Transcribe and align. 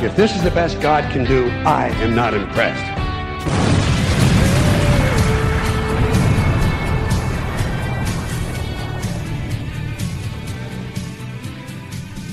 If 0.00 0.14
this 0.14 0.36
is 0.36 0.44
the 0.44 0.52
best 0.52 0.80
God 0.80 1.10
can 1.12 1.24
do, 1.24 1.48
I 1.66 1.88
am 1.88 2.14
not 2.14 2.32
impressed. 2.32 2.84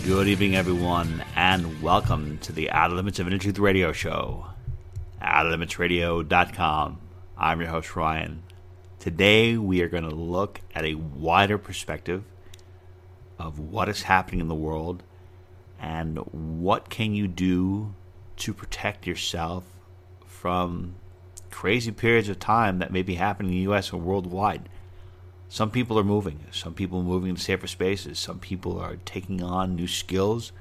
Good 0.06 0.28
evening, 0.28 0.56
everyone, 0.56 1.24
and 1.36 1.82
welcome 1.82 2.38
to 2.44 2.52
the 2.52 2.70
Outer 2.70 2.94
Limits 2.94 3.18
of 3.18 3.26
Inner 3.26 3.40
Truth 3.40 3.58
Radio 3.58 3.92
Show. 3.92 4.46
OuterLimitsRadio.com. 5.24 7.00
I'm 7.36 7.62
your 7.62 7.70
host, 7.72 7.96
Ryan. 7.96 8.44
Today, 9.00 9.58
we 9.58 9.82
are 9.82 9.90
going 9.90 10.08
to 10.08 10.16
look 10.16 10.62
at 10.76 10.86
a 10.86 10.94
wider 10.94 11.58
perspective 11.58 12.26
of 13.40 13.58
what 13.58 13.90
is 13.90 14.04
happening 14.04 14.42
in 14.42 14.50
the 14.50 14.54
world 14.54 15.02
and 15.80 16.18
what 16.32 16.90
can 16.90 17.14
you 17.14 17.28
do 17.28 17.94
to 18.38 18.54
protect 18.54 19.08
yourself 19.08 19.64
from 20.26 20.96
crazy 21.56 21.92
periods 21.92 22.28
of 22.28 22.38
time 22.38 22.80
that 22.80 22.92
may 22.92 23.02
be 23.02 23.16
happening 23.16 23.52
in 23.54 23.58
the 23.58 23.64
U.S. 23.64 23.94
or 23.94 23.98
worldwide. 23.98 24.68
Some 25.48 25.72
people 25.72 25.98
are 25.98 26.04
moving. 26.04 26.42
Some 26.52 26.74
people 26.74 27.00
are 27.00 27.04
moving 27.04 27.34
to 27.34 27.42
safer 27.42 27.68
spaces. 27.68 28.20
Some 28.20 28.40
people 28.40 28.78
are 28.78 28.98
taking 29.06 29.42
on 29.42 29.76
new 29.76 29.88
skills 29.88 30.52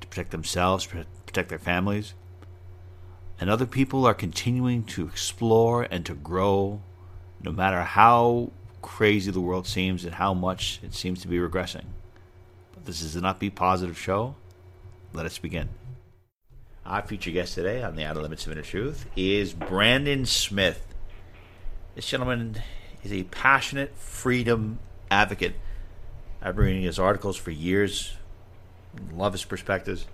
to 0.00 0.06
protect 0.06 0.30
themselves, 0.30 0.86
protect 0.86 1.48
their 1.48 1.58
families. 1.58 2.14
And 3.40 3.50
other 3.50 3.66
people 3.66 4.06
are 4.06 4.14
continuing 4.14 4.84
to 4.84 5.08
explore 5.08 5.88
and 5.90 6.06
to 6.06 6.14
grow 6.14 6.82
no 7.42 7.50
matter 7.50 7.82
how 7.82 8.52
crazy 8.80 9.32
the 9.32 9.40
world 9.40 9.66
seems 9.66 10.04
and 10.04 10.14
how 10.14 10.34
much 10.34 10.78
it 10.84 10.94
seems 10.94 11.20
to 11.22 11.28
be 11.28 11.38
regressing. 11.38 11.86
This 12.84 13.00
is 13.00 13.14
an 13.14 13.22
upbeat, 13.22 13.54
positive 13.54 13.96
show. 13.96 14.34
Let 15.12 15.24
us 15.24 15.38
begin. 15.38 15.68
Our 16.84 17.02
featured 17.02 17.34
guest 17.34 17.54
today 17.54 17.80
on 17.80 17.94
the 17.94 18.04
Outer 18.04 18.22
Limits 18.22 18.44
of 18.44 18.50
Inner 18.50 18.62
Truth 18.62 19.06
is 19.14 19.52
Brandon 19.52 20.26
Smith. 20.26 20.84
This 21.94 22.08
gentleman 22.08 22.60
is 23.04 23.12
a 23.12 23.22
passionate 23.22 23.96
freedom 23.96 24.80
advocate. 25.12 25.54
I've 26.42 26.56
been 26.56 26.64
reading 26.64 26.82
his 26.82 26.98
articles 26.98 27.36
for 27.36 27.52
years. 27.52 28.16
Love 29.12 29.34
his 29.34 29.44
perspectives. 29.44 30.06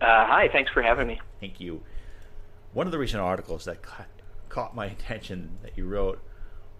Uh, 0.00 0.24
hi, 0.24 0.48
thanks 0.50 0.72
for 0.72 0.80
having 0.80 1.06
me. 1.06 1.20
Thank 1.38 1.60
you. 1.60 1.82
One 2.76 2.86
of 2.86 2.92
the 2.92 2.98
recent 2.98 3.22
articles 3.22 3.64
that 3.64 3.78
caught 4.50 4.76
my 4.76 4.84
attention 4.96 5.56
that 5.62 5.78
you 5.78 5.86
wrote 5.86 6.20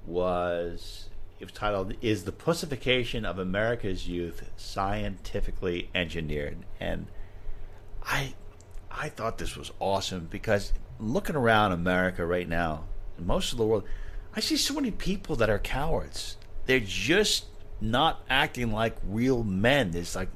was 0.05 1.09
it 1.41 1.47
was 1.47 1.53
titled 1.53 1.95
"Is 2.03 2.25
the 2.25 2.33
Pussification 2.33 3.25
of 3.25 3.39
America's 3.39 4.07
Youth 4.07 4.45
Scientifically 4.59 5.89
Engineered?" 5.95 6.59
and 6.79 7.07
I 8.03 8.35
I 8.91 9.09
thought 9.09 9.39
this 9.39 9.57
was 9.57 9.73
awesome 9.81 10.27
because 10.31 10.75
looking 11.01 11.35
around 11.35 11.73
America 11.73 12.27
right 12.27 12.47
now, 12.47 12.85
most 13.19 13.53
of 13.53 13.57
the 13.57 13.65
world, 13.65 13.85
I 14.35 14.41
see 14.41 14.59
so 14.59 14.75
many 14.75 14.91
people 14.91 15.35
that 15.37 15.49
are 15.49 15.59
cowards. 15.59 16.37
They're 16.67 16.79
just 16.79 17.47
not 17.81 18.21
acting 18.29 18.71
like 18.71 18.99
real 19.03 19.43
men. 19.43 19.93
It's 19.95 20.15
like 20.15 20.29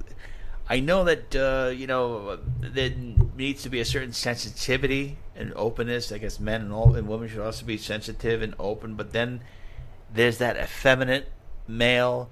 I 0.71 0.81
know 0.81 1.05
that 1.05 1.37
uh, 1.37 1.69
you 1.69 1.87
know 1.87 2.39
there 2.61 2.95
needs 3.37 3.65
to 3.65 3.69
be 3.69 3.81
a 3.81 3.85
certain 3.85 4.15
sensitivity 4.15 5.19
and 5.41 5.53
openness. 5.57 6.13
I 6.13 6.19
guess 6.19 6.39
men 6.39 6.61
and, 6.63 6.73
all, 6.73 6.95
and 6.95 7.09
women 7.09 7.29
should 7.29 7.41
also 7.41 7.65
be 7.65 7.79
sensitive 7.79 8.43
and 8.43 8.55
open. 8.59 8.95
But 8.95 9.13
then 9.13 9.43
there's 10.13 10.39
that 10.39 10.57
effeminate 10.57 11.31
male, 11.67 12.31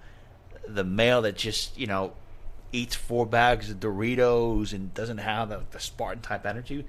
the 0.67 0.85
male 0.85 1.23
that 1.23 1.37
just 1.37 1.79
you 1.79 1.87
know 1.87 2.13
eats 2.73 2.95
four 2.95 3.27
bags 3.27 3.71
of 3.71 3.81
Doritos 3.81 4.73
and 4.73 4.93
doesn't 4.93 5.19
have 5.19 5.49
the, 5.49 5.63
the 5.71 5.81
Spartan 5.81 6.23
type 6.23 6.45
energy. 6.47 6.85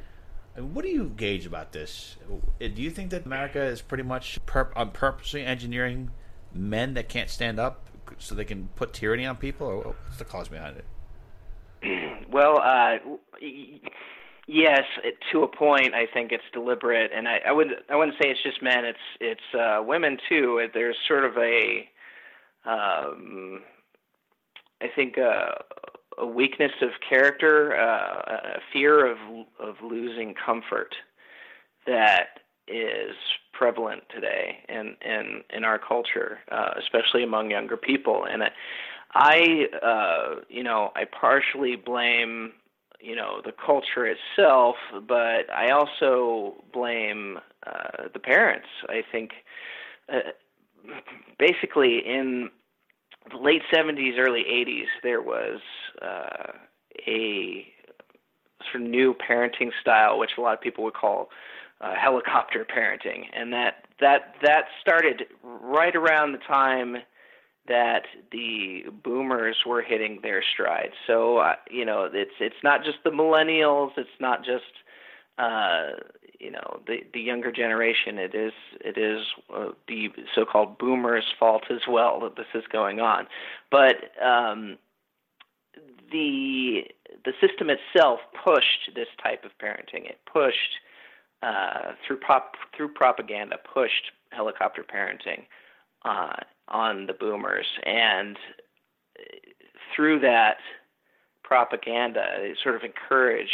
I 0.55 0.61
mean, 0.61 0.73
what 0.73 0.83
do 0.83 0.91
you 0.91 1.11
gauge 1.15 1.45
about 1.45 1.71
this? 1.71 2.17
Do 2.59 2.81
you 2.81 2.89
think 2.89 3.11
that 3.11 3.25
America 3.25 3.61
is 3.61 3.81
pretty 3.81 4.03
much 4.03 4.39
on 4.75 4.91
purposely 4.91 5.45
engineering 5.45 6.11
men 6.53 6.95
that 6.95 7.07
can't 7.07 7.29
stand 7.29 7.59
up 7.59 7.85
so 8.17 8.35
they 8.35 8.45
can 8.45 8.69
put 8.75 8.91
tyranny 8.93 9.25
on 9.25 9.37
people, 9.37 9.67
or 9.67 9.95
what's 10.05 10.17
the 10.17 10.25
cause 10.25 10.49
behind 10.49 10.77
it? 10.77 10.85
well, 12.31 12.59
uh, 12.59 12.97
yes, 14.49 14.83
to 15.31 15.43
a 15.43 15.47
point. 15.47 15.93
I 15.93 16.05
think 16.11 16.31
it's 16.31 16.43
deliberate, 16.53 17.11
and 17.15 17.27
I, 17.27 17.39
I 17.47 17.51
would 17.51 17.67
I 17.89 17.95
wouldn't 17.95 18.17
say 18.21 18.29
it's 18.29 18.43
just 18.43 18.61
men. 18.61 18.85
It's 18.85 18.99
it's 19.19 19.55
uh, 19.59 19.83
women 19.83 20.17
too. 20.27 20.67
There's 20.73 20.97
sort 21.07 21.25
of 21.25 21.37
a, 21.37 21.87
um, 22.65 23.61
I 24.81 24.87
think 24.95 25.17
uh, 25.17 25.51
a 26.17 26.25
weakness 26.25 26.71
of 26.81 26.89
character, 27.07 27.75
uh, 27.79 28.57
a 28.57 28.59
fear 28.73 29.05
of 29.05 29.17
of 29.59 29.75
losing 29.83 30.33
comfort 30.33 30.95
that 31.85 32.39
is 32.67 33.15
prevalent 33.53 34.03
today 34.13 34.59
in 34.67 34.95
in 35.05 35.43
in 35.55 35.63
our 35.63 35.77
culture, 35.79 36.39
uh, 36.51 36.71
especially 36.77 37.23
among 37.23 37.51
younger 37.51 37.77
people, 37.77 38.25
and. 38.25 38.43
I, 38.43 38.49
I, 39.11 39.65
uh, 39.81 40.41
you 40.49 40.61
know, 40.61 40.91
I 40.95 41.05
partially 41.05 41.75
blame, 41.75 42.53
you 42.99 43.15
know, 43.15 43.41
the 43.43 43.51
culture 43.53 44.05
itself, 44.05 44.75
but 45.07 45.49
I 45.53 45.69
also 45.71 46.63
blame 46.73 47.39
uh, 47.65 48.07
the 48.13 48.19
parents. 48.19 48.67
I 48.87 49.03
think, 49.09 49.31
uh, 50.11 50.31
basically, 51.37 51.99
in 51.99 52.49
the 53.31 53.37
late 53.37 53.61
'70s, 53.73 54.17
early 54.17 54.43
'80s, 54.43 54.87
there 55.03 55.21
was 55.21 55.59
uh, 56.01 56.53
a 57.07 57.67
sort 58.71 58.83
of 58.83 58.89
new 58.89 59.13
parenting 59.13 59.71
style, 59.79 60.19
which 60.19 60.31
a 60.37 60.41
lot 60.41 60.53
of 60.53 60.61
people 60.61 60.83
would 60.83 60.93
call 60.93 61.29
uh, 61.81 61.95
helicopter 61.95 62.65
parenting, 62.65 63.25
and 63.33 63.53
that 63.53 63.85
that 64.01 64.35
that 64.41 64.65
started 64.81 65.25
right 65.43 65.95
around 65.95 66.33
the 66.33 66.39
time 66.39 66.97
that 67.69 68.03
the 68.31 68.83
boomers 69.03 69.57
were 69.65 69.81
hitting 69.81 70.19
their 70.21 70.43
stride. 70.53 70.91
So 71.07 71.37
uh, 71.37 71.55
you 71.71 71.85
know, 71.85 72.09
it's 72.11 72.33
it's 72.39 72.63
not 72.63 72.83
just 72.83 72.97
the 73.05 73.11
millennials. 73.11 73.91
It's 73.95 74.09
not 74.19 74.43
just 74.43 74.65
uh, 75.37 75.91
you 76.39 76.51
know 76.51 76.81
the 76.87 76.97
the 77.13 77.21
younger 77.21 77.51
generation. 77.51 78.17
It 78.17 78.35
is 78.35 78.51
it 78.81 78.97
is 78.97 79.25
uh, 79.55 79.69
the 79.87 80.09
so-called 80.35 80.77
boomers' 80.77 81.31
fault 81.39 81.63
as 81.69 81.81
well 81.87 82.19
that 82.21 82.35
this 82.35 82.47
is 82.53 82.63
going 82.71 82.99
on. 82.99 83.27
But 83.71 83.95
um, 84.21 84.77
the 86.11 86.83
the 87.23 87.33
system 87.39 87.69
itself 87.69 88.19
pushed 88.43 88.91
this 88.95 89.07
type 89.23 89.45
of 89.45 89.51
parenting. 89.63 90.09
It 90.09 90.19
pushed 90.31 90.79
uh, 91.43 91.93
through 92.05 92.19
pop 92.19 92.55
through 92.75 92.89
propaganda, 92.89 93.57
pushed 93.73 94.11
helicopter 94.31 94.83
parenting 94.83 95.45
uh, 96.05 96.35
on 96.69 97.07
the 97.07 97.13
boomers, 97.13 97.65
and 97.85 98.37
through 99.95 100.19
that 100.19 100.57
propaganda, 101.43 102.23
it 102.37 102.57
sort 102.63 102.75
of 102.75 102.83
encouraged 102.83 103.51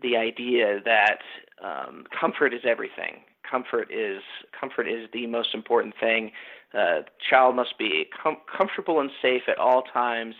the 0.00 0.16
idea 0.16 0.80
that 0.84 1.18
um, 1.62 2.04
comfort 2.18 2.54
is 2.54 2.60
everything. 2.64 3.22
Comfort 3.48 3.90
is 3.90 4.22
comfort 4.58 4.86
is 4.86 5.08
the 5.12 5.26
most 5.26 5.54
important 5.54 5.94
thing. 5.98 6.30
Uh, 6.72 7.00
child 7.28 7.56
must 7.56 7.76
be 7.78 8.06
com- 8.22 8.36
comfortable 8.56 9.00
and 9.00 9.10
safe 9.20 9.42
at 9.48 9.58
all 9.58 9.82
times. 9.82 10.34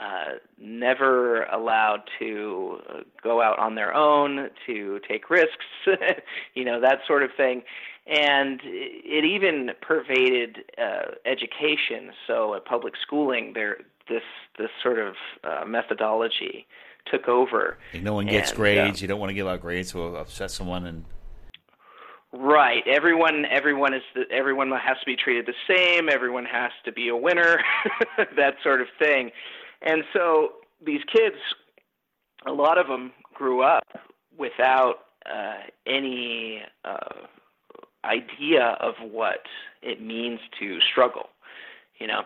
Uh, 0.00 0.36
never 0.58 1.44
allowed 1.44 2.02
to 2.18 2.78
uh, 2.88 3.00
go 3.22 3.40
out 3.40 3.58
on 3.58 3.74
their 3.74 3.94
own, 3.94 4.50
to 4.66 5.00
take 5.08 5.30
risks, 5.30 5.64
you 6.54 6.64
know, 6.66 6.80
that 6.80 6.98
sort 7.06 7.22
of 7.22 7.30
thing 7.34 7.62
and 8.06 8.60
it 8.64 9.24
even 9.24 9.70
pervaded 9.80 10.58
uh, 10.78 11.12
education. 11.24 12.12
So 12.26 12.54
at 12.54 12.64
public 12.64 12.94
schooling, 13.00 13.52
there 13.54 13.78
this 14.08 14.22
this 14.58 14.70
sort 14.82 14.98
of 14.98 15.14
uh, 15.44 15.64
methodology 15.66 16.66
took 17.10 17.28
over. 17.28 17.78
no 17.94 18.14
one 18.14 18.26
gets 18.26 18.50
and, 18.50 18.56
grades. 18.56 19.00
Uh, 19.00 19.02
you 19.02 19.08
don't 19.08 19.20
want 19.20 19.30
to 19.30 19.34
give 19.34 19.46
out 19.46 19.60
grades 19.60 19.92
to 19.92 20.16
upset 20.16 20.50
someone, 20.50 20.86
and 20.86 21.04
Right. 22.32 22.82
Everyone 22.86 23.44
everyone 23.50 23.94
is 23.94 24.02
the, 24.14 24.22
everyone 24.30 24.70
has 24.70 24.98
to 25.00 25.06
be 25.06 25.16
treated 25.16 25.46
the 25.46 25.54
same, 25.68 26.08
everyone 26.08 26.44
has 26.44 26.70
to 26.84 26.92
be 26.92 27.08
a 27.08 27.16
winner, 27.16 27.58
that 28.36 28.56
sort 28.62 28.80
of 28.80 28.88
thing. 28.98 29.30
And 29.82 30.04
so 30.12 30.50
these 30.84 31.00
kids 31.12 31.36
a 32.46 32.52
lot 32.52 32.78
of 32.78 32.86
them 32.88 33.12
grew 33.34 33.62
up 33.62 33.84
without 34.36 34.96
uh, 35.24 35.64
any 35.86 36.62
uh, 36.84 37.26
idea 38.04 38.76
of 38.80 38.94
what 39.00 39.40
it 39.82 40.00
means 40.00 40.40
to 40.60 40.78
struggle, 40.80 41.28
you 41.98 42.06
know. 42.06 42.22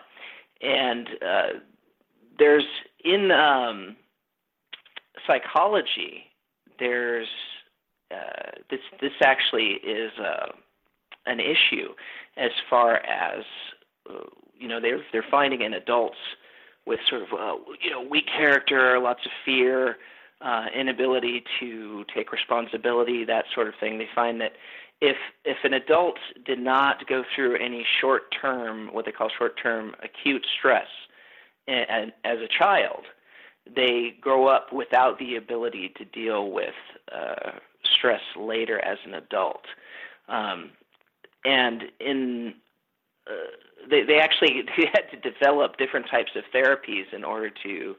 And 0.61 1.07
uh, 1.25 1.59
there's 2.37 2.65
in 3.03 3.31
um, 3.31 3.95
psychology, 5.25 6.25
there's 6.79 7.27
uh, 8.11 8.51
this 8.69 8.79
this 8.99 9.13
actually 9.23 9.79
is 9.83 10.11
uh, 10.19 10.51
an 11.25 11.39
issue 11.39 11.89
as 12.37 12.51
far 12.69 12.97
as 12.97 13.43
uh, 14.09 14.23
you 14.57 14.67
know 14.67 14.79
they're 14.79 15.01
they're 15.11 15.25
finding 15.29 15.61
in 15.61 15.73
adults 15.73 16.17
with 16.85 16.99
sort 17.09 17.21
of 17.21 17.27
uh, 17.33 17.55
you 17.81 17.89
know 17.89 18.01
weak 18.01 18.27
character, 18.27 18.99
lots 18.99 19.25
of 19.25 19.31
fear, 19.45 19.97
uh, 20.41 20.65
inability 20.75 21.43
to 21.59 22.03
take 22.13 22.31
responsibility, 22.31 23.23
that 23.25 23.45
sort 23.53 23.67
of 23.67 23.73
thing. 23.79 23.97
They 23.97 24.09
find 24.13 24.41
that 24.41 24.53
if 25.01 25.17
if 25.43 25.57
an 25.63 25.73
adult 25.73 26.17
did 26.45 26.59
not 26.59 27.07
go 27.07 27.23
through 27.35 27.55
any 27.57 27.85
short 27.99 28.33
term, 28.39 28.93
what 28.93 29.05
they 29.05 29.11
call 29.11 29.29
short 29.35 29.59
term 29.61 29.95
acute 30.03 30.45
stress, 30.57 30.87
and, 31.67 32.13
as 32.23 32.39
a 32.39 32.47
child, 32.47 33.03
they 33.65 34.15
grow 34.21 34.47
up 34.47 34.71
without 34.71 35.19
the 35.19 35.35
ability 35.35 35.91
to 35.97 36.05
deal 36.05 36.51
with 36.51 36.75
uh, 37.13 37.51
stress 37.83 38.21
later 38.39 38.79
as 38.83 38.97
an 39.05 39.13
adult. 39.13 39.65
Um, 40.27 40.71
and 41.43 41.83
in 41.99 42.53
uh, 43.27 43.33
they, 43.89 44.03
they 44.03 44.19
actually 44.19 44.63
had 44.93 45.09
to 45.11 45.31
develop 45.31 45.77
different 45.77 46.07
types 46.09 46.31
of 46.35 46.43
therapies 46.53 47.11
in 47.11 47.23
order 47.23 47.49
to 47.63 47.95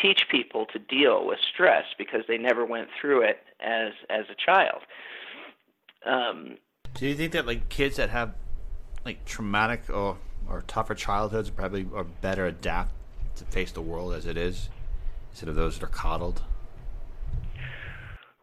teach 0.00 0.22
people 0.30 0.66
to 0.66 0.78
deal 0.78 1.26
with 1.26 1.38
stress 1.52 1.84
because 1.96 2.20
they 2.28 2.36
never 2.36 2.66
went 2.66 2.88
through 3.00 3.22
it 3.22 3.38
as 3.60 3.92
as 4.10 4.26
a 4.30 4.34
child. 4.34 4.82
Um, 6.06 6.58
Do 6.94 7.06
you 7.06 7.14
think 7.14 7.32
that 7.32 7.46
like 7.46 7.68
kids 7.68 7.96
that 7.96 8.10
have 8.10 8.34
like 9.04 9.24
traumatic 9.24 9.90
or 9.90 10.18
or 10.48 10.62
tougher 10.66 10.94
childhoods 10.94 11.50
probably 11.50 11.86
are 11.94 12.04
better 12.04 12.46
adapt 12.46 12.92
to 13.36 13.44
face 13.44 13.72
the 13.72 13.82
world 13.82 14.14
as 14.14 14.26
it 14.26 14.36
is 14.36 14.68
instead 15.30 15.48
of 15.48 15.54
those 15.54 15.78
that 15.78 15.84
are 15.84 15.88
coddled? 15.88 16.42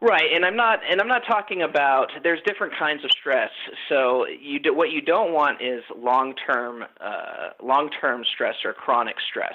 Right, 0.00 0.34
and 0.34 0.44
I'm 0.44 0.54
not, 0.54 0.80
and 0.88 1.00
I'm 1.00 1.08
not 1.08 1.22
talking 1.26 1.62
about. 1.62 2.10
There's 2.22 2.40
different 2.44 2.74
kinds 2.78 3.04
of 3.04 3.10
stress. 3.10 3.50
So 3.88 4.26
you 4.26 4.58
do, 4.58 4.74
what 4.74 4.90
you 4.90 5.00
don't 5.00 5.32
want 5.32 5.62
is 5.62 5.82
long-term, 5.96 6.84
uh, 7.00 7.50
long-term 7.62 8.24
stress 8.34 8.56
or 8.66 8.74
chronic 8.74 9.16
stress. 9.30 9.54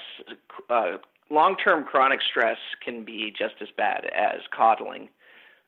Uh, 0.68 0.96
long-term 1.30 1.84
chronic 1.84 2.20
stress 2.28 2.58
can 2.84 3.04
be 3.04 3.32
just 3.38 3.54
as 3.60 3.68
bad 3.76 4.06
as 4.06 4.40
coddling 4.50 5.08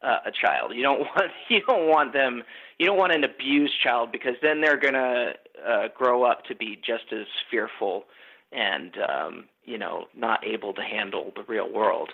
uh, 0.03 0.19
a 0.27 0.31
child. 0.31 0.73
You 0.75 0.83
don't 0.83 1.01
want, 1.17 1.31
you 1.49 1.61
don't 1.67 1.89
want 1.89 2.13
them, 2.13 2.43
you 2.79 2.87
don't 2.87 2.99
want 2.99 3.13
an 3.13 3.25
abused 3.25 3.75
child 3.83 4.11
because 4.13 4.35
then 4.43 4.61
they're 4.61 4.79
gonna 4.79 5.33
uh, 5.67 5.89
grow 5.97 6.25
up 6.25 6.45
to 6.47 6.55
be 6.55 6.79
just 6.85 7.13
as 7.13 7.27
fearful 7.51 8.05
and 8.53 8.97
um, 9.09 9.45
you 9.65 9.79
know 9.79 10.07
not 10.17 10.45
able 10.47 10.73
to 10.75 10.83
handle 10.83 11.33
the 11.35 11.43
real 11.45 11.73
world. 11.73 12.11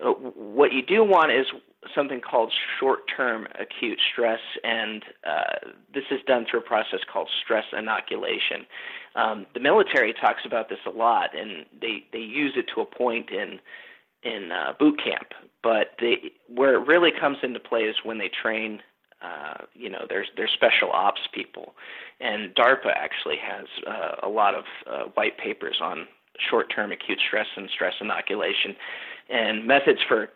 Uh, 0.00 0.10
what 0.10 0.72
you 0.72 0.82
do 0.82 1.04
want 1.04 1.30
is 1.30 1.46
something 1.94 2.20
called 2.20 2.52
short-term 2.80 3.46
acute 3.60 4.00
stress, 4.12 4.40
and 4.64 5.04
uh, 5.26 5.70
this 5.92 6.04
is 6.10 6.20
done 6.26 6.46
through 6.50 6.60
a 6.60 6.62
process 6.62 7.00
called 7.12 7.28
stress 7.44 7.64
inoculation. 7.76 8.66
Um, 9.14 9.46
the 9.54 9.60
military 9.60 10.12
talks 10.12 10.42
about 10.44 10.68
this 10.68 10.78
a 10.86 10.90
lot, 10.90 11.38
and 11.38 11.66
they 11.80 12.04
they 12.12 12.18
use 12.18 12.54
it 12.56 12.66
to 12.74 12.80
a 12.80 12.86
point 12.86 13.30
in 13.30 13.60
in 14.22 14.50
uh, 14.50 14.72
boot 14.78 15.00
camp. 15.02 15.28
But 15.64 15.98
where 16.46 16.74
it 16.74 16.86
really 16.86 17.10
comes 17.18 17.38
into 17.42 17.58
play 17.58 17.80
is 17.84 17.96
when 18.04 18.18
they 18.18 18.30
train. 18.42 18.80
Uh, 19.22 19.64
you 19.72 19.88
know, 19.88 20.04
there's 20.06 20.28
there's 20.36 20.50
special 20.52 20.90
ops 20.92 21.22
people, 21.32 21.74
and 22.20 22.54
DARPA 22.54 22.92
actually 22.94 23.38
has 23.42 23.64
uh, 23.86 24.16
a 24.22 24.28
lot 24.28 24.54
of 24.54 24.64
uh, 24.86 25.04
white 25.14 25.38
papers 25.38 25.78
on 25.80 26.06
short-term 26.50 26.92
acute 26.92 27.18
stress 27.26 27.46
and 27.56 27.70
stress 27.70 27.94
inoculation, 28.02 28.76
and 29.30 29.66
methods 29.66 30.00
for 30.06 30.28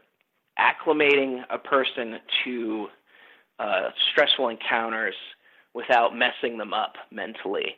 acclimating 0.59 1.43
a 1.51 1.59
person 1.59 2.19
to 2.45 2.87
uh, 3.59 3.91
stressful 4.11 4.49
encounters 4.49 5.15
without 5.75 6.17
messing 6.17 6.57
them 6.57 6.73
up 6.73 6.95
mentally. 7.13 7.77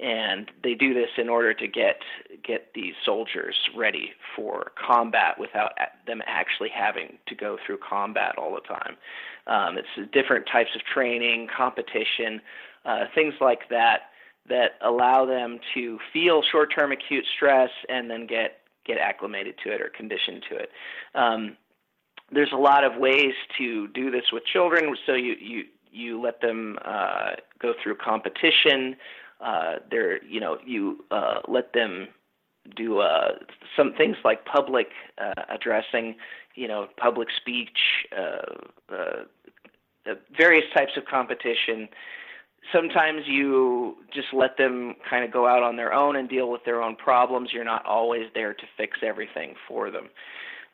And 0.00 0.50
they 0.62 0.74
do 0.74 0.94
this 0.94 1.10
in 1.16 1.28
order 1.28 1.52
to 1.54 1.66
get 1.66 1.96
get 2.44 2.72
these 2.74 2.94
soldiers 3.04 3.56
ready 3.76 4.12
for 4.36 4.70
combat 4.76 5.38
without 5.38 5.72
them 6.06 6.22
actually 6.26 6.68
having 6.68 7.18
to 7.26 7.34
go 7.34 7.58
through 7.66 7.78
combat 7.78 8.36
all 8.38 8.54
the 8.54 8.60
time. 8.60 8.96
Um, 9.48 9.76
it's 9.76 10.12
different 10.12 10.46
types 10.46 10.70
of 10.76 10.82
training, 10.84 11.48
competition, 11.54 12.40
uh, 12.84 13.06
things 13.14 13.34
like 13.40 13.68
that 13.70 14.10
that 14.48 14.72
allow 14.82 15.26
them 15.26 15.58
to 15.74 15.98
feel 16.12 16.42
short-term 16.50 16.92
acute 16.92 17.24
stress 17.34 17.70
and 17.88 18.10
then 18.10 18.26
get 18.26 18.60
get 18.86 18.98
acclimated 18.98 19.54
to 19.64 19.72
it 19.72 19.80
or 19.80 19.90
conditioned 19.90 20.44
to 20.48 20.56
it. 20.56 20.70
Um, 21.14 21.56
there's 22.32 22.52
a 22.52 22.56
lot 22.56 22.84
of 22.84 22.96
ways 22.96 23.34
to 23.58 23.88
do 23.88 24.10
this 24.10 24.24
with 24.32 24.44
children. 24.46 24.96
So 25.06 25.14
you 25.14 25.34
you 25.40 25.64
you 25.90 26.20
let 26.20 26.40
them 26.40 26.78
uh, 26.84 27.32
go 27.60 27.74
through 27.82 27.96
competition. 27.96 28.96
Uh, 29.40 29.76
there, 29.90 30.22
you 30.24 30.40
know, 30.40 30.58
you 30.66 31.04
uh, 31.10 31.40
let 31.46 31.72
them 31.72 32.08
do 32.76 32.98
uh, 33.00 33.36
some 33.76 33.92
things 33.94 34.16
like 34.24 34.44
public 34.44 34.88
uh, 35.18 35.42
addressing, 35.48 36.16
you 36.54 36.68
know, 36.68 36.88
public 36.96 37.28
speech, 37.36 37.78
uh, 38.16 38.92
uh, 38.92 39.24
uh 40.06 40.14
various 40.36 40.64
types 40.74 40.92
of 40.96 41.04
competition. 41.04 41.88
Sometimes 42.72 43.22
you 43.26 43.96
just 44.12 44.28
let 44.32 44.56
them 44.58 44.94
kind 45.08 45.24
of 45.24 45.32
go 45.32 45.46
out 45.46 45.62
on 45.62 45.76
their 45.76 45.92
own 45.92 46.16
and 46.16 46.28
deal 46.28 46.50
with 46.50 46.64
their 46.64 46.82
own 46.82 46.96
problems. 46.96 47.50
You're 47.52 47.64
not 47.64 47.86
always 47.86 48.24
there 48.34 48.52
to 48.52 48.64
fix 48.76 48.98
everything 49.02 49.54
for 49.66 49.90
them. 49.90 50.08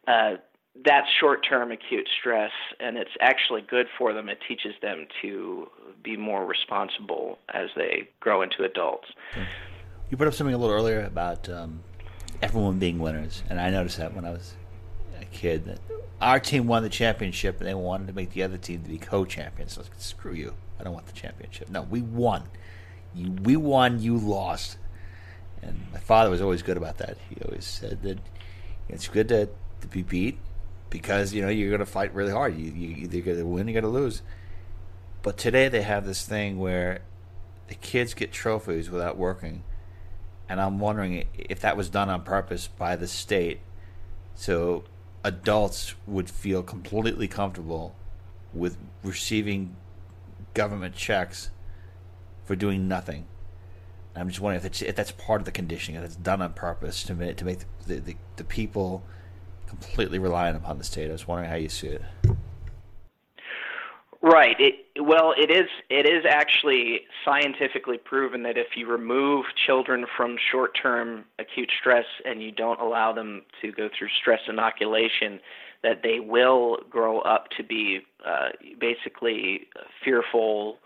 Uh, 0.08 0.34
that's 0.82 1.06
short 1.20 1.46
term 1.48 1.70
acute 1.70 2.08
stress, 2.18 2.50
and 2.80 2.96
it's 2.96 3.10
actually 3.20 3.62
good 3.62 3.86
for 3.96 4.12
them. 4.12 4.28
It 4.28 4.38
teaches 4.46 4.74
them 4.82 5.06
to 5.22 5.68
be 6.02 6.16
more 6.16 6.44
responsible 6.44 7.38
as 7.52 7.68
they 7.76 8.08
grow 8.20 8.42
into 8.42 8.64
adults. 8.64 9.08
You 10.10 10.16
brought 10.16 10.28
up 10.28 10.34
something 10.34 10.54
a 10.54 10.58
little 10.58 10.74
earlier 10.74 11.04
about 11.04 11.48
um, 11.48 11.82
everyone 12.42 12.78
being 12.78 12.98
winners, 12.98 13.42
and 13.48 13.60
I 13.60 13.70
noticed 13.70 13.98
that 13.98 14.14
when 14.14 14.24
I 14.24 14.30
was 14.30 14.54
a 15.20 15.24
kid 15.26 15.64
that 15.66 15.78
our 16.20 16.40
team 16.40 16.66
won 16.66 16.82
the 16.82 16.88
championship, 16.88 17.58
and 17.58 17.68
they 17.68 17.74
wanted 17.74 18.08
to 18.08 18.12
make 18.12 18.32
the 18.32 18.42
other 18.42 18.58
team 18.58 18.82
to 18.82 18.88
be 18.88 18.98
co-champions. 18.98 19.74
So 19.74 19.82
like, 19.82 19.92
screw 19.98 20.34
you! 20.34 20.54
I 20.80 20.82
don't 20.82 20.92
want 20.92 21.06
the 21.06 21.12
championship. 21.12 21.70
No, 21.70 21.82
we 21.82 22.02
won. 22.02 22.42
You, 23.14 23.30
we 23.30 23.56
won. 23.56 24.00
You 24.00 24.16
lost. 24.16 24.78
And 25.62 25.80
my 25.92 26.00
father 26.00 26.30
was 26.30 26.42
always 26.42 26.62
good 26.62 26.76
about 26.76 26.98
that. 26.98 27.16
He 27.30 27.36
always 27.44 27.64
said 27.64 28.02
that 28.02 28.18
it's 28.88 29.08
good 29.08 29.28
to, 29.28 29.48
to 29.80 29.86
be 29.86 30.02
beat 30.02 30.38
because 30.94 31.34
you 31.34 31.42
know 31.42 31.48
you're 31.48 31.70
going 31.70 31.80
to 31.80 31.86
fight 31.86 32.14
really 32.14 32.30
hard. 32.30 32.56
You, 32.56 32.70
you 32.70 32.96
either 33.02 33.20
going 33.20 33.38
to 33.38 33.44
win, 33.44 33.66
you're 33.66 33.80
going 33.80 33.92
to 33.92 34.00
lose. 34.00 34.22
But 35.22 35.36
today 35.36 35.68
they 35.68 35.82
have 35.82 36.06
this 36.06 36.24
thing 36.24 36.60
where 36.60 37.00
the 37.66 37.74
kids 37.74 38.14
get 38.14 38.30
trophies 38.30 38.88
without 38.88 39.16
working, 39.16 39.64
and 40.48 40.60
I'm 40.60 40.78
wondering 40.78 41.26
if 41.36 41.58
that 41.62 41.76
was 41.76 41.88
done 41.88 42.08
on 42.08 42.22
purpose 42.22 42.68
by 42.68 42.94
the 42.94 43.08
state, 43.08 43.58
so 44.36 44.84
adults 45.24 45.96
would 46.06 46.30
feel 46.30 46.62
completely 46.62 47.26
comfortable 47.26 47.96
with 48.52 48.76
receiving 49.02 49.74
government 50.54 50.94
checks 50.94 51.50
for 52.44 52.54
doing 52.54 52.86
nothing. 52.86 53.26
I'm 54.14 54.28
just 54.28 54.40
wondering 54.40 54.64
if, 54.64 54.80
if 54.80 54.94
that's 54.94 55.10
part 55.10 55.40
of 55.40 55.44
the 55.44 55.50
conditioning, 55.50 56.00
if 56.00 56.06
it's 56.06 56.14
done 56.14 56.40
on 56.40 56.52
purpose 56.52 57.02
to 57.02 57.16
make, 57.16 57.36
to 57.38 57.44
make 57.44 57.58
the, 57.84 57.98
the, 57.98 58.14
the 58.36 58.44
people 58.44 59.02
completely 59.80 60.18
reliant 60.18 60.56
upon 60.56 60.78
the 60.78 60.84
state. 60.84 61.08
I 61.08 61.12
was 61.12 61.26
wondering 61.26 61.50
how 61.50 61.56
you 61.56 61.68
see 61.68 61.88
it. 61.88 62.02
Right. 64.22 64.56
It, 64.58 64.74
well, 65.02 65.34
it 65.36 65.50
is. 65.50 65.68
It 65.90 66.06
is 66.06 66.24
actually 66.26 67.02
scientifically 67.26 67.98
proven 67.98 68.42
that 68.44 68.56
if 68.56 68.68
you 68.74 68.86
remove 68.86 69.44
children 69.66 70.06
from 70.16 70.36
short-term 70.50 71.26
acute 71.38 71.70
stress 71.78 72.06
and 72.24 72.42
you 72.42 72.50
don't 72.50 72.80
allow 72.80 73.12
them 73.12 73.42
to 73.60 73.70
go 73.70 73.90
through 73.96 74.08
stress 74.18 74.40
inoculation, 74.48 75.40
that 75.82 76.02
they 76.02 76.20
will 76.20 76.78
grow 76.88 77.20
up 77.20 77.48
to 77.58 77.62
be 77.62 78.00
uh, 78.26 78.48
basically 78.80 79.68
fearful, 80.02 80.78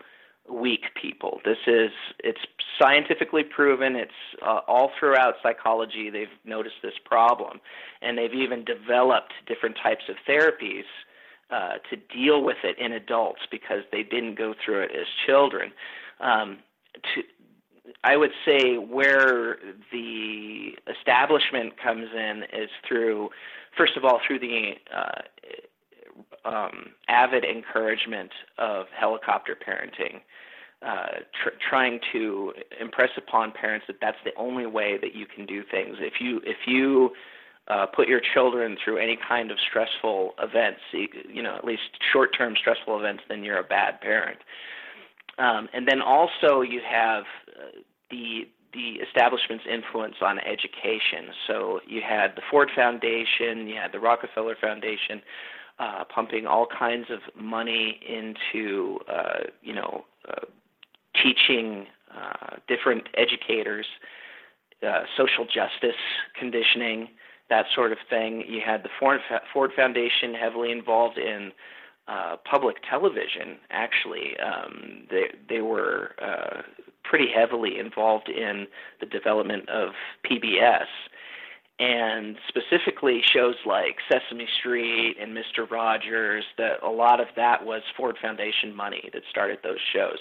weak 0.51 0.85
people. 0.99 1.39
This 1.45 1.57
is 1.67 1.91
it's 2.19 2.39
scientifically 2.79 3.43
proven. 3.43 3.95
It's 3.95 4.11
uh, 4.41 4.61
all 4.67 4.91
throughout 4.99 5.35
psychology. 5.43 6.09
They've 6.09 6.27
noticed 6.45 6.77
this 6.81 6.93
problem, 7.05 7.59
and 8.01 8.17
they've 8.17 8.33
even 8.33 8.63
developed 8.63 9.33
different 9.47 9.77
types 9.81 10.03
of 10.09 10.15
therapies 10.27 10.85
uh, 11.51 11.73
to 11.89 11.95
deal 12.13 12.43
with 12.43 12.57
it 12.63 12.77
in 12.77 12.93
adults 12.93 13.41
because 13.51 13.83
they 13.91 14.03
didn't 14.03 14.35
go 14.35 14.53
through 14.63 14.81
it 14.81 14.91
as 14.91 15.07
children. 15.25 15.71
Um, 16.19 16.59
to, 17.15 17.23
I 18.03 18.17
would 18.17 18.31
say 18.45 18.75
where 18.75 19.57
the 19.91 20.73
establishment 20.87 21.73
comes 21.81 22.07
in 22.15 22.43
is 22.53 22.69
through, 22.87 23.29
first 23.75 23.97
of 23.97 24.05
all, 24.05 24.19
through 24.25 24.39
the 24.39 24.73
uh, 24.95 25.21
um, 26.45 26.91
avid 27.07 27.43
encouragement 27.43 28.31
of 28.57 28.85
helicopter 28.97 29.55
parenting, 29.55 30.21
uh, 30.85 31.19
tr- 31.43 31.57
trying 31.69 31.99
to 32.13 32.53
impress 32.79 33.09
upon 33.17 33.51
parents 33.51 33.85
that 33.87 33.97
that's 34.01 34.17
the 34.23 34.31
only 34.37 34.65
way 34.65 34.97
that 35.01 35.13
you 35.15 35.25
can 35.25 35.45
do 35.45 35.63
things. 35.69 35.97
If 35.99 36.13
you 36.19 36.41
if 36.45 36.57
you 36.65 37.11
uh, 37.67 37.85
put 37.85 38.07
your 38.07 38.21
children 38.33 38.77
through 38.83 38.97
any 38.97 39.17
kind 39.27 39.51
of 39.51 39.57
stressful 39.69 40.33
events, 40.39 40.79
you 40.91 41.43
know, 41.43 41.55
at 41.55 41.63
least 41.63 41.83
short-term 42.11 42.55
stressful 42.59 42.97
events, 42.97 43.23
then 43.29 43.43
you're 43.43 43.59
a 43.59 43.63
bad 43.63 44.01
parent. 44.01 44.39
Um, 45.37 45.69
and 45.73 45.87
then 45.87 46.01
also 46.01 46.61
you 46.61 46.81
have 46.87 47.23
uh, 47.47 47.79
the 48.09 48.47
the 48.71 49.01
establishment's 49.01 49.65
influence 49.71 50.15
on 50.21 50.37
education. 50.39 51.33
So 51.47 51.79
you 51.87 52.01
had 52.07 52.35
the 52.35 52.41
Ford 52.51 52.69
Foundation, 52.75 53.67
you 53.67 53.75
had 53.75 53.91
the 53.91 53.99
Rockefeller 53.99 54.55
Foundation, 54.61 55.21
uh, 55.79 56.03
pumping 56.13 56.45
all 56.45 56.67
kinds 56.67 57.07
of 57.09 57.19
money 57.41 57.99
into 58.07 58.99
uh, 59.11 59.45
you 59.61 59.73
know 59.73 60.05
uh, 60.27 60.45
teaching 61.21 61.87
uh, 62.15 62.57
different 62.67 63.07
educators 63.15 63.85
uh, 64.85 65.03
social 65.17 65.45
justice 65.45 65.99
conditioning, 66.37 67.09
that 67.49 67.65
sort 67.75 67.91
of 67.91 67.97
thing. 68.09 68.43
You 68.47 68.61
had 68.65 68.83
the 68.83 68.89
Ford, 68.97 69.19
Ford 69.51 69.71
Foundation 69.75 70.33
heavily 70.33 70.71
involved 70.71 71.17
in 71.17 71.51
uh, 72.07 72.37
public 72.49 72.77
television. 72.89 73.57
Actually, 73.71 74.37
um, 74.39 75.05
they 75.09 75.31
they 75.49 75.61
were 75.61 76.15
uh, 76.21 76.61
pretty 77.03 77.27
heavily 77.29 77.77
involved 77.77 78.29
in 78.29 78.67
the 78.99 79.05
development 79.05 79.67
of 79.67 79.89
PBS, 80.25 80.85
and 81.79 82.37
specifically 82.47 83.21
shows 83.23 83.55
like 83.65 83.97
Sesame 84.11 84.47
Street 84.59 85.15
and 85.19 85.33
Mister 85.33 85.65
Rogers. 85.65 86.43
That 86.57 86.83
a 86.83 86.89
lot 86.89 87.19
of 87.19 87.27
that 87.35 87.65
was 87.65 87.81
Ford 87.95 88.17
Foundation 88.21 88.75
money 88.75 89.09
that 89.13 89.23
started 89.29 89.59
those 89.63 89.79
shows, 89.93 90.19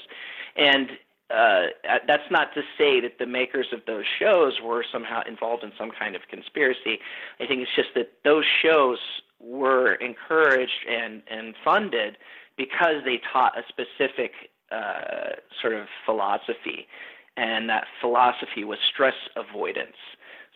and 0.56 0.90
uh, 1.30 1.66
that's 2.06 2.30
not 2.30 2.54
to 2.54 2.62
say 2.78 3.00
that 3.00 3.18
the 3.18 3.26
makers 3.26 3.66
of 3.72 3.80
those 3.86 4.04
shows 4.18 4.60
were 4.64 4.84
somehow 4.90 5.20
involved 5.28 5.62
in 5.62 5.72
some 5.76 5.90
kind 5.90 6.16
of 6.16 6.22
conspiracy. 6.30 7.00
I 7.38 7.46
think 7.46 7.60
it's 7.60 7.76
just 7.76 7.90
that 7.96 8.12
those 8.24 8.44
shows 8.62 8.98
were 9.40 9.94
encouraged 9.94 10.86
and, 10.88 11.22
and 11.30 11.54
funded 11.64 12.16
because 12.56 13.04
they 13.04 13.20
taught 13.32 13.58
a 13.58 13.62
specific 13.68 14.32
uh, 14.72 15.36
sort 15.60 15.74
of 15.74 15.86
philosophy, 16.06 16.88
and 17.36 17.68
that 17.68 17.84
philosophy 18.00 18.64
was 18.64 18.78
stress 18.92 19.14
avoidance. 19.36 19.96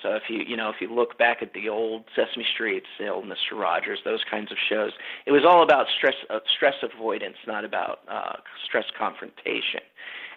So 0.03 0.15
if 0.15 0.25
you 0.29 0.41
you 0.47 0.57
know 0.57 0.71
if 0.71 0.77
you 0.81 0.93
look 0.93 1.19
back 1.19 1.43
at 1.43 1.53
the 1.55 1.69
old 1.69 2.05
Sesame 2.17 2.47
Street, 2.53 2.85
the 2.99 3.09
old 3.09 3.27
Mister 3.27 3.55
Rogers, 3.55 4.01
those 4.05 4.21
kinds 4.31 4.51
of 4.51 4.59
shows, 4.69 4.93
it 5.27 5.33
was 5.33 5.43
all 5.49 5.63
about 5.63 5.87
stress 5.97 6.15
uh, 6.31 6.41
stress 6.55 6.75
avoidance, 6.83 7.37
not 7.47 7.65
about 7.65 8.01
uh, 8.09 8.37
stress 8.65 8.87
confrontation, 8.99 9.81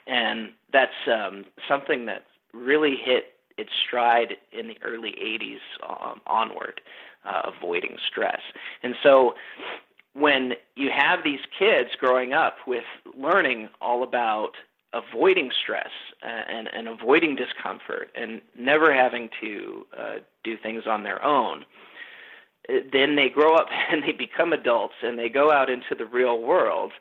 and 0.08 0.52
that's 0.72 0.92
um, 1.12 1.46
something 1.68 2.06
that 2.06 2.26
really 2.54 2.96
hit 3.04 3.34
its 3.58 3.72
stride 3.88 4.36
in 4.52 4.68
the 4.68 4.78
early 4.84 5.16
'80s 5.22 5.60
um, 5.90 6.22
onward 6.28 6.82
uh, 7.26 7.52
avoiding 7.56 7.98
stress. 8.10 8.42
And 8.84 8.96
so 9.02 9.34
when 10.14 10.54
you 10.76 10.90
have 10.96 11.20
these 11.24 11.42
kids 11.60 11.90
growing 12.00 12.34
up 12.34 12.56
with 12.66 12.84
learning 13.18 13.70
all 13.82 14.04
about 14.04 14.52
avoiding 14.96 15.52
stress 15.62 15.92
and, 16.24 16.68
and 16.74 16.88
avoiding 16.88 17.36
discomfort 17.36 18.10
and 18.16 18.42
never 18.58 18.94
having 18.94 19.30
to 19.42 19.86
uh, 19.98 20.14
do 20.44 20.56
things 20.58 20.84
on 20.88 21.04
their 21.04 21.24
own, 21.24 21.66
then 22.92 23.16
they 23.16 23.30
grow 23.30 23.56
up 23.56 23.68
and 23.92 24.04
they 24.04 24.14
become 24.14 24.54
adults 24.54 24.96
and 25.04 25.20
they 25.20 25.30
go 25.30 25.52
out 25.52 25.70
into 25.70 25.96
the 25.98 26.06
real 26.06 26.42
world 26.42 26.92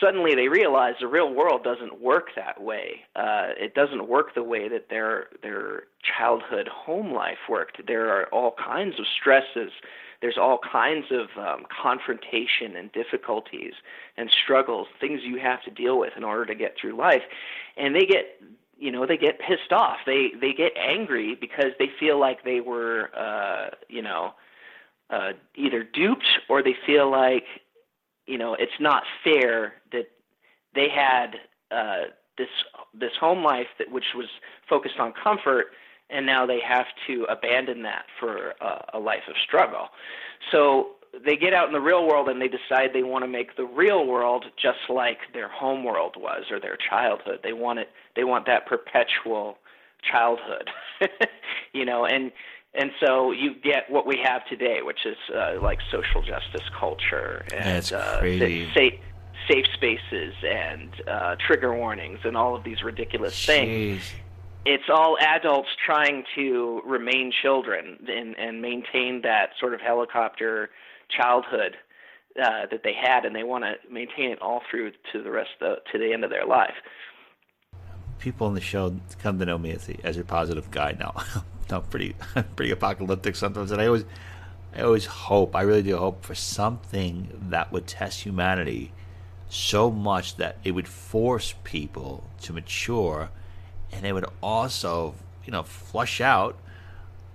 suddenly 0.00 0.34
they 0.34 0.48
realize 0.48 0.94
the 1.00 1.06
real 1.06 1.32
world 1.32 1.64
doesn't 1.64 2.00
work 2.00 2.28
that 2.36 2.60
way. 2.60 3.00
Uh, 3.16 3.48
it 3.58 3.74
doesn't 3.74 4.08
work 4.08 4.34
the 4.34 4.42
way 4.42 4.68
that 4.68 4.88
their 4.90 5.28
their 5.42 5.84
childhood 6.02 6.68
home 6.68 7.12
life 7.12 7.38
worked. 7.48 7.86
There 7.86 8.08
are 8.08 8.26
all 8.26 8.54
kinds 8.62 8.98
of 8.98 9.06
stresses. 9.20 9.72
There's 10.20 10.38
all 10.38 10.58
kinds 10.58 11.06
of 11.10 11.28
um, 11.38 11.64
confrontation 11.82 12.76
and 12.76 12.92
difficulties 12.92 13.72
and 14.16 14.30
struggles, 14.30 14.88
things 15.00 15.20
you 15.24 15.38
have 15.38 15.62
to 15.64 15.70
deal 15.70 15.98
with 15.98 16.12
in 16.16 16.24
order 16.24 16.44
to 16.46 16.54
get 16.54 16.76
through 16.78 16.96
life, 16.96 17.22
and 17.76 17.94
they 17.94 18.04
get 18.04 18.40
you 18.78 18.90
know 18.90 19.06
they 19.06 19.16
get 19.16 19.38
pissed 19.38 19.72
off. 19.72 19.98
They 20.06 20.32
they 20.40 20.52
get 20.52 20.72
angry 20.76 21.34
because 21.34 21.72
they 21.78 21.90
feel 21.98 22.18
like 22.18 22.44
they 22.44 22.60
were 22.60 23.10
uh, 23.16 23.70
you 23.88 24.02
know 24.02 24.34
uh, 25.08 25.32
either 25.54 25.82
duped 25.82 26.26
or 26.48 26.62
they 26.62 26.76
feel 26.86 27.10
like 27.10 27.44
you 28.30 28.38
know, 28.38 28.54
it's 28.54 28.78
not 28.78 29.02
fair 29.24 29.74
that 29.90 30.06
they 30.72 30.88
had 30.88 31.34
uh, 31.72 32.10
this 32.38 32.48
this 32.94 33.10
home 33.18 33.42
life 33.42 33.66
that 33.78 33.90
which 33.90 34.14
was 34.14 34.28
focused 34.68 35.00
on 35.00 35.12
comfort, 35.12 35.66
and 36.12 36.26
now 36.26 36.46
they 36.46 36.60
have 36.66 36.86
to 37.06 37.24
abandon 37.24 37.82
that 37.82 38.04
for 38.18 38.54
a, 38.60 38.84
a 38.94 38.98
life 38.98 39.22
of 39.28 39.34
struggle. 39.46 39.88
So 40.50 40.92
they 41.24 41.36
get 41.36 41.52
out 41.52 41.66
in 41.66 41.72
the 41.72 41.80
real 41.80 42.06
world 42.06 42.28
and 42.28 42.40
they 42.40 42.48
decide 42.48 42.90
they 42.92 43.02
want 43.02 43.24
to 43.24 43.28
make 43.28 43.56
the 43.56 43.64
real 43.64 44.06
world 44.06 44.44
just 44.60 44.78
like 44.88 45.18
their 45.32 45.48
home 45.48 45.84
world 45.84 46.14
was 46.16 46.44
or 46.50 46.60
their 46.60 46.76
childhood. 46.76 47.40
They 47.42 47.52
want 47.52 47.78
it. 47.80 47.88
They 48.16 48.24
want 48.24 48.46
that 48.46 48.66
perpetual 48.66 49.58
childhood, 50.10 50.70
you 51.72 51.84
know, 51.84 52.06
and 52.06 52.32
and 52.74 52.92
so 53.04 53.32
you 53.32 53.54
get 53.54 53.90
what 53.90 54.06
we 54.06 54.20
have 54.22 54.46
today, 54.46 54.78
which 54.82 55.04
is 55.04 55.16
uh, 55.34 55.60
like 55.60 55.80
social 55.90 56.22
justice 56.22 56.68
culture 56.78 57.44
and 57.52 57.92
uh, 57.92 58.20
safe, 58.20 58.94
safe 59.50 59.66
spaces 59.74 60.34
and 60.44 60.90
uh, 61.08 61.34
trigger 61.44 61.74
warnings 61.74 62.20
and 62.22 62.36
all 62.36 62.54
of 62.54 62.62
these 62.62 62.82
ridiculous 62.84 63.34
Jeez. 63.34 63.46
things. 63.46 64.02
It's 64.66 64.84
all 64.92 65.16
adults 65.18 65.68
trying 65.84 66.24
to 66.36 66.82
remain 66.84 67.32
children 67.42 67.98
and, 68.08 68.38
and 68.38 68.60
maintain 68.60 69.22
that 69.22 69.50
sort 69.58 69.72
of 69.72 69.80
helicopter 69.80 70.70
childhood 71.08 71.76
uh, 72.40 72.66
that 72.70 72.82
they 72.84 72.92
had, 72.92 73.24
and 73.24 73.34
they 73.34 73.42
want 73.42 73.64
to 73.64 73.74
maintain 73.92 74.30
it 74.30 74.40
all 74.40 74.62
through 74.70 74.92
to 75.12 75.22
the 75.22 75.30
rest 75.30 75.50
of 75.60 75.76
the, 75.76 75.92
to 75.92 75.98
the 75.98 76.12
end 76.12 76.24
of 76.24 76.30
their 76.30 76.46
life. 76.46 76.74
People 78.18 78.46
on 78.46 78.54
the 78.54 78.60
show 78.60 78.94
come 79.18 79.38
to 79.38 79.46
know 79.46 79.58
me 79.58 79.72
as 79.72 79.88
a, 79.88 80.06
as 80.06 80.16
a 80.16 80.24
positive 80.24 80.70
guy 80.70 80.94
now. 80.98 81.14
I'm 81.70 81.82
pretty 81.82 82.16
pretty 82.56 82.72
apocalyptic 82.72 83.36
sometimes, 83.36 83.70
and 83.70 83.80
I 83.80 83.86
always 83.86 84.04
I 84.74 84.82
always 84.82 85.06
hope 85.06 85.56
I 85.56 85.62
really 85.62 85.82
do 85.82 85.96
hope 85.96 86.24
for 86.24 86.34
something 86.34 87.28
that 87.48 87.72
would 87.72 87.86
test 87.86 88.22
humanity 88.22 88.92
so 89.48 89.90
much 89.90 90.36
that 90.36 90.58
it 90.62 90.72
would 90.72 90.86
force 90.86 91.54
people 91.64 92.24
to 92.42 92.52
mature, 92.52 93.30
and 93.92 94.06
it 94.06 94.12
would 94.12 94.26
also 94.42 95.14
you 95.44 95.52
know 95.52 95.62
flush 95.62 96.20
out 96.20 96.56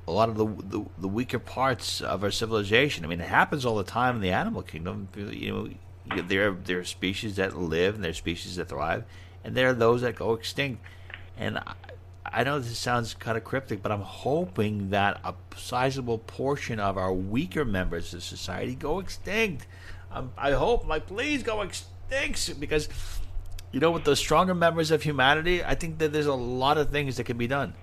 a 0.07 0.11
lot 0.11 0.29
of 0.29 0.37
the, 0.37 0.45
the, 0.45 0.85
the 0.99 1.07
weaker 1.07 1.39
parts 1.39 1.99
of 1.99 2.23
our 2.23 2.29
civilization. 2.29 3.03
I 3.03 3.07
mean, 3.07 3.19
it 3.19 3.27
happens 3.27 3.65
all 3.65 3.75
the 3.75 3.83
time 3.83 4.15
in 4.15 4.21
the 4.21 4.29
animal 4.29 4.61
kingdom. 4.61 5.07
You 5.15 5.51
know, 6.07 6.21
there 6.21 6.51
there 6.51 6.79
are 6.79 6.83
species 6.83 7.37
that 7.37 7.57
live 7.57 7.95
and 7.95 8.03
there 8.03 8.11
are 8.11 8.13
species 8.13 8.57
that 8.57 8.69
thrive, 8.69 9.03
and 9.43 9.55
there 9.55 9.69
are 9.69 9.73
those 9.73 10.01
that 10.01 10.15
go 10.15 10.33
extinct. 10.33 10.83
And 11.37 11.59
I 12.25 12.43
know 12.43 12.59
this 12.59 12.77
sounds 12.77 13.13
kind 13.13 13.37
of 13.37 13.43
cryptic, 13.43 13.81
but 13.81 13.91
I'm 13.91 14.01
hoping 14.01 14.89
that 14.89 15.21
a 15.23 15.33
sizable 15.55 16.17
portion 16.17 16.79
of 16.79 16.97
our 16.97 17.13
weaker 17.13 17.65
members 17.65 18.13
of 18.13 18.23
society 18.23 18.75
go 18.75 18.99
extinct. 18.99 19.67
Um, 20.11 20.31
I 20.37 20.51
hope, 20.51 20.87
like, 20.87 21.07
please 21.07 21.43
go 21.43 21.61
extinct 21.61 22.59
because, 22.59 22.89
you 23.71 23.79
know, 23.79 23.91
with 23.91 24.03
the 24.03 24.15
stronger 24.15 24.55
members 24.55 24.91
of 24.91 25.03
humanity, 25.03 25.63
I 25.63 25.75
think 25.75 25.99
that 25.99 26.13
there's 26.13 26.25
a 26.25 26.33
lot 26.33 26.77
of 26.77 26.91
things 26.91 27.17
that 27.17 27.25
can 27.25 27.37
be 27.37 27.47
done. 27.47 27.73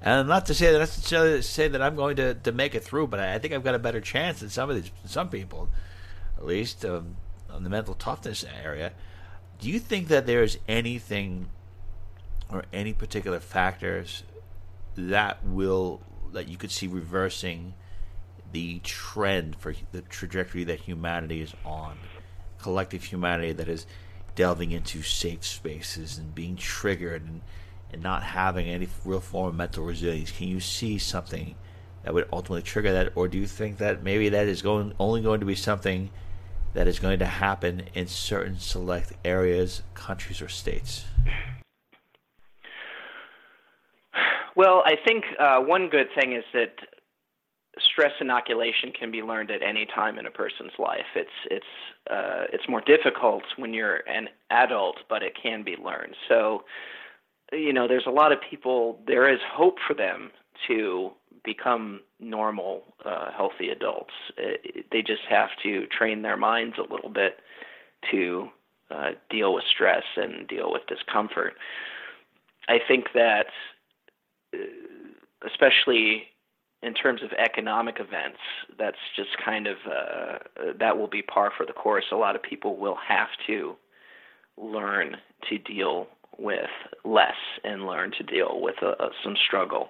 And 0.00 0.28
not 0.28 0.46
to 0.46 0.54
say 0.54 0.70
that 0.70 0.78
necessarily 0.78 1.42
say 1.42 1.68
that 1.68 1.82
I'm 1.82 1.96
going 1.96 2.16
to, 2.16 2.34
to 2.34 2.52
make 2.52 2.74
it 2.74 2.84
through, 2.84 3.08
but 3.08 3.18
I 3.18 3.38
think 3.38 3.52
I've 3.52 3.64
got 3.64 3.74
a 3.74 3.80
better 3.80 4.00
chance 4.00 4.40
than 4.40 4.48
some 4.48 4.70
of 4.70 4.76
these 4.76 4.92
some 5.04 5.28
people, 5.28 5.68
at 6.36 6.46
least 6.46 6.84
um, 6.84 7.16
on 7.50 7.64
the 7.64 7.70
mental 7.70 7.94
toughness 7.94 8.44
area. 8.62 8.92
Do 9.58 9.68
you 9.68 9.80
think 9.80 10.08
that 10.08 10.26
there's 10.26 10.58
anything 10.68 11.48
or 12.50 12.64
any 12.72 12.92
particular 12.92 13.40
factors 13.40 14.22
that 14.96 15.44
will 15.44 16.00
that 16.32 16.48
you 16.48 16.56
could 16.56 16.70
see 16.70 16.86
reversing 16.86 17.74
the 18.52 18.78
trend 18.80 19.56
for 19.56 19.74
the 19.92 20.02
trajectory 20.02 20.64
that 20.64 20.80
humanity 20.80 21.40
is 21.42 21.54
on 21.64 21.98
collective 22.58 23.04
humanity 23.04 23.52
that 23.52 23.68
is 23.68 23.86
delving 24.38 24.70
into 24.70 25.02
safe 25.02 25.44
spaces 25.44 26.16
and 26.16 26.32
being 26.32 26.54
triggered 26.54 27.22
and, 27.22 27.40
and 27.92 28.00
not 28.00 28.22
having 28.22 28.68
any 28.68 28.86
real 29.04 29.18
form 29.18 29.48
of 29.48 29.54
mental 29.56 29.84
resilience 29.84 30.30
can 30.30 30.46
you 30.46 30.60
see 30.60 30.96
something 30.96 31.56
that 32.04 32.14
would 32.14 32.28
ultimately 32.32 32.62
trigger 32.62 32.92
that 32.92 33.10
or 33.16 33.26
do 33.26 33.36
you 33.36 33.48
think 33.48 33.78
that 33.78 34.04
maybe 34.04 34.28
that 34.28 34.46
is 34.46 34.62
going 34.62 34.94
only 35.00 35.20
going 35.20 35.40
to 35.40 35.46
be 35.46 35.56
something 35.56 36.08
that 36.72 36.86
is 36.86 37.00
going 37.00 37.18
to 37.18 37.26
happen 37.26 37.82
in 37.94 38.06
certain 38.06 38.60
select 38.60 39.12
areas, 39.24 39.82
countries, 39.94 40.40
or 40.40 40.46
states? 40.46 41.06
Well, 44.54 44.84
I 44.86 44.94
think 45.04 45.24
uh, 45.40 45.58
one 45.58 45.88
good 45.88 46.06
thing 46.14 46.32
is 46.34 46.44
that 46.52 46.76
stress 47.92 48.12
inoculation 48.20 48.92
can 48.92 49.10
be 49.10 49.22
learned 49.22 49.50
at 49.50 49.62
any 49.62 49.86
time 49.86 50.18
in 50.18 50.26
a 50.26 50.30
person's 50.30 50.72
life. 50.78 51.06
It's 51.14 51.30
it's 51.50 51.66
uh, 52.10 52.44
it's 52.52 52.68
more 52.68 52.80
difficult 52.80 53.42
when 53.56 53.74
you're 53.74 54.08
an 54.08 54.28
adult, 54.50 54.96
but 55.08 55.22
it 55.22 55.34
can 55.40 55.62
be 55.62 55.76
learned. 55.76 56.14
So, 56.28 56.64
you 57.52 57.72
know, 57.72 57.88
there's 57.88 58.06
a 58.06 58.10
lot 58.10 58.32
of 58.32 58.38
people. 58.48 59.00
There 59.06 59.32
is 59.32 59.40
hope 59.52 59.76
for 59.86 59.94
them 59.94 60.30
to 60.66 61.10
become 61.44 62.00
normal, 62.20 62.82
uh, 63.04 63.30
healthy 63.36 63.68
adults. 63.70 64.14
It, 64.36 64.60
uh, 64.64 64.80
they 64.92 65.02
just 65.02 65.22
have 65.28 65.50
to 65.62 65.86
train 65.86 66.22
their 66.22 66.36
minds 66.36 66.76
a 66.78 66.92
little 66.92 67.10
bit 67.10 67.40
to 68.10 68.48
uh, 68.90 69.10
deal 69.30 69.54
with 69.54 69.64
stress 69.72 70.04
and 70.16 70.46
deal 70.48 70.72
with 70.72 70.82
discomfort. 70.86 71.54
I 72.68 72.78
think 72.86 73.06
that, 73.14 73.46
uh, 74.54 74.58
especially 75.46 76.24
in 76.82 76.94
terms 76.94 77.22
of 77.22 77.30
economic 77.32 77.96
events, 77.98 78.38
that's 78.78 78.96
just 79.16 79.30
kind 79.44 79.66
of 79.66 79.76
uh, 79.86 80.38
that 80.78 80.96
will 80.96 81.08
be 81.08 81.22
par 81.22 81.52
for 81.56 81.66
the 81.66 81.72
course. 81.72 82.04
A 82.12 82.16
lot 82.16 82.36
of 82.36 82.42
people 82.42 82.76
will 82.76 82.98
have 83.06 83.28
to 83.46 83.76
learn 84.56 85.16
to 85.48 85.58
deal 85.58 86.06
with 86.38 86.70
less 87.04 87.34
and 87.64 87.86
learn 87.86 88.12
to 88.12 88.22
deal 88.22 88.60
with 88.60 88.76
uh, 88.82 88.94
some 89.24 89.34
struggle 89.46 89.88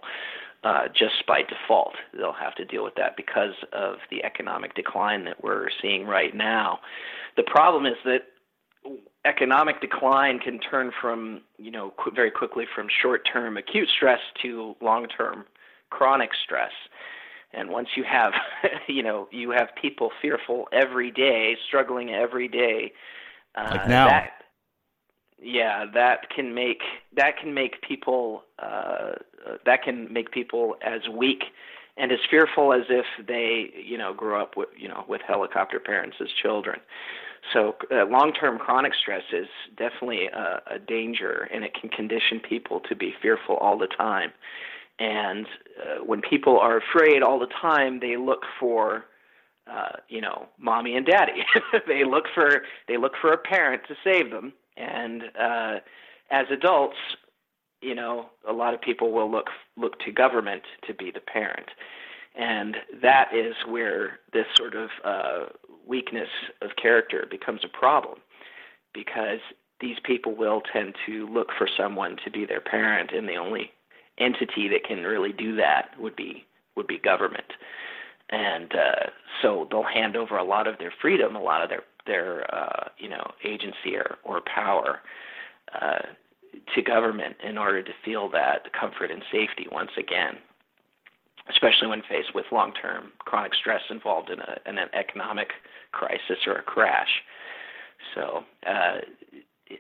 uh, 0.65 0.89
just 0.89 1.27
by 1.27 1.43
default. 1.43 1.95
They'll 2.15 2.33
have 2.33 2.55
to 2.57 2.65
deal 2.65 2.85
with 2.85 2.95
that 2.97 3.17
because 3.17 3.55
of 3.73 3.97
the 4.11 4.25
economic 4.25 4.75
decline 4.75 5.25
that 5.25 5.43
we're 5.43 5.69
seeing 5.83 6.07
right 6.07 6.35
now. 6.35 6.81
The 7.37 7.45
problem 7.45 7.87
is 7.87 7.97
that 8.05 8.23
economic 9.25 9.81
decline 9.81 10.39
can 10.39 10.59
turn 10.59 10.91
from, 11.01 11.43
you 11.59 11.71
know, 11.71 11.93
qu- 11.99 12.13
very 12.13 12.31
quickly 12.31 12.65
from 12.75 12.89
short-term 13.03 13.57
acute 13.57 13.89
stress 13.95 14.21
to 14.43 14.75
long-term 14.81 15.45
chronic 15.91 16.31
stress. 16.45 16.73
And 17.53 17.71
once 17.71 17.89
you 17.97 18.05
have, 18.05 18.33
you 18.89 19.03
know, 19.03 19.29
you 19.31 19.51
have 19.51 19.69
people 19.81 20.11
fearful 20.21 20.69
every 20.73 21.11
day, 21.11 21.57
struggling 21.67 22.11
every 22.11 22.49
day. 22.49 22.93
Uh, 23.55 23.69
like 23.71 23.89
now. 23.89 24.09
That, 24.09 24.33
yeah, 25.41 25.85
that 25.95 26.31
can 26.31 26.53
make 26.53 26.83
that 27.15 27.39
can 27.41 27.55
make 27.55 27.81
people 27.83 28.43
uh, 28.59 29.13
that 29.65 29.83
can 29.85 30.13
make 30.13 30.33
people 30.33 30.77
as 30.83 31.09
weak 31.09 31.45
and 31.99 32.13
as 32.13 32.19
fearful 32.31 32.73
as 32.73 32.83
if 32.89 33.05
they, 33.27 33.71
you 33.85 33.99
know, 33.99 34.15
grew 34.15 34.41
up 34.41 34.57
with, 34.57 34.69
you 34.77 34.89
know, 34.89 35.05
with 35.09 35.21
helicopter 35.27 35.81
parents 35.81 36.17
as 36.21 36.29
children. 36.41 36.81
So 37.53 37.77
uh, 37.91 38.05
long-term 38.07 38.59
chronic 38.59 38.93
stress 38.95 39.23
is 39.33 39.49
definitely 39.77 40.27
a, 40.27 40.63
a 40.71 40.79
danger, 40.79 41.49
and 41.53 41.65
it 41.65 41.75
can 41.75 41.89
condition 41.89 42.41
people 42.41 42.81
to 42.89 42.95
be 42.95 43.15
fearful 43.21 43.57
all 43.57 43.79
the 43.79 43.87
time. 43.87 44.33
And 44.99 45.47
uh, 45.81 46.05
when 46.05 46.21
people 46.21 46.59
are 46.59 46.79
afraid 46.79 47.23
all 47.23 47.39
the 47.39 47.47
time, 47.47 48.01
they 48.01 48.17
look 48.17 48.43
for, 48.59 49.05
uh, 49.71 49.93
you 50.09 50.21
know, 50.21 50.49
mommy 50.59 50.97
and 50.97 51.07
daddy. 51.07 51.45
they 51.87 52.05
look 52.05 52.25
for 52.35 52.63
they 52.89 52.97
look 52.97 53.13
for 53.21 53.33
a 53.33 53.39
parent 53.39 53.83
to 53.89 53.95
save 54.03 54.31
them. 54.31 54.53
And 54.77 55.25
uh, 55.41 55.77
as 56.31 56.47
adults, 56.51 56.97
you 57.81 57.95
know, 57.95 58.27
a 58.49 58.53
lot 58.53 58.75
of 58.75 58.81
people 58.81 59.13
will 59.13 59.31
look 59.31 59.49
look 59.77 59.99
to 60.01 60.13
government 60.13 60.63
to 60.87 60.95
be 60.95 61.11
the 61.11 61.21
parent, 61.21 61.69
and 62.37 62.77
that 63.01 63.33
is 63.33 63.55
where 63.67 64.19
this 64.33 64.47
sort 64.57 64.75
of 64.75 64.91
uh, 65.05 65.47
weakness 65.87 66.29
of 66.61 66.71
character 66.81 67.27
becomes 67.31 67.61
a 67.65 67.69
problem, 67.69 68.19
because 68.93 69.41
these 69.81 69.99
people 70.03 70.35
will 70.35 70.61
tend 70.73 70.97
to 71.07 71.29
look 71.29 71.49
for 71.57 71.69
someone 71.69 72.17
to 72.25 72.31
be 72.31 72.45
their 72.45 72.61
parent, 72.61 73.13
and 73.13 73.29
the 73.29 73.37
only 73.37 73.71
entity 74.19 74.69
that 74.69 74.85
can 74.85 75.05
really 75.05 75.33
do 75.33 75.57
that 75.57 75.91
would 75.99 76.17
be 76.17 76.45
would 76.77 76.87
be 76.87 76.99
government, 76.99 77.53
and 78.31 78.73
uh, 78.73 79.11
so 79.43 79.67
they'll 79.71 79.83
hand 79.83 80.17
over 80.17 80.37
a 80.37 80.45
lot 80.45 80.67
of 80.67 80.79
their 80.79 80.93
freedom, 81.01 81.35
a 81.37 81.43
lot 81.43 81.63
of 81.63 81.69
their 81.69 81.83
their 82.07 82.55
uh, 82.55 82.89
you 82.99 83.09
know 83.09 83.33
agency 83.45 83.97
or 83.97 84.19
or 84.25 84.41
power 84.41 85.01
uh, 85.81 85.99
to 86.75 86.83
government 86.83 87.37
in 87.43 87.59
order 87.59 87.83
to 87.83 87.93
feel 88.05 88.29
that 88.31 88.73
comfort 88.79 89.11
and 89.11 89.23
safety 89.31 89.67
once 89.71 89.91
again, 89.99 90.39
especially 91.51 91.89
when 91.89 92.03
faced 92.09 92.35
with 92.35 92.47
long-term 92.53 93.13
chronic 93.19 93.55
stress 93.55 93.83
involved 93.91 94.31
in, 94.31 94.41
a, 94.41 94.57
in 94.67 94.79
an 94.79 94.89
economic 94.95 95.51
crisis 95.93 96.39
or 96.47 96.55
a 96.55 96.63
crash. 96.63 97.23
So 98.15 98.45
uh, 98.67 98.99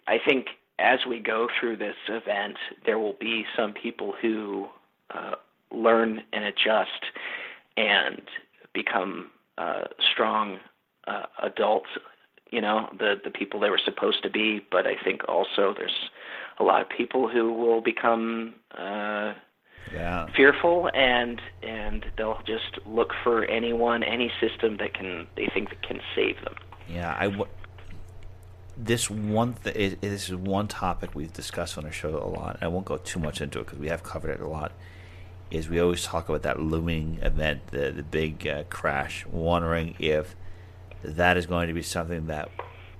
I 0.06 0.18
think 0.26 0.48
as 0.78 1.00
we 1.08 1.18
go 1.18 1.48
through 1.58 1.76
this 1.76 1.96
event, 2.08 2.56
there 2.86 2.98
will 2.98 3.16
be 3.20 3.44
some 3.56 3.72
people 3.72 4.14
who 4.20 4.68
uh, 5.10 5.34
learn 5.72 6.22
and 6.32 6.44
adjust 6.44 7.04
and 7.76 8.22
become 8.72 9.30
uh, 9.56 9.84
strong 10.12 10.58
uh, 11.06 11.24
adults. 11.42 11.88
You 12.50 12.60
know, 12.60 12.88
the 12.98 13.16
the 13.22 13.30
people 13.30 13.60
they 13.60 13.70
were 13.70 13.80
supposed 13.84 14.22
to 14.22 14.30
be. 14.30 14.64
But 14.70 14.86
I 14.86 14.94
think 15.02 15.22
also 15.28 15.74
there's 15.76 16.10
a 16.58 16.64
lot 16.64 16.80
of 16.80 16.88
people 16.88 17.28
who 17.28 17.52
will 17.52 17.80
become 17.80 18.54
uh, 18.76 19.34
yeah. 19.92 20.26
fearful 20.34 20.90
and 20.94 21.40
and 21.62 22.06
they'll 22.16 22.40
just 22.46 22.78
look 22.86 23.12
for 23.22 23.44
anyone, 23.44 24.02
any 24.02 24.30
system 24.40 24.76
that 24.78 24.94
can 24.94 25.26
they 25.36 25.48
think 25.52 25.70
that 25.70 25.82
can 25.82 26.00
save 26.14 26.36
them. 26.44 26.54
Yeah, 26.88 27.14
I, 27.18 27.24
w- 27.24 27.44
this 28.78 29.10
one 29.10 29.54
th- 29.64 29.98
this 30.00 30.28
is 30.28 30.36
one 30.36 30.68
topic 30.68 31.10
we've 31.14 31.32
discussed 31.32 31.76
on 31.76 31.84
our 31.84 31.92
show 31.92 32.16
a 32.16 32.30
lot. 32.30 32.58
I 32.60 32.68
won't 32.68 32.84
go 32.84 32.96
too 32.96 33.18
much 33.18 33.40
into 33.40 33.58
it 33.58 33.64
because 33.64 33.78
we 33.78 33.88
have 33.88 34.04
covered 34.04 34.30
it 34.30 34.40
a 34.40 34.46
lot. 34.46 34.72
Is 35.50 35.68
we 35.68 35.80
always 35.80 36.04
talk 36.04 36.28
about 36.28 36.42
that 36.42 36.60
looming 36.60 37.18
event, 37.22 37.66
the 37.68 37.90
the 37.90 38.04
big 38.04 38.46
uh, 38.46 38.62
crash, 38.64 39.26
wondering 39.26 39.96
if 39.98 40.36
that 41.02 41.36
is 41.36 41.46
going 41.46 41.66
to 41.68 41.74
be 41.74 41.82
something 41.82 42.26
that 42.28 42.50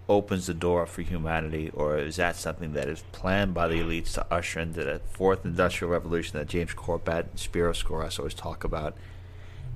opens 0.08 0.46
the 0.46 0.54
door 0.54 0.86
for 0.86 1.02
humanity, 1.02 1.70
or 1.74 1.98
is 1.98 2.16
that 2.16 2.34
something 2.34 2.72
that 2.72 2.88
is 2.88 3.04
planned 3.12 3.54
by 3.54 3.68
the 3.68 3.76
elites 3.76 4.14
to 4.14 4.26
usher 4.32 4.60
into 4.60 4.82
the 4.82 5.00
fourth 5.10 5.44
industrial 5.44 5.92
revolution 5.92 6.38
that 6.38 6.48
James 6.48 6.72
Corbett 6.72 7.26
and 7.30 7.38
Spiro 7.38 7.72
Skouras 7.72 8.18
always 8.18 8.34
talk 8.34 8.64
about? 8.64 8.96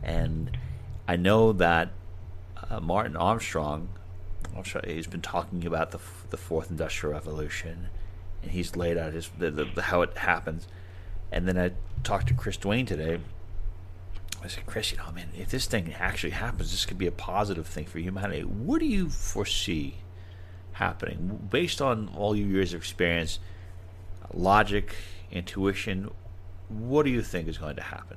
And 0.03 0.57
I 1.07 1.17
know 1.17 1.53
that 1.53 1.91
uh, 2.71 2.81
Martin 2.81 3.17
Armstrong 3.17 3.89
he's 4.85 5.07
been 5.07 5.23
talking 5.23 5.67
about 5.67 5.91
the 5.91 5.99
the 6.31 6.37
fourth 6.37 6.71
industrial 6.71 7.15
revolution, 7.15 7.89
and 8.43 8.51
he's 8.51 8.77
laid 8.77 8.97
out 8.97 9.13
his 9.13 9.31
the, 9.39 9.51
the, 9.51 9.83
how 9.83 10.03
it 10.03 10.17
happens. 10.19 10.69
And 11.31 11.49
then 11.49 11.59
I 11.59 11.73
talked 12.03 12.29
to 12.29 12.35
Chris 12.35 12.57
Duane 12.57 12.87
today. 12.87 13.19
I 14.45 14.49
said, 14.49 14.67
Chris, 14.67 14.91
you 14.91 14.99
know, 14.99 15.11
man, 15.13 15.29
if 15.39 15.51
this 15.51 15.67
thing 15.67 15.95
actually 15.95 16.31
happens, 16.31 16.73
this 16.73 16.85
could 16.85 16.99
be 16.99 17.07
a 17.07 17.13
positive 17.13 17.67
thing 17.67 17.87
for 17.87 18.01
humanity. 18.01 18.43
What 18.43 18.81
do 18.81 18.87
you 18.87 19.09
foresee 19.09 19.99
happening 20.73 21.49
based 21.51 21.81
on 21.81 22.09
all 22.17 22.35
your 22.35 22.49
years 22.49 22.75
of 22.75 22.81
experience, 22.81 23.39
logic, 24.35 24.95
intuition? 25.31 26.11
What 26.69 27.05
do 27.05 27.11
you 27.11 27.23
think 27.23 27.49
is 27.49 27.59
going 27.59 27.77
to 27.77 27.83
happen? 27.83 28.17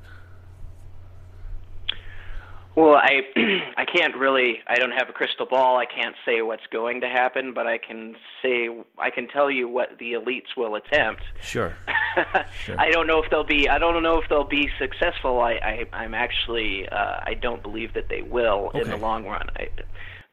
Well, 2.75 2.95
I 2.95 3.21
I 3.77 3.85
can't 3.85 4.15
really 4.15 4.59
I 4.67 4.75
don't 4.75 4.91
have 4.91 5.09
a 5.09 5.13
crystal 5.13 5.45
ball. 5.45 5.77
I 5.77 5.85
can't 5.85 6.15
say 6.25 6.41
what's 6.41 6.65
going 6.71 7.01
to 7.01 7.07
happen, 7.07 7.53
but 7.53 7.67
I 7.67 7.77
can 7.77 8.15
say 8.41 8.69
I 8.97 9.09
can 9.09 9.27
tell 9.27 9.49
you 9.49 9.67
what 9.67 9.97
the 9.97 10.13
elites 10.13 10.57
will 10.57 10.75
attempt. 10.75 11.23
Sure. 11.41 11.75
sure. 12.63 12.79
I 12.79 12.91
don't 12.91 13.07
know 13.07 13.23
if 13.23 13.29
they'll 13.29 13.45
be 13.45 13.69
I 13.69 13.77
don't 13.77 14.03
know 14.03 14.21
if 14.21 14.29
they'll 14.29 14.43
be 14.43 14.69
successful. 14.77 15.39
I, 15.39 15.53
I 15.53 15.85
I'm 15.93 16.13
actually 16.13 16.87
uh, 16.89 17.19
I 17.23 17.33
don't 17.33 17.63
believe 17.63 17.93
that 17.93 18.09
they 18.09 18.21
will 18.21 18.67
okay. 18.69 18.81
in 18.81 18.89
the 18.89 18.97
long 18.97 19.25
run. 19.25 19.47
I, 19.55 19.69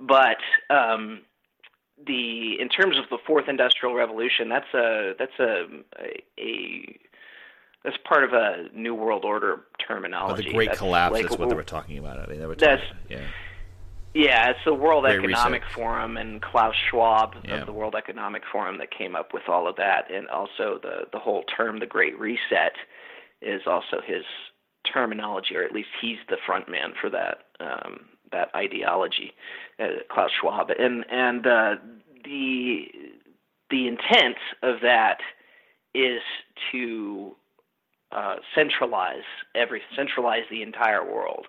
but 0.00 0.38
um, 0.74 1.22
the 2.04 2.60
in 2.60 2.68
terms 2.68 2.98
of 2.98 3.04
the 3.10 3.18
fourth 3.24 3.48
industrial 3.48 3.94
revolution, 3.94 4.48
that's 4.48 4.72
a 4.74 5.14
that's 5.18 5.38
a 5.38 5.66
a, 6.00 6.22
a 6.40 6.98
that's 7.84 7.96
part 8.08 8.24
of 8.24 8.32
a 8.32 8.66
new 8.74 8.94
world 8.94 9.24
order 9.24 9.60
terminology. 9.86 10.44
Oh, 10.44 10.46
the 10.48 10.54
Great 10.54 10.68
that's 10.68 10.78
Collapse. 10.78 11.12
Like, 11.12 11.22
that's 11.24 11.38
what 11.38 11.48
they 11.48 11.54
were 11.54 11.62
talking 11.62 11.98
about. 11.98 12.18
I 12.20 12.26
mean, 12.26 12.38
they 12.40 12.46
were 12.46 12.54
talking, 12.54 12.84
yeah. 13.08 13.26
Yeah, 14.14 14.50
it's 14.50 14.58
the 14.66 14.74
World 14.74 15.04
Great 15.04 15.20
Economic 15.20 15.62
Reset. 15.62 15.74
Forum 15.74 16.16
and 16.18 16.42
Klaus 16.42 16.74
Schwab 16.90 17.34
Yeah. 17.44 17.60
of 17.60 17.66
the 17.66 17.72
World 17.72 17.94
Economic 17.96 18.42
Forum 18.52 18.76
that 18.78 18.90
came 18.90 19.16
up 19.16 19.32
with 19.32 19.48
all 19.48 19.66
of 19.66 19.76
that, 19.76 20.10
and 20.10 20.28
also 20.28 20.78
the 20.82 21.06
the 21.12 21.18
whole 21.18 21.44
term 21.44 21.78
the 21.78 21.86
Great 21.86 22.18
Reset 22.18 22.74
is 23.40 23.62
also 23.66 24.00
his 24.04 24.24
terminology, 24.92 25.56
or 25.56 25.62
at 25.62 25.72
least 25.72 25.88
he's 26.00 26.18
the 26.28 26.36
front 26.44 26.68
man 26.68 26.92
for 27.00 27.08
that 27.08 27.44
um, 27.58 28.00
that 28.32 28.50
ideology, 28.54 29.32
uh, 29.80 29.86
Klaus 30.10 30.30
Schwab, 30.38 30.70
and 30.70 31.04
and 31.10 31.46
uh, 31.46 31.74
the 32.24 32.84
the 33.70 33.88
intent 33.88 34.36
of 34.62 34.80
that 34.82 35.18
is 35.94 36.20
to 36.70 37.34
uh, 38.12 38.36
centralize 38.54 39.24
every 39.54 39.82
centralize 39.96 40.44
the 40.50 40.62
entire 40.62 41.04
world. 41.04 41.46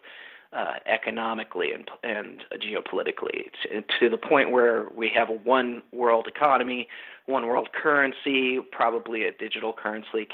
uh, 0.55 0.73
economically 0.85 1.71
and, 1.71 1.89
and 2.03 2.43
geopolitically 2.61 3.45
to, 3.63 3.83
to 3.99 4.09
the 4.09 4.17
point 4.17 4.51
where 4.51 4.87
we 4.95 5.09
have 5.13 5.29
a 5.29 5.33
one 5.33 5.81
world 5.91 6.27
economy, 6.27 6.87
one 7.25 7.47
world 7.47 7.69
currency, 7.73 8.59
probably 8.71 9.25
a 9.25 9.31
digital 9.31 9.73
currency, 9.73 10.27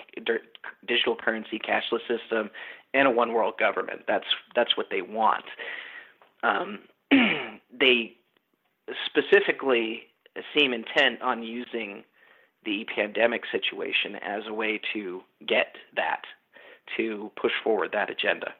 digital 0.87 1.15
currency 1.15 1.59
cashless 1.59 2.01
system, 2.07 2.49
and 2.93 3.07
a 3.07 3.11
one 3.11 3.33
world 3.33 3.53
government. 3.57 4.01
That's 4.07 4.25
that's 4.55 4.75
what 4.75 4.87
they 4.91 5.01
want. 5.01 5.45
Um, 6.43 6.79
they 7.11 8.13
specifically 9.05 10.03
seem 10.53 10.73
intent 10.73 11.21
on 11.21 11.43
using 11.43 12.03
the 12.65 12.85
pandemic 12.93 13.43
situation 13.51 14.15
as 14.15 14.43
a 14.47 14.53
way 14.53 14.79
to 14.93 15.21
get 15.47 15.75
that, 15.95 16.21
to 16.97 17.31
push 17.39 17.51
forward 17.63 17.89
that 17.93 18.09
agenda. 18.09 18.53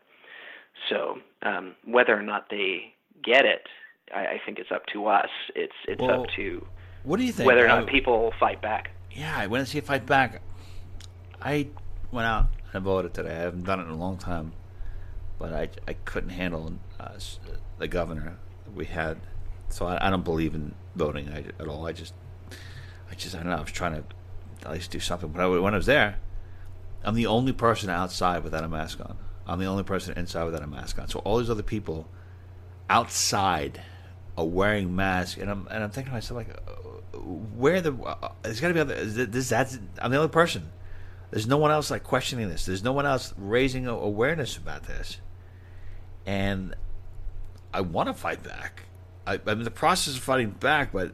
So 0.90 1.20
um, 1.42 1.76
whether 1.86 2.18
or 2.18 2.22
not 2.22 2.48
they 2.50 2.94
get 3.24 3.46
it, 3.46 3.68
I, 4.16 4.20
I 4.20 4.42
think 4.46 4.60
it's 4.60 4.72
up 4.72 4.86
to 4.94 5.08
us. 5.08 5.30
It's 5.56 5.74
it's 5.88 6.02
well, 6.02 6.22
up 6.22 6.28
to 6.36 6.66
what 7.04 7.18
do 7.18 7.26
you 7.26 7.32
think 7.32 7.48
whether 7.48 7.64
or 7.64 7.68
not 7.68 7.88
people 7.88 8.34
fight 8.40 8.62
back. 8.62 8.92
Yeah, 9.12 9.36
I 9.36 9.48
went 9.48 9.66
to 9.66 9.72
see 9.72 9.80
a 9.80 9.82
fight 9.82 10.06
back. 10.06 10.42
I 11.42 11.68
went 12.12 12.28
out 12.28 12.48
and 12.74 12.84
voted 12.84 13.14
today. 13.14 13.36
I 13.36 13.40
haven't 13.40 13.66
done 13.66 13.80
it 13.80 13.84
in 13.84 13.90
a 13.90 13.98
long 13.98 14.18
time, 14.18 14.54
but 15.38 15.54
I 15.54 15.70
I 15.88 15.94
couldn't 15.94 16.32
handle 16.32 16.74
uh, 17.00 17.20
the 17.78 17.88
governor 17.88 18.38
we 18.74 18.86
had, 18.86 19.20
so 19.70 19.86
I, 19.88 20.08
I 20.08 20.10
don't 20.10 20.24
believe 20.24 20.56
in 20.56 20.76
voting 20.96 21.28
at 21.28 21.68
all. 21.68 21.86
I 21.86 21.92
just 21.92 22.14
I 23.10 23.15
just 23.15 23.36
I 23.36 23.39
don't 23.39 23.50
know. 23.50 23.58
I 23.58 23.62
was 23.62 23.72
trying 23.72 23.93
to 23.93 24.04
at 24.65 24.72
least 24.72 24.91
do 24.91 25.00
something, 25.00 25.30
but 25.30 25.41
I, 25.41 25.48
when 25.48 25.74
I 25.74 25.78
was 25.78 25.86
there, 25.86 26.19
I'm 27.04 27.15
the 27.15 27.28
only 27.28 27.54
person 27.54 27.89
outside 27.89 28.43
without 28.43 28.63
a 28.63 28.67
mask 28.67 29.00
on. 29.00 29.17
I'm 29.48 29.60
the 29.60 29.65
only 29.65 29.84
person 29.84 30.17
inside 30.17 30.43
without 30.43 30.62
a 30.62 30.67
mask 30.67 31.00
on. 31.00 31.08
So 31.08 31.19
all 31.19 31.38
these 31.39 31.50
other 31.50 31.63
people 31.63 32.08
outside 32.89 33.82
are 34.38 34.45
wearing 34.45 34.95
masks, 34.95 35.39
and 35.39 35.50
I'm 35.50 35.67
and 35.72 35.84
I'm 35.84 35.89
thinking 35.89 36.12
to 36.12 36.15
myself 36.15 36.38
like, 36.38 36.50
uh, 36.50 37.17
where 37.19 37.82
the 37.82 37.93
uh, 37.93 38.32
there's 38.43 38.60
got 38.60 38.69
to 38.69 38.74
be 38.74 38.80
other. 38.80 39.06
This 39.06 39.50
that's 39.50 39.80
I'm 40.00 40.12
the 40.12 40.17
only 40.17 40.30
person. 40.30 40.72
There's 41.32 41.48
no 41.48 41.58
one 41.58 41.72
else 41.72 41.91
like 41.91 42.04
questioning 42.04 42.50
this. 42.50 42.65
There's 42.65 42.84
no 42.84 42.91
one 42.91 43.06
else 43.06 43.34
raising 43.38 43.88
awareness 43.88 44.58
about 44.58 44.84
this, 44.84 45.19
and 46.26 46.76
I 47.74 47.82
want 47.82 48.08
to 48.08 48.13
fight 48.13 48.43
back. 48.43 48.84
I, 49.28 49.39
I'm 49.45 49.60
in 49.60 49.63
the 49.63 49.72
process 49.72 50.15
of 50.15 50.22
fighting 50.22 50.52
back, 50.52 50.91
but 50.91 51.13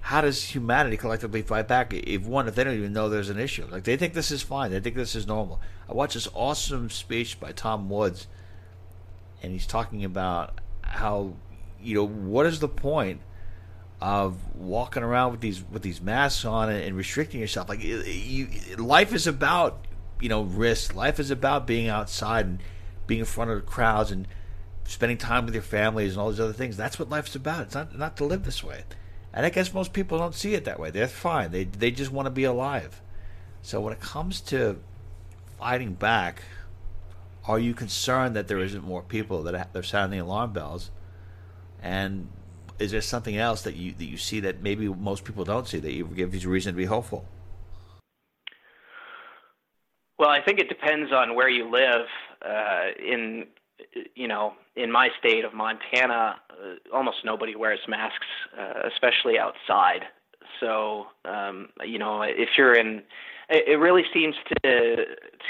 how 0.00 0.22
does 0.22 0.42
humanity 0.42 0.96
collectively 0.96 1.42
fight 1.42 1.68
back 1.68 1.92
if 1.92 2.24
one 2.26 2.48
if 2.48 2.54
they 2.54 2.64
don't 2.64 2.76
even 2.76 2.92
know 2.92 3.08
there's 3.08 3.28
an 3.28 3.38
issue? 3.38 3.66
Like 3.70 3.84
they 3.84 3.96
think 3.96 4.14
this 4.14 4.30
is 4.30 4.42
fine. 4.42 4.70
They 4.70 4.80
think 4.80 4.96
this 4.96 5.14
is 5.14 5.26
normal. 5.26 5.60
I 5.88 5.92
watched 5.92 6.14
this 6.14 6.28
awesome 6.34 6.90
speech 6.90 7.38
by 7.38 7.52
tom 7.52 7.88
woods 7.88 8.26
and 9.42 9.52
he's 9.52 9.66
talking 9.66 10.04
about 10.04 10.60
how 10.82 11.34
you 11.82 11.94
know 11.94 12.06
what 12.06 12.46
is 12.46 12.60
the 12.60 12.68
point 12.68 13.20
of 14.00 14.36
walking 14.56 15.02
around 15.02 15.32
with 15.32 15.40
these 15.40 15.62
with 15.70 15.82
these 15.82 16.00
masks 16.00 16.44
on 16.44 16.70
and, 16.70 16.96
restricting 16.96 17.40
yourself? 17.40 17.68
Like 17.68 17.82
you, 17.82 18.48
life 18.78 19.12
is 19.12 19.26
about 19.26 19.86
you 20.18 20.30
know 20.30 20.42
risk. 20.42 20.94
Life 20.94 21.20
is 21.20 21.30
about 21.30 21.66
being 21.66 21.88
outside 21.88 22.46
and 22.46 22.58
being 23.06 23.20
in 23.20 23.26
front 23.26 23.50
of 23.50 23.66
crowds 23.66 24.10
and 24.10 24.26
spending 24.84 25.18
time 25.18 25.44
with 25.44 25.54
your 25.54 25.62
families 25.62 26.12
and 26.12 26.20
all 26.20 26.30
these 26.30 26.40
other 26.40 26.54
things. 26.54 26.76
That's 26.76 26.98
what 26.98 27.10
life's 27.10 27.34
about. 27.34 27.62
It's 27.64 27.74
not 27.74 27.96
not 27.96 28.16
to 28.16 28.24
live 28.24 28.44
this 28.44 28.64
way 28.64 28.84
and 29.32 29.46
I 29.46 29.50
guess 29.50 29.72
most 29.72 29.92
people 29.92 30.18
don't 30.18 30.34
see 30.34 30.54
it 30.54 30.64
that 30.64 30.80
way. 30.80 30.90
They're 30.90 31.08
fine. 31.08 31.50
They 31.50 31.64
they 31.64 31.90
just 31.90 32.12
want 32.12 32.26
to 32.26 32.30
be 32.30 32.44
alive. 32.44 33.00
So 33.62 33.80
when 33.80 33.92
it 33.92 34.00
comes 34.00 34.40
to 34.42 34.78
fighting 35.58 35.94
back, 35.94 36.42
are 37.46 37.58
you 37.58 37.74
concerned 37.74 38.34
that 38.36 38.48
there 38.48 38.58
isn't 38.58 38.84
more 38.84 39.02
people 39.02 39.42
that 39.44 39.72
they're 39.72 39.82
sounding 39.82 40.18
the 40.18 40.24
alarm 40.24 40.52
bells? 40.52 40.90
And 41.82 42.28
is 42.78 42.90
there 42.90 43.00
something 43.00 43.36
else 43.36 43.62
that 43.62 43.76
you 43.76 43.92
that 43.92 44.06
you 44.06 44.16
see 44.16 44.40
that 44.40 44.62
maybe 44.62 44.88
most 44.88 45.24
people 45.24 45.44
don't 45.44 45.68
see 45.68 45.78
that 45.78 45.92
you 45.92 46.06
give 46.06 46.34
you 46.34 46.48
reason 46.48 46.74
to 46.74 46.76
be 46.76 46.86
hopeful? 46.86 47.24
Well, 50.18 50.30
I 50.30 50.42
think 50.42 50.58
it 50.58 50.68
depends 50.68 51.12
on 51.12 51.34
where 51.34 51.48
you 51.48 51.70
live. 51.70 52.06
Uh, 52.42 52.88
in 52.98 53.46
you 54.14 54.28
know, 54.28 54.54
in 54.82 54.90
my 54.90 55.08
state 55.18 55.44
of 55.44 55.54
Montana, 55.54 56.36
uh, 56.50 56.94
almost 56.94 57.18
nobody 57.24 57.54
wears 57.56 57.80
masks, 57.88 58.26
uh, 58.58 58.88
especially 58.92 59.38
outside. 59.38 60.04
So, 60.58 61.06
um, 61.24 61.68
you 61.84 61.98
know, 61.98 62.22
if 62.22 62.50
you're 62.56 62.74
in, 62.74 63.02
it, 63.48 63.68
it 63.68 63.76
really 63.78 64.04
seems 64.12 64.34
to 64.62 65.04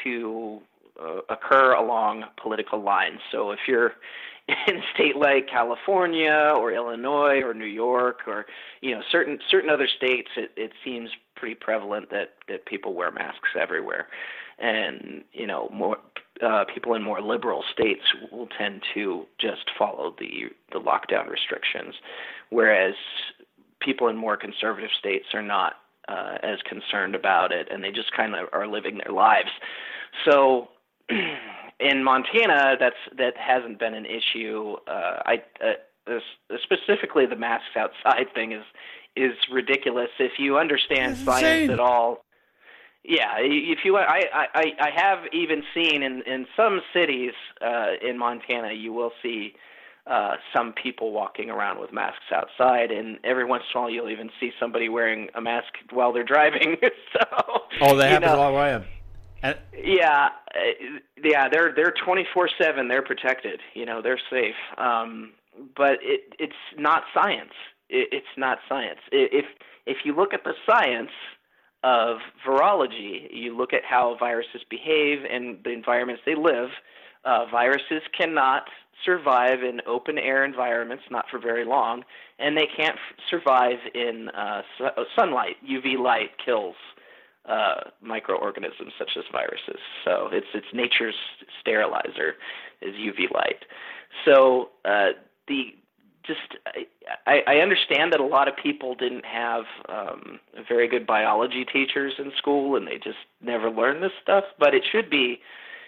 to 0.05 0.61
uh, 1.01 1.21
occur 1.29 1.73
along 1.73 2.25
political 2.41 2.83
lines. 2.83 3.21
So, 3.33 3.51
if 3.51 3.61
you're 3.67 3.95
in 4.67 4.77
a 4.77 4.83
state 4.95 5.17
like 5.17 5.49
California 5.49 6.55
or 6.57 6.73
Illinois 6.73 7.41
or 7.43 7.55
New 7.55 7.65
York 7.65 8.21
or 8.27 8.47
you 8.81 8.95
know 8.95 9.03
certain 9.11 9.39
certain 9.51 9.71
other 9.71 9.89
states, 9.97 10.29
it, 10.37 10.51
it 10.57 10.73
seems 10.85 11.11
pretty 11.37 11.55
prevalent 11.55 12.11
that 12.11 12.35
that 12.49 12.67
people 12.67 12.95
wear 12.95 13.11
masks 13.11 13.51
everywhere, 13.59 14.09
and 14.61 15.25
you 15.33 15.47
know 15.47 15.69
more 15.73 15.99
uh, 16.43 16.65
people 16.73 16.95
in 16.95 17.03
more 17.03 17.21
liberal 17.21 17.65
states 17.73 18.03
will 18.33 18.49
tend 18.59 18.83
to 18.95 19.27
just 19.41 19.71
follow 19.79 20.15
the 20.19 20.51
the 20.73 20.79
lockdown 20.79 21.29
restrictions, 21.29 21.95
whereas 22.51 22.95
people 23.81 24.09
in 24.09 24.17
more 24.17 24.37
conservative 24.37 24.91
states 24.99 25.27
are 25.35 25.43
not 25.43 25.75
uh, 26.09 26.39
as 26.43 26.59
concerned 26.69 27.15
about 27.15 27.53
it, 27.53 27.69
and 27.71 27.83
they 27.83 27.91
just 27.91 28.13
kind 28.17 28.35
of 28.35 28.49
are 28.53 28.67
living 28.67 28.99
their 29.05 29.15
lives. 29.15 29.51
So. 30.25 30.69
in 31.81 32.05
Montana, 32.05 32.77
that's 32.79 32.95
that 33.17 33.37
hasn't 33.37 33.81
been 33.81 33.95
an 33.95 34.07
issue. 34.07 34.77
Uh, 34.87 35.23
I 35.27 35.43
uh, 35.61 36.19
specifically 36.63 37.27
the 37.27 37.37
masks 37.37 37.77
outside 37.77 38.27
thing 38.35 38.53
is 38.53 38.65
is 39.17 39.33
ridiculous. 39.51 40.11
If 40.19 40.33
you 40.39 40.59
understand 40.59 41.17
science 41.17 41.71
at 41.71 41.81
all, 41.81 42.25
yeah, 43.05 43.37
if 43.39 43.79
you, 43.85 43.97
I, 43.97 44.25
I, 44.55 44.65
I 44.79 44.91
have 44.95 45.21
even 45.33 45.63
seen 45.75 46.03
in 46.03 46.23
in 46.23 46.47
some 46.55 46.81
cities 46.93 47.33
uh, 47.65 47.93
in 48.03 48.19
Montana, 48.19 48.73
you 48.73 48.93
will 48.93 49.13
see 49.23 49.55
uh, 50.07 50.33
some 50.55 50.73
people 50.73 51.13
walking 51.13 51.51
around 51.51 51.81
with 51.81 51.93
masks 51.93 52.31
outside, 52.35 52.91
and 52.91 53.19
every 53.25 53.45
once 53.45 53.65
in 53.73 53.79
a 53.79 53.83
while, 53.83 53.91
you'll 53.91 54.11
even 54.11 54.29
see 54.39 54.51
somebody 54.61 54.89
wearing 54.89 55.29
a 55.35 55.41
mask 55.41 55.73
while 55.93 56.13
they're 56.13 56.25
driving. 56.25 56.77
so, 57.13 57.63
oh, 57.81 57.97
that 57.97 58.11
happens 58.11 58.33
all 58.33 58.57
I 58.57 58.71
am. 58.71 58.85
And, 59.43 59.57
yeah, 59.83 60.29
uh, 60.55 60.59
yeah, 61.23 61.49
they're 61.49 61.73
they're 61.75 61.95
twenty 62.05 62.27
four 62.35 62.51
seven. 62.61 62.89
They're 62.89 63.03
protected. 63.03 63.61
You 63.73 63.87
know, 63.87 64.03
they're 64.03 64.21
safe. 64.31 64.57
Um, 64.77 65.33
but 65.75 65.99
it 66.03 66.35
it's 66.39 66.53
not 66.77 67.05
science. 67.15 67.55
It, 67.89 68.09
it's 68.13 68.37
not 68.37 68.59
science. 68.69 69.01
If 69.11 69.47
if 69.87 69.99
you 70.05 70.15
look 70.15 70.35
at 70.35 70.45
the 70.45 70.53
science 70.69 71.11
of 71.83 72.19
virology. 72.47 73.29
You 73.33 73.57
look 73.57 73.73
at 73.73 73.85
how 73.85 74.17
viruses 74.19 74.63
behave 74.69 75.21
and 75.31 75.59
the 75.65 75.71
environments 75.71 76.23
they 76.27 76.35
live. 76.35 76.71
Uh, 77.25 77.47
viruses 77.51 78.03
cannot 78.17 78.65
survive 79.05 79.63
in 79.63 79.81
open 79.87 80.19
air 80.19 80.45
environments, 80.45 81.05
not 81.11 81.25
for 81.31 81.39
very 81.39 81.65
long, 81.65 82.03
and 82.39 82.57
they 82.57 82.69
can't 82.77 82.97
f- 82.97 83.17
survive 83.31 83.79
in 83.95 84.29
uh, 84.31 84.63
su- 84.77 84.85
uh, 84.85 85.05
sunlight. 85.17 85.57
UV 85.67 85.99
light 85.99 86.31
kills 86.45 86.77
uh, 87.47 87.91
microorganisms 88.03 88.93
such 88.99 89.11
as 89.17 89.25
viruses. 89.33 89.81
So 90.05 90.29
it's 90.33 90.47
it's 90.55 90.67
nature's 90.75 91.15
sterilizer 91.61 92.35
is 92.83 92.95
UV 92.95 93.33
light. 93.33 93.65
So 94.25 94.71
uh, 94.85 95.11
the 95.49 95.75
just 96.27 96.57
I, 97.27 97.43
I 97.47 97.57
understand 97.57 98.13
that 98.13 98.21
a 98.21 98.25
lot 98.27 98.49
of 98.49 98.55
people 98.57 98.95
didn't 98.95 99.25
have 99.25 99.65
um, 99.89 100.41
very 100.69 100.89
good 100.89 101.07
biology 101.07 101.65
teachers 101.65 102.15
in 102.19 102.33
school, 102.37 102.77
and 102.77 102.87
they 102.87 102.99
just 102.99 103.19
never 103.43 103.71
learned 103.71 104.03
this 104.03 104.13
stuff. 104.23 104.45
But 104.59 104.75
it 104.75 104.85
should 104.91 105.11
be, 105.11 105.41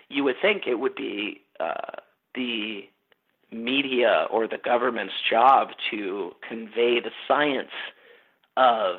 you 0.09 0.25
would 0.25 0.37
think, 0.41 0.67
it 0.67 0.77
would 0.77 0.95
be 0.95 1.43
uh, 1.61 1.97
the 2.35 2.89
media 3.51 4.27
or 4.31 4.49
the 4.49 4.59
government's 4.59 5.15
job 5.29 5.69
to 5.91 6.33
convey 6.47 7.01
the 7.01 7.11
science 7.29 7.69
of 8.57 8.97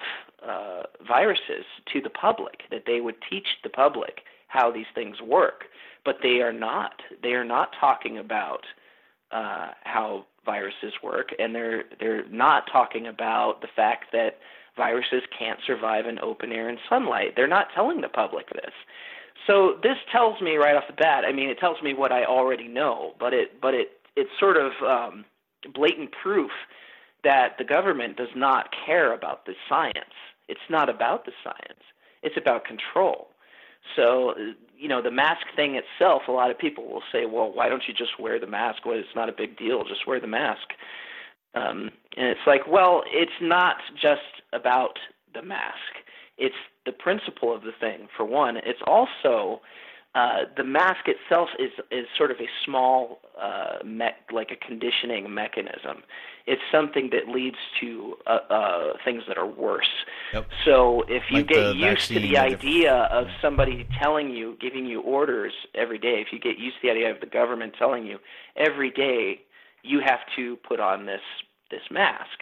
uh, 0.47 0.83
viruses 1.07 1.65
to 1.91 2.01
the 2.01 2.09
public, 2.09 2.63
that 2.69 2.83
they 2.85 3.01
would 3.01 3.15
teach 3.29 3.47
the 3.63 3.69
public 3.69 4.21
how 4.47 4.71
these 4.71 4.85
things 4.93 5.21
work. 5.21 5.65
But 6.05 6.17
they 6.21 6.41
are 6.41 6.53
not. 6.53 7.01
They 7.21 7.33
are 7.33 7.45
not 7.45 7.69
talking 7.79 8.17
about 8.17 8.65
uh, 9.31 9.69
how 9.83 10.25
viruses 10.45 10.93
work, 11.01 11.29
and 11.39 11.53
they're 11.53 11.83
they're 11.99 12.27
not 12.29 12.69
talking 12.71 13.07
about 13.07 13.61
the 13.61 13.67
fact 13.75 14.11
that 14.11 14.39
viruses 14.75 15.23
can't 15.37 15.59
survive 15.65 16.05
in 16.05 16.19
open 16.19 16.51
air 16.51 16.67
and 16.69 16.79
sunlight. 16.89 17.33
They're 17.35 17.47
not 17.47 17.67
telling 17.73 18.01
the 18.01 18.09
public 18.09 18.49
this. 18.49 18.73
So 19.47 19.77
this 19.83 19.97
tells 20.11 20.41
me 20.41 20.55
right 20.55 20.75
off 20.75 20.85
the 20.87 20.93
bat. 20.93 21.25
I 21.25 21.31
mean, 21.31 21.49
it 21.49 21.59
tells 21.59 21.81
me 21.81 21.93
what 21.93 22.11
I 22.11 22.25
already 22.25 22.67
know, 22.67 23.13
but 23.19 23.33
it 23.33 23.61
but 23.61 23.73
it 23.73 23.91
it's 24.15 24.29
sort 24.39 24.57
of 24.57 24.71
um, 24.83 25.25
blatant 25.73 26.11
proof 26.11 26.51
that 27.23 27.57
the 27.57 27.63
government 27.63 28.17
does 28.17 28.35
not 28.35 28.73
care 28.85 29.13
about 29.13 29.45
the 29.45 29.53
science. 29.69 30.15
It's 30.47 30.59
not 30.69 30.89
about 30.89 31.25
the 31.25 31.31
science. 31.43 31.83
It's 32.21 32.37
about 32.37 32.65
control. 32.65 33.29
So, 33.95 34.33
you 34.77 34.87
know, 34.87 35.01
the 35.01 35.11
mask 35.11 35.45
thing 35.55 35.75
itself, 35.75 36.23
a 36.27 36.31
lot 36.31 36.51
of 36.51 36.57
people 36.57 36.87
will 36.87 37.03
say, 37.11 37.25
well, 37.25 37.51
why 37.53 37.69
don't 37.69 37.83
you 37.87 37.93
just 37.93 38.19
wear 38.19 38.39
the 38.39 38.47
mask? 38.47 38.85
Well, 38.85 38.97
it's 38.97 39.15
not 39.15 39.29
a 39.29 39.33
big 39.33 39.57
deal. 39.57 39.83
Just 39.83 40.07
wear 40.07 40.19
the 40.19 40.27
mask. 40.27 40.73
Um, 41.55 41.91
and 42.17 42.27
it's 42.27 42.47
like, 42.47 42.67
well, 42.67 43.03
it's 43.07 43.31
not 43.41 43.77
just 44.01 44.41
about 44.53 44.97
the 45.33 45.41
mask. 45.41 45.75
It's 46.37 46.55
the 46.85 46.91
principle 46.91 47.55
of 47.55 47.61
the 47.61 47.71
thing, 47.79 48.07
for 48.15 48.25
one. 48.25 48.57
It's 48.57 48.81
also 48.87 49.61
uh, 50.15 50.43
the 50.55 50.63
mask 50.63 51.07
itself 51.07 51.49
is 51.57 51.71
is 51.89 52.05
sort 52.15 52.29
of 52.29 52.37
a 52.39 52.47
small 52.63 53.19
uh, 53.41 53.83
me- 53.83 54.11
like 54.31 54.51
a 54.51 54.55
conditioning 54.55 55.33
mechanism. 55.33 56.03
It's 56.45 56.61
something 56.71 57.09
that 57.11 57.33
leads 57.33 57.57
to 57.81 58.15
uh, 58.27 58.39
uh, 58.49 58.93
things 59.03 59.23
that 59.27 59.37
are 59.37 59.47
worse. 59.47 59.89
Yep. 60.33 60.49
So 60.65 61.03
if 61.07 61.23
you 61.31 61.37
Like 61.37 61.47
get 61.47 61.75
used 61.75 62.07
to 62.09 62.19
the 62.19 62.37
idea 62.37 62.93
of 62.93 63.27
somebody 63.41 63.87
telling 63.99 64.29
you, 64.29 64.55
giving 64.61 64.85
you 64.85 65.01
orders 65.01 65.53
every 65.73 65.97
day, 65.97 66.21
if 66.25 66.27
you 66.31 66.39
get 66.39 66.59
used 66.59 66.75
to 66.81 66.87
the 66.87 66.91
idea 66.91 67.09
of 67.09 67.19
the 67.19 67.25
government 67.25 67.73
telling 67.79 68.05
you 68.05 68.19
every 68.55 68.91
day 68.91 69.41
you 69.81 69.99
have 70.05 70.19
to 70.35 70.57
put 70.57 70.79
on 70.79 71.07
this 71.07 71.21
this 71.71 71.81
mask, 71.89 72.39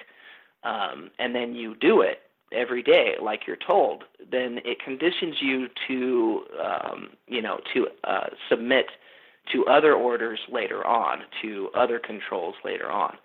um, 0.63 1.09
and 1.19 1.33
then 1.33 1.55
you 1.55 1.75
do 1.75 2.01
it 2.01 2.19
every 2.51 2.83
day 2.83 3.13
like 3.21 3.41
you're 3.47 3.57
told, 3.65 4.03
then 4.31 4.59
it 4.65 4.79
conditions 4.83 5.35
you 5.41 5.67
to 5.87 6.41
um, 6.63 7.09
you 7.27 7.41
know 7.41 7.59
to 7.73 7.87
uh, 8.03 8.27
submit 8.49 8.85
to 9.51 9.65
other 9.65 9.93
orders 9.93 10.39
later 10.51 10.85
on, 10.85 11.19
to 11.41 11.69
other 11.75 11.99
controls 11.99 12.55
later 12.63 12.89
on. 12.89 13.17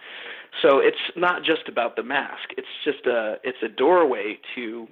So 0.63 0.79
it's 0.79 0.97
not 1.15 1.45
just 1.45 1.69
about 1.69 1.95
the 1.97 2.03
mask. 2.03 2.49
It's 2.57 2.67
just 2.85 3.07
a 3.07 3.37
it's 3.45 3.59
a 3.63 3.69
doorway 3.69 4.39
to 4.55 4.89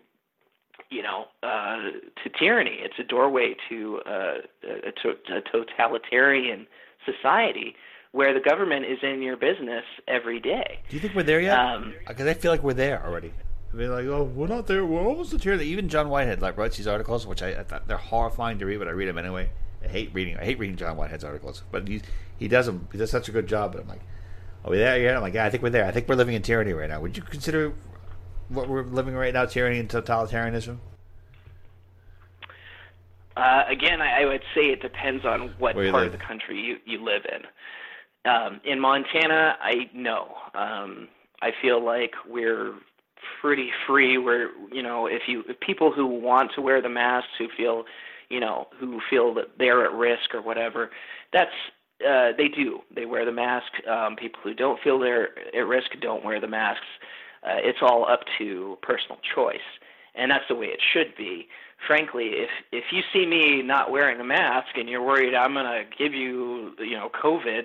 you 0.90 1.03
know 1.03 1.25
uh, 1.42 1.77
to 2.23 2.31
tyranny. 2.38 2.79
It's 2.81 2.99
a 2.99 3.05
doorway 3.05 3.55
to 3.68 4.01
uh, 4.07 4.35
a, 4.64 4.92
to- 5.03 5.37
a 5.37 5.40
totalitarian 5.51 6.66
society 7.07 7.75
where 8.12 8.33
the 8.33 8.40
government 8.40 8.85
is 8.85 8.99
in 9.03 9.23
your 9.23 9.37
business 9.37 9.83
every 10.07 10.38
day. 10.40 10.79
Do 10.88 10.94
you 10.97 11.03
think 11.03 11.14
we're 11.16 11.25
there 11.25 11.40
yet? 11.40 11.59
Um, 11.59 11.94
Because 12.07 12.27
I 12.29 12.35
feel 12.35 12.53
like 12.53 12.62
we're 12.62 12.73
there 12.75 13.05
already. 13.05 13.33
I 13.75 13.77
mean, 13.77 13.91
like, 13.91 14.07
oh, 14.07 14.23
we're 14.23 14.47
not 14.47 14.69
there. 14.69 14.87
We're 14.87 15.03
almost 15.03 15.37
there. 15.37 15.61
Even 15.61 15.89
John 15.89 16.09
Whitehead 16.09 16.41
like 16.41 16.57
writes 16.57 16.77
these 16.77 16.87
articles, 16.87 17.27
which 17.27 17.43
I, 17.43 17.49
I 17.49 17.65
thought 17.65 17.89
they're 17.89 17.97
horrifying 17.97 18.61
to 18.61 18.67
read, 18.67 18.77
but 18.79 18.87
I 18.87 18.93
read 18.93 19.09
them 19.09 19.19
anyway. 19.19 19.51
I 19.83 19.89
hate 19.89 20.11
reading. 20.15 20.37
I 20.37 20.45
hate 20.45 20.61
reading 20.61 20.77
John 20.77 20.97
Whitehead's 20.97 21.25
articles, 21.25 21.65
but 21.73 21.89
he 21.89 22.01
he 22.39 22.47
does 22.47 22.67
them. 22.67 22.87
He 22.93 22.99
does 22.99 23.11
such 23.11 23.29
a 23.29 23.33
good 23.33 23.49
job. 23.49 23.73
But 23.73 23.83
I'm 23.83 23.89
like, 23.89 24.03
are 24.65 24.71
we 24.71 24.77
there 24.79 24.97
yet? 25.01 25.17
I'm 25.17 25.23
like, 25.23 25.35
yeah, 25.35 25.45
I 25.45 25.51
think 25.51 25.65
we're 25.65 25.71
there. 25.71 25.87
I 25.87 25.91
think 25.91 26.09
we're 26.09 26.15
living 26.15 26.37
in 26.37 26.43
tyranny 26.43 26.73
right 26.73 26.89
now. 26.89 27.01
Would 27.01 27.17
you 27.17 27.25
consider 27.25 27.75
what 28.49 28.69
we're 28.69 28.85
living 28.85 29.15
right 29.15 29.35
now 29.35 29.45
tyranny 29.45 29.81
and 29.81 29.89
totalitarianism? 29.89 30.79
Uh, 33.37 33.65
again, 33.69 34.01
I, 34.01 34.23
I 34.23 34.25
would 34.27 34.45
say 34.55 34.67
it 34.67 34.83
depends 34.83 35.25
on 35.25 35.53
what 35.59 35.75
part 35.75 35.93
live. 35.93 36.07
of 36.07 36.13
the 36.13 36.25
country 36.25 36.61
you, 36.61 36.77
you 36.87 37.05
live 37.05 37.23
in. 37.25 38.31
Um, 38.31 38.61
in 38.65 38.79
Montana, 38.79 39.57
I 39.61 39.91
know. 39.93 40.29
Um, 40.55 41.09
I 41.43 41.51
feel 41.61 41.85
like 41.85 42.13
we're 42.29 42.75
pretty 43.41 43.71
free. 43.87 44.19
We're, 44.19 44.51
you 44.73 44.83
know, 44.83 45.07
if 45.07 45.23
you 45.27 45.45
if 45.49 45.59
people 45.61 45.93
who 45.93 46.07
want 46.07 46.53
to 46.55 46.61
wear 46.61 46.81
the 46.81 46.89
masks, 46.89 47.31
who 47.39 47.49
feel, 47.57 47.85
you 48.29 48.41
know, 48.41 48.69
who 48.79 49.01
feel 49.11 49.35
that 49.35 49.59
they're 49.59 49.85
at 49.85 49.93
risk 49.93 50.35
or 50.35 50.43
whatever, 50.43 50.91
that's 51.33 51.53
uh, 52.07 52.33
they 52.37 52.49
do. 52.49 52.81
They 52.95 53.07
wear 53.07 53.25
the 53.25 53.33
mask. 53.33 53.73
Um, 53.89 54.17
people 54.17 54.41
who 54.43 54.55
don't 54.55 54.81
feel 54.83 54.99
they're 54.99 55.31
at 55.55 55.67
risk 55.67 55.91
don't 56.01 56.25
wear 56.25 56.41
the 56.41 56.49
masks. 56.49 56.87
Uh, 57.43 57.57
it's 57.59 57.79
all 57.83 58.07
up 58.11 58.21
to 58.39 58.79
personal 58.83 59.19
choice, 59.35 59.59
and 60.15 60.31
that's 60.31 60.45
the 60.49 60.55
way 60.55 60.67
it 60.67 60.81
should 60.93 61.15
be. 61.17 61.49
Frankly, 61.87 62.31
if 62.33 62.51
if 62.73 62.85
you 62.93 63.03
see 63.13 63.27
me 63.27 63.63
not 63.63 63.91
wearing 63.91 64.21
a 64.21 64.25
mask 64.25 64.77
and 64.77 64.89
you're 64.89 65.03
worried 65.03 65.35
I'm 65.35 65.55
going 65.55 65.67
to 65.67 65.85
give 65.97 66.15
you, 66.15 66.73
you 66.79 66.97
know, 66.97 67.11
COVID, 67.11 67.65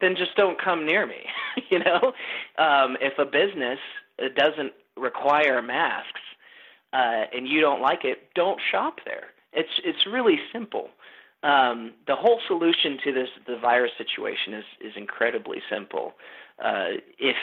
then 0.00 0.16
just 0.16 0.34
don't 0.36 0.60
come 0.60 0.86
near 0.86 1.06
me. 1.06 1.26
you 1.70 1.78
know, 1.78 2.12
um, 2.56 2.96
if 3.00 3.18
a 3.18 3.24
business 3.24 3.78
uh, 4.22 4.28
doesn't 4.36 4.72
require 4.98 5.62
masks 5.62 6.20
uh, 6.92 7.24
and 7.32 7.46
you 7.48 7.60
don't 7.60 7.80
like 7.80 8.04
it, 8.04 8.30
don't 8.34 8.60
shop 8.70 9.00
there. 9.04 9.28
It's 9.52 9.80
it's 9.84 10.06
really 10.06 10.38
simple. 10.52 10.88
Um, 11.42 11.92
the 12.06 12.16
whole 12.16 12.40
solution 12.46 12.98
to 13.04 13.12
this 13.12 13.28
the 13.46 13.56
virus 13.58 13.92
situation 13.96 14.54
is 14.54 14.64
is 14.80 14.92
incredibly 14.96 15.58
simple. 15.70 16.14
Uh, 16.62 16.98
if 17.18 17.36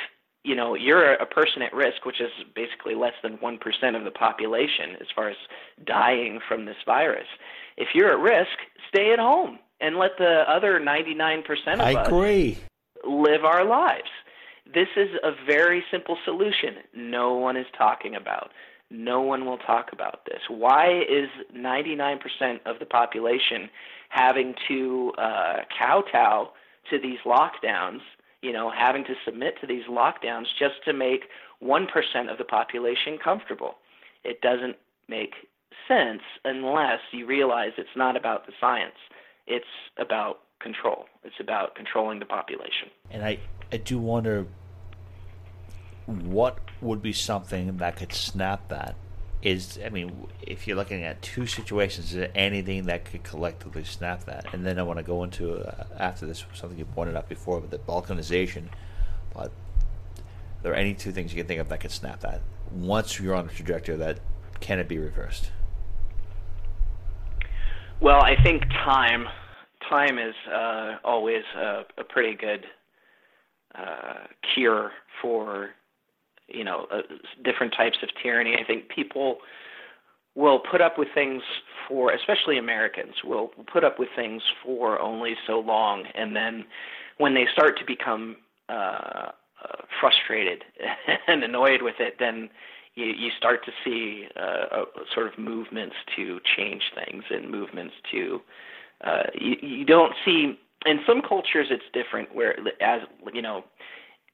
you 0.43 0.55
know 0.55 0.75
you're 0.75 1.13
a 1.13 1.25
person 1.25 1.61
at 1.61 1.73
risk, 1.73 2.05
which 2.05 2.21
is 2.21 2.31
basically 2.55 2.95
less 2.95 3.13
than 3.23 3.33
one 3.33 3.57
percent 3.57 3.95
of 3.95 4.03
the 4.03 4.11
population 4.11 4.95
as 4.99 5.07
far 5.15 5.29
as 5.29 5.37
dying 5.85 6.39
from 6.47 6.65
this 6.65 6.77
virus, 6.85 7.27
if 7.77 7.89
you're 7.93 8.11
at 8.11 8.19
risk, 8.19 8.57
stay 8.89 9.11
at 9.13 9.19
home 9.19 9.59
and 9.81 9.97
let 9.97 10.11
the 10.17 10.43
other 10.47 10.79
99% 10.79 11.43
of 11.73 11.81
I 11.81 11.95
us 11.95 12.07
agree. 12.07 12.57
live 13.03 13.43
our 13.43 13.65
lives. 13.65 14.09
This 14.73 14.87
is 14.95 15.09
a 15.23 15.31
very 15.45 15.83
simple 15.91 16.17
solution. 16.25 16.75
No 16.93 17.33
one 17.33 17.55
is 17.55 17.67
talking 17.77 18.15
about. 18.15 18.51
No 18.89 19.21
one 19.21 19.45
will 19.45 19.57
talk 19.57 19.89
about 19.91 20.25
this. 20.25 20.41
Why 20.47 21.01
is 21.01 21.29
99% 21.55 22.19
of 22.65 22.79
the 22.79 22.85
population 22.85 23.69
having 24.09 24.53
to 24.67 25.11
uh, 25.17 25.57
kowtow 25.77 26.51
to 26.89 26.99
these 26.99 27.19
lockdowns? 27.25 28.01
You 28.41 28.53
know, 28.53 28.71
having 28.71 29.03
to 29.05 29.15
submit 29.23 29.55
to 29.61 29.67
these 29.67 29.85
lockdowns 29.89 30.45
just 30.59 30.75
to 30.85 30.93
make 30.93 31.25
1% 31.63 32.31
of 32.31 32.37
the 32.37 32.43
population 32.43 33.17
comfortable. 33.23 33.75
It 34.23 34.41
doesn't 34.41 34.77
make 35.07 35.33
sense 35.87 36.21
unless 36.43 36.99
you 37.11 37.25
realize 37.25 37.71
it's 37.77 37.89
not 37.95 38.15
about 38.15 38.45
the 38.45 38.53
science. 38.59 38.95
It's 39.47 39.65
about 39.97 40.39
control. 40.65 41.05
It's 41.23 41.39
about 41.39 41.75
controlling 41.75 42.17
the 42.17 42.25
population. 42.25 42.89
And 43.11 43.23
I, 43.23 43.37
I 43.71 43.77
do 43.77 43.99
wonder 43.99 44.47
what 46.07 46.57
would 46.81 47.03
be 47.03 47.13
something 47.13 47.77
that 47.77 47.97
could 47.97 48.11
snap 48.11 48.67
that. 48.69 48.95
Is 49.43 49.77
I 49.85 49.89
mean, 49.89 50.27
if 50.41 50.65
you're 50.65 50.75
looking 50.75 51.03
at 51.03 51.21
two 51.21 51.45
situations, 51.45 52.07
is 52.07 52.13
there 52.13 52.31
anything 52.33 52.87
that 52.87 53.05
could 53.05 53.21
collectively 53.21 53.83
snap 53.83 54.23
that? 54.23 54.51
And 54.53 54.65
then 54.65 54.79
I 54.79 54.83
want 54.83 54.97
to 54.97 55.03
go 55.03 55.23
into 55.23 55.57
uh, 55.57 55.85
after 55.99 56.25
this 56.25 56.43
something 56.55 56.79
you 56.79 56.85
pointed 56.85 57.15
out 57.15 57.29
before 57.29 57.59
with 57.59 57.69
the 57.69 57.77
balkanization. 57.77 58.63
But 59.35 59.51
there 60.63 60.71
are 60.71 60.75
there 60.75 60.75
any 60.75 60.95
two 60.95 61.11
things 61.11 61.31
you 61.31 61.37
can 61.37 61.47
think 61.47 61.59
of 61.59 61.69
that 61.69 61.79
could 61.79 61.91
snap 61.91 62.21
that? 62.21 62.41
Once 62.71 63.19
you're 63.19 63.35
on 63.35 63.45
a 63.45 63.51
trajectory 63.51 63.97
that 63.97 64.17
can 64.61 64.79
it 64.79 64.87
be 64.87 64.97
reversed? 64.97 65.51
Well, 67.99 68.21
I 68.23 68.41
think 68.41 68.63
time 68.69 69.27
time 69.89 70.17
is 70.17 70.35
uh, 70.51 70.95
always 71.03 71.43
a, 71.55 71.83
a 71.97 72.03
pretty 72.03 72.35
good 72.35 72.65
uh, 73.75 74.25
cure 74.53 74.91
for 75.21 75.71
you 76.47 76.63
know 76.63 76.87
uh, 76.91 77.01
different 77.43 77.73
types 77.75 77.97
of 78.03 78.09
tyranny. 78.21 78.55
I 78.59 78.63
think 78.63 78.89
people 78.89 79.37
will 80.35 80.59
put 80.59 80.81
up 80.81 80.97
with 80.97 81.07
things 81.13 81.41
for, 81.87 82.11
especially 82.11 82.57
Americans, 82.57 83.15
will 83.23 83.51
put 83.71 83.83
up 83.85 83.97
with 83.97 84.09
things 84.15 84.41
for 84.63 84.99
only 84.99 85.35
so 85.47 85.59
long, 85.59 86.05
and 86.13 86.35
then 86.35 86.65
when 87.17 87.33
they 87.33 87.45
start 87.53 87.77
to 87.79 87.85
become 87.85 88.37
uh, 88.69 89.31
uh, 89.63 89.77
frustrated 89.99 90.63
and 91.27 91.43
annoyed 91.43 91.81
with 91.81 91.95
it, 91.99 92.15
then 92.19 92.49
you, 92.95 93.05
you 93.05 93.31
start 93.37 93.63
to 93.65 93.71
see 93.83 94.27
uh, 94.35 94.81
uh, 94.81 94.85
sort 95.13 95.27
of 95.27 95.37
movements 95.39 95.95
to 96.15 96.39
change 96.57 96.83
things 96.93 97.23
and 97.29 97.49
movements 97.49 97.93
to 98.11 98.41
uh, 99.05 99.23
you, 99.33 99.55
you 99.61 99.85
don't 99.85 100.13
see 100.25 100.59
in 100.85 100.99
some 101.07 101.21
cultures 101.21 101.67
it's 101.69 101.83
different 101.93 102.33
where 102.33 102.57
as 102.81 103.01
you 103.33 103.41
know 103.41 103.63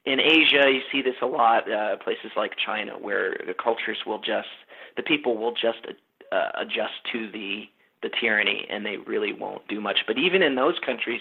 in 0.04 0.18
Asia 0.20 0.64
you 0.70 0.80
see 0.90 1.02
this 1.02 1.14
a 1.22 1.26
lot 1.26 1.70
uh, 1.70 1.96
places 1.96 2.32
like 2.36 2.52
China 2.64 2.92
where 2.98 3.36
the 3.46 3.54
cultures 3.54 3.98
will 4.06 4.18
just 4.18 4.48
the 4.96 5.02
people 5.02 5.36
will 5.36 5.52
just 5.52 5.86
uh, 6.32 6.48
adjust 6.56 6.94
to 7.12 7.30
the 7.30 7.64
the 8.02 8.10
tyranny 8.20 8.66
and 8.68 8.84
they 8.84 8.96
really 8.96 9.32
won't 9.32 9.66
do 9.68 9.80
much. 9.80 10.00
But 10.06 10.18
even 10.18 10.42
in 10.42 10.56
those 10.56 10.78
countries 10.84 11.20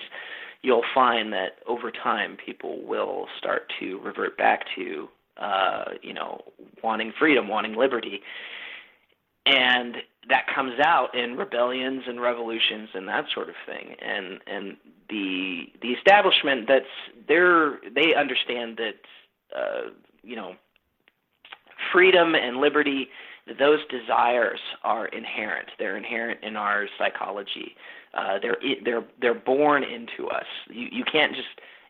you'll 0.64 0.86
find 0.94 1.34
that 1.34 1.58
over 1.68 1.92
time 1.92 2.38
people 2.44 2.82
will 2.86 3.28
start 3.38 3.72
to 3.80 4.00
revert 4.00 4.38
back 4.38 4.66
to 4.76 5.10
uh, 5.38 5.86
you 6.02 6.14
know 6.14 6.42
wanting 6.84 7.14
freedom 7.18 7.48
wanting 7.48 7.76
liberty 7.76 8.22
and 9.46 9.98
that 10.30 10.46
comes 10.54 10.80
out 10.80 11.16
in 11.16 11.36
rebellions 11.36 12.04
and 12.08 12.22
revolutions 12.22 12.90
and 12.94 13.08
that 13.08 13.26
sort 13.34 13.50
of 13.50 13.56
thing. 13.66 13.96
And 14.02 14.40
and 14.48 14.78
the 15.10 15.68
the 15.82 15.90
establishment 15.90 16.68
that's 16.68 16.86
they're 17.28 17.80
they 17.94 18.14
understand 18.16 18.78
that 18.78 18.96
uh 19.56 19.90
you 20.24 20.36
know 20.36 20.56
freedom 21.92 22.36
and 22.36 22.58
liberty 22.58 23.10
those 23.58 23.80
desires 23.90 24.60
are 24.84 25.08
inherent. 25.08 25.70
They're 25.80 25.98
inherent 25.98 26.42
in 26.44 26.56
our 26.56 26.88
psychology. 26.98 27.76
Uh 28.14 28.38
they're 28.40 28.58
they're 28.86 29.04
they're 29.20 29.34
born 29.34 29.84
into 29.84 30.30
us. 30.30 30.46
You 30.70 30.88
you 30.92 31.04
can't 31.04 31.36
just 31.36 31.50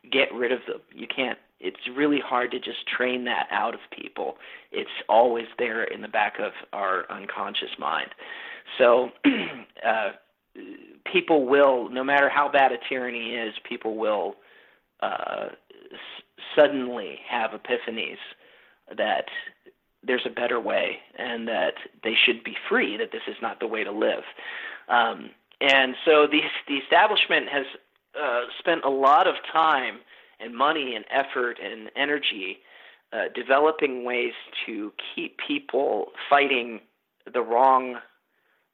get 0.10 0.34
rid 0.34 0.54
of 0.54 0.60
them. 0.68 0.80
You 0.94 1.08
can't 1.08 1.38
it's 1.62 1.88
really 1.96 2.20
hard 2.20 2.52
to 2.52 2.60
just 2.60 2.88
train 2.88 3.26
that 3.26 3.48
out 3.52 3.74
of 3.74 3.80
people. 3.92 4.38
It's 4.72 4.90
always 5.08 5.48
there 5.58 5.84
in 5.84 6.02
the 6.02 6.08
back 6.08 6.40
of 6.40 6.54
our 6.74 7.06
unconscious 7.12 7.72
mind. 7.78 8.10
So 8.78 9.12
uh, 9.86 10.12
people 11.12 11.46
will, 11.46 11.90
no 11.90 12.04
matter 12.04 12.30
how 12.30 12.50
bad 12.50 12.72
a 12.72 12.78
tyranny 12.90 13.36
is, 13.36 13.54
people 13.68 13.98
will 13.98 14.36
uh, 15.02 15.50
s- 15.92 16.24
suddenly 16.56 17.20
have 17.30 17.52
epiphanies 17.52 18.18
that 18.98 19.26
there's 20.04 20.26
a 20.26 20.30
better 20.30 20.60
way 20.60 20.98
and 21.18 21.48
that 21.48 21.76
they 22.04 22.16
should 22.16 22.44
be 22.44 22.56
free, 22.68 22.98
that 22.98 23.12
this 23.12 23.22
is 23.28 23.36
not 23.42 23.60
the 23.60 23.68
way 23.68 23.84
to 23.84 23.92
live. 23.92 24.24
Um, 24.90 25.30
and 25.60 25.96
so 26.06 26.28
the, 26.28 26.42
the 26.68 26.78
establishment 26.78 27.48
has 27.50 27.66
uh, 28.20 28.42
spent 28.60 28.84
a 28.84 28.90
lot 28.90 29.28
of 29.28 29.36
time 29.54 30.00
and 30.42 30.56
money 30.56 30.96
and 30.96 31.06
effort 31.12 31.58
and 31.64 31.90
energy 31.96 32.60
uh, 33.14 33.26
developing 33.36 34.06
ways 34.06 34.34
to 34.66 34.92
keep 35.16 35.38
people 35.46 36.08
fighting 36.30 36.80
the 37.34 37.42
wrong 37.42 37.98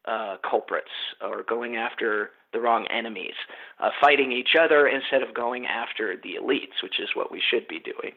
uh, 0.06 0.38
culprits 0.48 0.92
or 1.22 1.44
going 1.44 1.76
after 1.76 2.32
the 2.54 2.60
wrong 2.62 2.88
enemies, 2.88 3.34
uh, 3.80 3.90
fighting 4.00 4.32
each 4.32 4.56
other 4.60 4.88
instead 4.88 5.22
of 5.22 5.34
going 5.34 5.66
after 5.66 6.16
the 6.16 6.36
elites, 6.42 6.82
which 6.82 7.00
is 7.00 7.10
what 7.14 7.32
we 7.32 7.42
should 7.52 7.68
be 7.68 7.80
doing. 7.80 8.14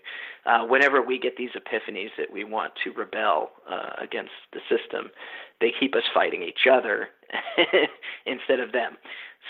Uh, 0.46 0.64
whenever 0.66 1.02
we 1.02 1.18
get 1.18 1.36
these 1.36 1.50
epiphanies 1.50 2.10
that 2.16 2.32
we 2.32 2.44
want 2.44 2.72
to 2.84 2.92
rebel 2.92 3.50
uh, 3.68 3.90
against 4.00 4.30
the 4.52 4.60
system, 4.68 5.10
they 5.60 5.72
keep 5.80 5.96
us 5.96 6.04
fighting 6.14 6.42
each 6.42 6.66
other 6.70 7.08
instead 8.26 8.60
of 8.60 8.70
them. 8.72 8.96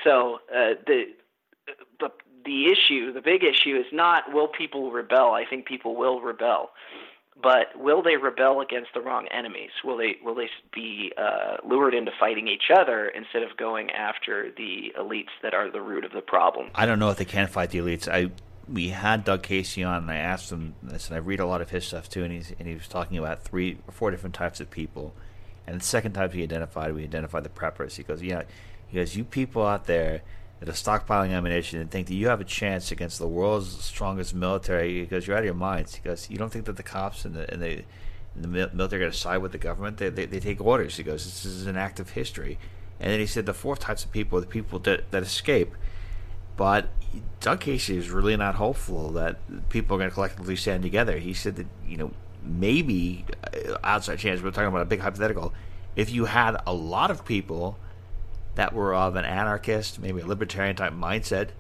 So 0.03 0.39
uh, 0.51 0.75
the 0.87 1.05
but 1.99 2.17
the 2.45 2.67
issue, 2.67 3.13
the 3.13 3.21
big 3.21 3.43
issue, 3.45 3.77
is 3.77 3.87
not 3.93 4.33
will 4.33 4.49
people 4.49 4.91
rebel. 4.91 5.33
I 5.33 5.45
think 5.49 5.67
people 5.67 5.97
will 5.97 6.21
rebel 6.21 6.71
but 7.43 7.79
will 7.79 8.03
they 8.03 8.17
rebel 8.17 8.61
against 8.61 8.91
the 8.95 9.01
wrong 9.01 9.27
enemies? 9.29 9.71
Will 9.85 9.97
they 9.97 10.17
will 10.23 10.35
they 10.35 10.51
be 10.73 11.13
uh, 11.17 11.57
lured 11.65 11.95
into 11.95 12.13
fighting 12.19 12.49
each 12.49 12.71
other 12.75 13.09
instead 13.09 13.43
of 13.43 13.57
going 13.57 13.91
after 13.91 14.51
the 14.57 14.93
elites 14.99 15.31
that 15.43 15.55
are 15.55 15.71
the 15.71 15.81
root 15.81 16.05
of 16.05 16.13
the 16.13 16.21
problem? 16.21 16.71
I 16.75 16.87
don't 16.87 16.99
know 16.99 17.11
if 17.11 17.17
they 17.17 17.25
can 17.25 17.47
fight 17.47 17.71
the 17.71 17.79
elites. 17.79 18.09
I 18.09 18.31
we 18.69 18.91
had 18.91 19.25
Doug 19.25 19.43
Casey 19.43 19.83
on, 19.83 20.03
and 20.03 20.11
I 20.11 20.17
asked 20.17 20.53
him 20.53 20.75
this, 20.83 21.09
and 21.09 21.17
I 21.17 21.19
read 21.19 21.41
a 21.41 21.47
lot 21.47 21.61
of 21.61 21.71
his 21.71 21.85
stuff 21.85 22.09
too, 22.09 22.25
and 22.25 22.33
he's 22.33 22.53
and 22.59 22.69
he 22.69 22.75
was 22.75 22.89
talking 22.89 23.19
about 23.19 23.43
three 23.43 23.79
or 23.87 23.93
four 23.93 24.11
different 24.11 24.35
types 24.35 24.61
of 24.61 24.71
people. 24.71 25.15
And 25.67 25.81
the 25.81 25.85
second 25.85 26.15
type 26.15 26.33
he 26.33 26.43
identified, 26.43 26.95
we 26.95 27.05
identified 27.05 27.45
the 27.45 27.49
preppers. 27.49 27.95
He 27.95 28.03
goes, 28.03 28.23
yeah, 28.23 28.43
he 28.89 28.97
goes, 28.97 29.15
you 29.15 29.23
people 29.23 29.65
out 29.65 29.87
there 29.87 30.23
are 30.69 30.73
stockpiling 30.73 31.31
ammunition 31.31 31.81
and 31.81 31.91
think 31.91 32.07
that 32.09 32.15
you 32.15 32.29
have 32.29 32.41
a 32.41 32.45
chance 32.45 32.93
against 32.93 33.19
the 33.19 33.27
world's 33.27 33.83
strongest 33.83 34.35
military 34.35 35.01
because 35.01 35.27
you're 35.27 35.35
out 35.35 35.41
of 35.41 35.47
your 35.47 35.55
minds. 35.55 35.95
Because 35.95 36.29
you 36.29 36.37
don't 36.37 36.53
think 36.53 36.67
that 36.67 36.77
the 36.77 36.83
cops 36.83 37.25
and 37.25 37.35
the, 37.35 37.51
and 37.51 37.63
the, 37.63 37.83
and 38.35 38.45
the 38.45 38.49
military 38.49 39.01
are 39.01 39.05
going 39.05 39.13
to 39.13 39.17
side 39.17 39.39
with 39.39 39.53
the 39.53 39.59
government. 39.59 39.97
They, 39.97 40.11
they, 40.11 40.27
they 40.27 40.39
take 40.39 40.61
orders. 40.61 40.97
He 40.97 41.03
goes, 41.03 41.25
this 41.25 41.47
is 41.47 41.67
an 41.67 41.79
act 41.79 41.99
of 41.99 42.11
history. 42.11 42.59
And 42.99 43.11
then 43.11 43.21
he 43.21 43.27
said 43.27 43.47
the 43.47 43.55
fourth 43.55 43.81
types 43.81 44.05
of 44.05 44.13
people 44.13 44.37
are 44.37 44.43
the 44.43 44.47
people 44.47 44.79
that, 44.81 45.11
that 45.13 45.23
escape. 45.23 45.75
But 46.59 46.91
Doug 47.41 47.61
Casey 47.61 47.97
is 47.97 48.11
really 48.11 48.37
not 48.37 48.57
hopeful 48.57 49.13
that 49.13 49.39
people 49.71 49.97
are 49.97 49.99
going 49.99 50.11
to 50.11 50.15
collectively 50.15 50.57
stand 50.57 50.83
together. 50.83 51.17
He 51.17 51.33
said 51.33 51.57
that, 51.57 51.67
you 51.87 51.97
know, 51.97 52.11
maybe 52.45 53.25
uh, 53.45 53.79
outside 53.83 54.19
chance, 54.19 54.43
we're 54.43 54.51
talking 54.51 54.69
about 54.69 54.83
a 54.83 54.87
big 54.87 55.01
hypothetical, 55.01 55.55
if 55.97 56.11
you 56.11 56.27
had 56.27 56.57
a 56.67 56.75
lot 56.75 57.11
of 57.11 57.25
people– 57.25 57.79
that 58.55 58.73
were 58.73 58.95
of 58.95 59.17
an 59.17 59.25
anarchist, 59.25 59.99
maybe 59.99 60.21
a 60.21 60.27
libertarian 60.27 60.77
type 60.77 60.93
mindset, 60.93 61.51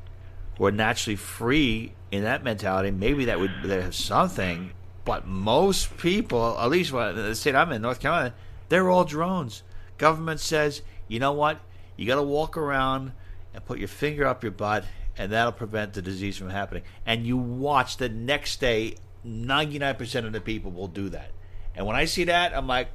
were 0.58 0.72
naturally 0.72 1.16
free 1.16 1.92
in 2.10 2.24
that 2.24 2.44
mentality, 2.44 2.90
maybe 2.90 3.26
that 3.26 3.40
would 3.40 3.50
have 3.50 3.94
something. 3.94 4.72
But 5.04 5.26
most 5.26 5.96
people, 5.96 6.58
at 6.58 6.68
least 6.68 6.92
the 6.92 7.34
state 7.34 7.54
I'm 7.54 7.72
in, 7.72 7.82
North 7.82 8.00
Carolina, 8.00 8.34
they're 8.68 8.90
all 8.90 9.04
drones. 9.04 9.62
Government 9.96 10.40
says, 10.40 10.82
you 11.08 11.18
know 11.18 11.32
what? 11.32 11.60
You 11.96 12.06
got 12.06 12.16
to 12.16 12.22
walk 12.22 12.56
around 12.56 13.12
and 13.54 13.64
put 13.64 13.78
your 13.78 13.88
finger 13.88 14.26
up 14.26 14.42
your 14.42 14.52
butt, 14.52 14.84
and 15.16 15.32
that'll 15.32 15.52
prevent 15.52 15.94
the 15.94 16.02
disease 16.02 16.36
from 16.36 16.50
happening. 16.50 16.82
And 17.06 17.26
you 17.26 17.36
watch 17.36 17.96
the 17.96 18.08
next 18.08 18.60
day, 18.60 18.96
99% 19.26 20.26
of 20.26 20.32
the 20.32 20.40
people 20.40 20.70
will 20.70 20.88
do 20.88 21.08
that. 21.10 21.30
And 21.74 21.86
when 21.86 21.96
I 21.96 22.04
see 22.04 22.24
that, 22.24 22.56
I'm 22.56 22.66
like, 22.66 22.88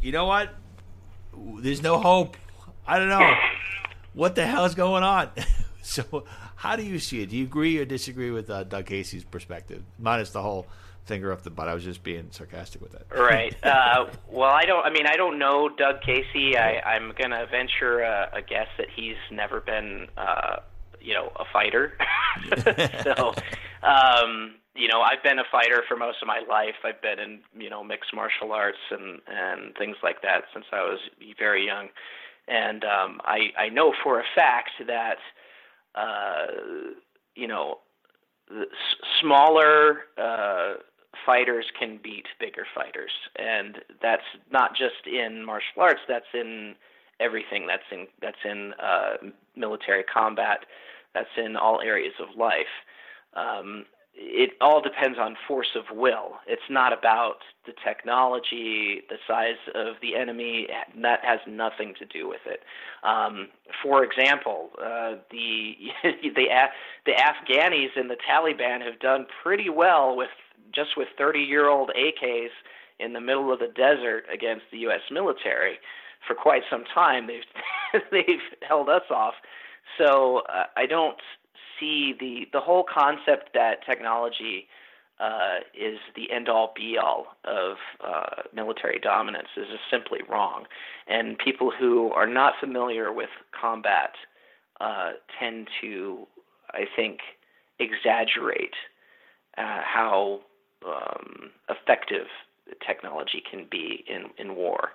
you 0.00 0.12
know 0.12 0.26
what? 0.26 0.54
There's 1.60 1.82
no 1.82 1.98
hope. 1.98 2.36
I 2.88 2.98
don't 2.98 3.10
know 3.10 3.34
what 4.14 4.34
the 4.34 4.46
hell 4.46 4.64
is 4.64 4.74
going 4.74 5.02
on. 5.02 5.30
so, 5.82 6.24
how 6.56 6.74
do 6.74 6.82
you 6.82 6.98
see 6.98 7.22
it? 7.22 7.28
Do 7.28 7.36
you 7.36 7.44
agree 7.44 7.76
or 7.78 7.84
disagree 7.84 8.30
with 8.30 8.48
uh, 8.48 8.64
Doug 8.64 8.86
Casey's 8.86 9.24
perspective, 9.24 9.82
minus 9.98 10.30
the 10.30 10.40
whole 10.40 10.66
finger 11.04 11.30
up 11.30 11.42
the 11.42 11.50
butt? 11.50 11.68
I 11.68 11.74
was 11.74 11.84
just 11.84 12.02
being 12.02 12.28
sarcastic 12.30 12.80
with 12.80 12.92
that. 12.92 13.06
Right. 13.14 13.54
Uh, 13.62 14.06
well, 14.30 14.50
I 14.50 14.64
don't. 14.64 14.86
I 14.86 14.90
mean, 14.90 15.06
I 15.06 15.16
don't 15.16 15.38
know 15.38 15.68
Doug 15.68 16.00
Casey. 16.00 16.56
I, 16.56 16.80
I'm 16.80 17.12
going 17.16 17.30
to 17.30 17.46
venture 17.50 18.00
a, 18.00 18.30
a 18.32 18.40
guess 18.40 18.68
that 18.78 18.86
he's 18.96 19.16
never 19.30 19.60
been, 19.60 20.08
uh, 20.16 20.56
you 20.98 21.12
know, 21.12 21.30
a 21.36 21.44
fighter. 21.52 21.92
so, 23.04 23.34
um, 23.86 24.54
you 24.74 24.88
know, 24.88 25.02
I've 25.02 25.22
been 25.22 25.38
a 25.38 25.44
fighter 25.52 25.82
for 25.86 25.98
most 25.98 26.22
of 26.22 26.26
my 26.26 26.40
life. 26.48 26.76
I've 26.84 27.02
been 27.02 27.18
in, 27.18 27.40
you 27.60 27.68
know, 27.68 27.84
mixed 27.84 28.14
martial 28.14 28.52
arts 28.52 28.78
and 28.90 29.20
and 29.26 29.76
things 29.76 29.96
like 30.02 30.22
that 30.22 30.44
since 30.54 30.64
I 30.72 30.80
was 30.80 31.00
very 31.38 31.66
young. 31.66 31.88
And 32.48 32.84
um, 32.84 33.20
I, 33.24 33.50
I 33.58 33.68
know 33.68 33.92
for 34.02 34.20
a 34.20 34.24
fact 34.34 34.70
that, 34.86 35.18
uh, 35.94 36.46
you 37.34 37.46
know, 37.46 37.78
smaller 39.20 39.98
uh, 40.16 40.74
fighters 41.26 41.66
can 41.78 42.00
beat 42.02 42.26
bigger 42.40 42.64
fighters. 42.74 43.10
And 43.36 43.78
that's 44.00 44.22
not 44.50 44.70
just 44.70 45.06
in 45.06 45.44
martial 45.44 45.82
arts, 45.82 46.00
that's 46.08 46.32
in 46.32 46.74
everything. 47.20 47.66
That's 47.66 47.82
in, 47.92 48.06
that's 48.22 48.38
in 48.44 48.72
uh, 48.82 49.28
military 49.56 50.04
combat, 50.04 50.60
that's 51.14 51.28
in 51.36 51.56
all 51.56 51.80
areas 51.80 52.14
of 52.20 52.36
life. 52.38 52.74
Um, 53.34 53.84
it 54.20 54.50
all 54.60 54.80
depends 54.80 55.16
on 55.18 55.36
force 55.46 55.76
of 55.76 55.96
will. 55.96 56.38
It's 56.48 56.68
not 56.68 56.92
about 56.92 57.36
the 57.66 57.72
technology, 57.84 59.02
the 59.08 59.16
size 59.28 59.60
of 59.74 59.94
the 60.02 60.16
enemy. 60.16 60.66
That 61.00 61.20
has 61.22 61.38
nothing 61.46 61.94
to 62.00 62.04
do 62.04 62.28
with 62.28 62.40
it. 62.44 62.62
Um, 63.04 63.48
for 63.80 64.02
example, 64.02 64.70
uh, 64.78 65.16
the 65.30 65.74
the 66.02 66.46
the 67.06 67.12
Afghanis 67.12 67.96
and 67.96 68.10
the 68.10 68.16
Taliban 68.28 68.84
have 68.84 68.98
done 68.98 69.26
pretty 69.42 69.70
well 69.70 70.16
with 70.16 70.30
just 70.74 70.90
with 70.96 71.08
30-year-old 71.18 71.90
AKs 71.96 72.50
in 72.98 73.12
the 73.12 73.20
middle 73.20 73.52
of 73.52 73.60
the 73.60 73.68
desert 73.68 74.24
against 74.32 74.64
the 74.72 74.78
U.S. 74.78 75.00
military 75.10 75.78
for 76.26 76.34
quite 76.34 76.62
some 76.68 76.84
time. 76.92 77.28
They've 77.28 78.02
they've 78.10 78.42
held 78.68 78.88
us 78.88 79.08
off. 79.10 79.34
So 79.96 80.42
uh, 80.52 80.64
I 80.76 80.86
don't 80.86 81.16
see 81.78 82.14
the 82.18 82.46
the 82.52 82.60
whole 82.60 82.84
concept 82.84 83.50
that 83.54 83.84
technology 83.84 84.66
uh, 85.20 85.58
is 85.74 85.98
the 86.14 86.30
end 86.30 86.48
all 86.48 86.72
be 86.76 86.96
all 86.96 87.26
of 87.44 87.76
uh, 88.04 88.42
military 88.54 88.98
dominance 89.00 89.48
is 89.56 89.66
just 89.68 89.82
simply 89.90 90.20
wrong, 90.28 90.64
and 91.08 91.38
people 91.38 91.72
who 91.76 92.10
are 92.12 92.26
not 92.26 92.54
familiar 92.60 93.12
with 93.12 93.30
combat 93.58 94.12
uh, 94.80 95.12
tend 95.40 95.68
to, 95.80 96.26
I 96.70 96.84
think, 96.94 97.18
exaggerate 97.80 98.74
uh, 99.56 99.80
how 99.82 100.40
um, 100.86 101.50
effective 101.68 102.26
technology 102.86 103.42
can 103.50 103.66
be 103.68 104.04
in 104.08 104.26
in 104.38 104.54
war. 104.54 104.90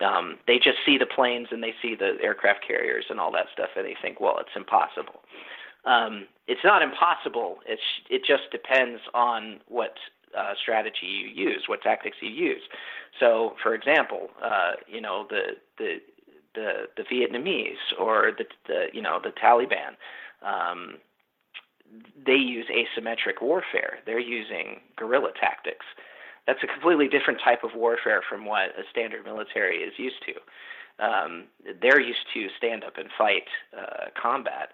Um, 0.00 0.38
they 0.46 0.56
just 0.56 0.78
see 0.86 0.96
the 0.96 1.04
planes 1.04 1.48
and 1.50 1.62
they 1.62 1.74
see 1.82 1.94
the 1.94 2.16
aircraft 2.22 2.66
carriers 2.66 3.04
and 3.10 3.20
all 3.20 3.30
that 3.32 3.46
stuff, 3.52 3.68
and 3.76 3.84
they 3.84 3.96
think, 4.00 4.18
well, 4.20 4.38
it's 4.38 4.56
impossible. 4.56 5.20
Um, 5.84 6.26
it's 6.46 6.64
not 6.64 6.82
impossible. 6.82 7.58
It's 7.66 7.82
it 8.08 8.22
just 8.24 8.50
depends 8.50 9.00
on 9.14 9.60
what 9.68 9.94
uh, 10.36 10.54
strategy 10.60 11.06
you 11.06 11.28
use, 11.28 11.64
what 11.66 11.82
tactics 11.82 12.18
you 12.20 12.30
use. 12.30 12.62
So, 13.18 13.54
for 13.62 13.74
example, 13.74 14.30
uh, 14.42 14.72
you 14.86 15.00
know 15.00 15.26
the 15.28 15.56
the 15.78 16.00
the 16.54 16.88
the 16.96 17.02
Vietnamese 17.04 17.98
or 17.98 18.32
the, 18.36 18.44
the 18.66 18.86
you 18.92 19.02
know 19.02 19.20
the 19.22 19.30
Taliban. 19.30 19.96
Um, 20.42 20.98
they 22.24 22.36
use 22.36 22.66
asymmetric 22.70 23.42
warfare. 23.42 23.98
They're 24.06 24.20
using 24.20 24.80
guerrilla 24.96 25.32
tactics. 25.38 25.86
That's 26.46 26.62
a 26.62 26.66
completely 26.66 27.08
different 27.08 27.40
type 27.44 27.64
of 27.64 27.70
warfare 27.74 28.22
from 28.28 28.44
what 28.44 28.70
a 28.78 28.82
standard 28.90 29.24
military 29.24 29.78
is 29.78 29.92
used 29.98 30.22
to. 30.26 31.04
Um, 31.04 31.44
they're 31.80 32.00
used 32.00 32.26
to 32.34 32.48
stand 32.56 32.84
up 32.84 32.96
and 32.98 33.08
fight 33.16 33.48
uh, 33.76 34.06
combat. 34.20 34.70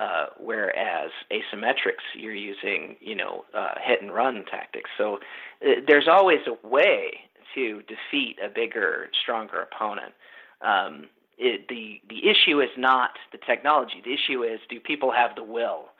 Uh, 0.00 0.26
whereas 0.38 1.10
asymmetrics, 1.30 2.06
you're 2.14 2.34
using, 2.34 2.96
you 3.00 3.14
know, 3.14 3.44
uh, 3.52 3.74
hit 3.84 4.00
and 4.00 4.14
run 4.14 4.46
tactics. 4.50 4.88
So 4.96 5.18
uh, 5.62 5.82
there's 5.86 6.08
always 6.08 6.38
a 6.46 6.66
way 6.66 7.12
to 7.54 7.82
defeat 7.82 8.38
a 8.42 8.48
bigger, 8.48 9.10
stronger 9.22 9.60
opponent. 9.60 10.14
Um, 10.62 11.08
it, 11.36 11.68
the 11.68 12.00
the 12.08 12.30
issue 12.30 12.62
is 12.62 12.70
not 12.78 13.10
the 13.30 13.38
technology. 13.46 14.00
The 14.02 14.14
issue 14.14 14.42
is 14.42 14.58
do 14.70 14.80
people 14.80 15.12
have 15.12 15.34
the 15.36 15.44
will 15.44 15.90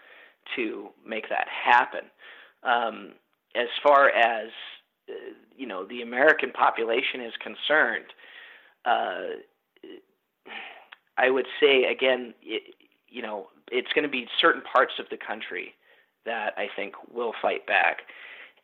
to 0.56 0.88
make 1.06 1.28
that 1.28 1.48
happen? 1.48 2.06
Um, 2.62 3.12
as 3.54 3.68
far 3.82 4.08
as 4.08 4.48
uh, 5.10 5.12
you 5.54 5.66
know, 5.66 5.84
the 5.84 6.00
American 6.00 6.52
population 6.52 7.20
is 7.20 7.34
concerned. 7.42 8.06
Uh, 8.86 9.42
I 11.18 11.28
would 11.28 11.46
say 11.60 11.84
again, 11.84 12.32
it, 12.42 12.74
you 13.10 13.20
know, 13.20 13.48
it's 13.70 13.92
going 13.92 14.04
to 14.04 14.10
be 14.10 14.26
certain 14.40 14.62
parts 14.62 14.92
of 14.98 15.06
the 15.10 15.16
country 15.16 15.74
that 16.26 16.54
I 16.56 16.68
think 16.74 16.94
will 17.12 17.32
fight 17.40 17.66
back, 17.66 18.02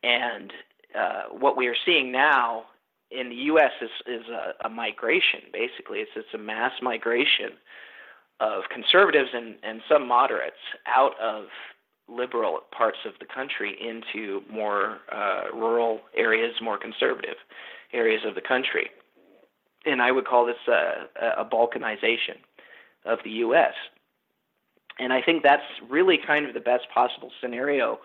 and 0.02 0.52
uh, 0.98 1.22
what 1.30 1.56
we 1.56 1.66
are 1.68 1.76
seeing 1.84 2.12
now 2.12 2.64
in 3.10 3.28
the 3.28 3.36
U.S. 3.36 3.72
is 3.80 3.90
is 4.06 4.26
a, 4.28 4.66
a 4.66 4.68
migration. 4.68 5.40
Basically, 5.52 6.00
it's 6.00 6.10
it's 6.16 6.34
a 6.34 6.38
mass 6.38 6.72
migration 6.82 7.52
of 8.40 8.64
conservatives 8.72 9.30
and 9.32 9.56
and 9.62 9.80
some 9.88 10.06
moderates 10.06 10.56
out 10.86 11.12
of 11.20 11.46
liberal 12.08 12.60
parts 12.76 12.98
of 13.04 13.12
the 13.18 13.26
country 13.26 13.76
into 13.80 14.42
more 14.50 14.98
uh, 15.12 15.44
rural 15.52 16.00
areas, 16.16 16.54
more 16.62 16.78
conservative 16.78 17.36
areas 17.92 18.22
of 18.24 18.34
the 18.34 18.40
country. 18.40 18.90
And 19.84 20.02
I 20.02 20.12
would 20.12 20.26
call 20.26 20.46
this 20.46 20.56
a, 20.68 21.40
a 21.40 21.44
balkanization 21.44 22.38
of 23.04 23.18
the 23.24 23.30
U.S. 23.30 23.74
And 24.98 25.12
I 25.12 25.20
think 25.22 25.42
that's 25.42 25.62
really 25.88 26.18
kind 26.18 26.46
of 26.46 26.54
the 26.54 26.60
best 26.60 26.86
possible 26.92 27.30
scenario 27.40 27.98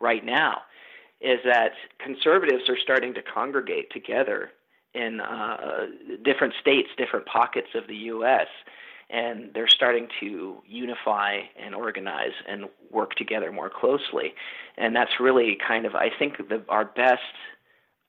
right 0.00 0.24
now 0.24 0.62
is 1.20 1.38
that 1.44 1.72
conservatives 1.98 2.68
are 2.68 2.78
starting 2.78 3.14
to 3.14 3.22
congregate 3.22 3.90
together 3.90 4.50
in 4.94 5.20
uh, 5.20 5.86
different 6.24 6.54
states, 6.60 6.88
different 6.96 7.26
pockets 7.26 7.68
of 7.74 7.86
the 7.88 7.96
U.S., 7.96 8.46
and 9.08 9.50
they're 9.54 9.68
starting 9.68 10.08
to 10.18 10.56
unify 10.66 11.38
and 11.56 11.74
organize 11.74 12.32
and 12.48 12.64
work 12.90 13.14
together 13.14 13.52
more 13.52 13.70
closely. 13.70 14.34
And 14.76 14.96
that's 14.96 15.20
really 15.20 15.56
kind 15.66 15.86
of, 15.86 15.94
I 15.94 16.10
think, 16.18 16.48
the, 16.48 16.62
our 16.68 16.84
best 16.84 17.20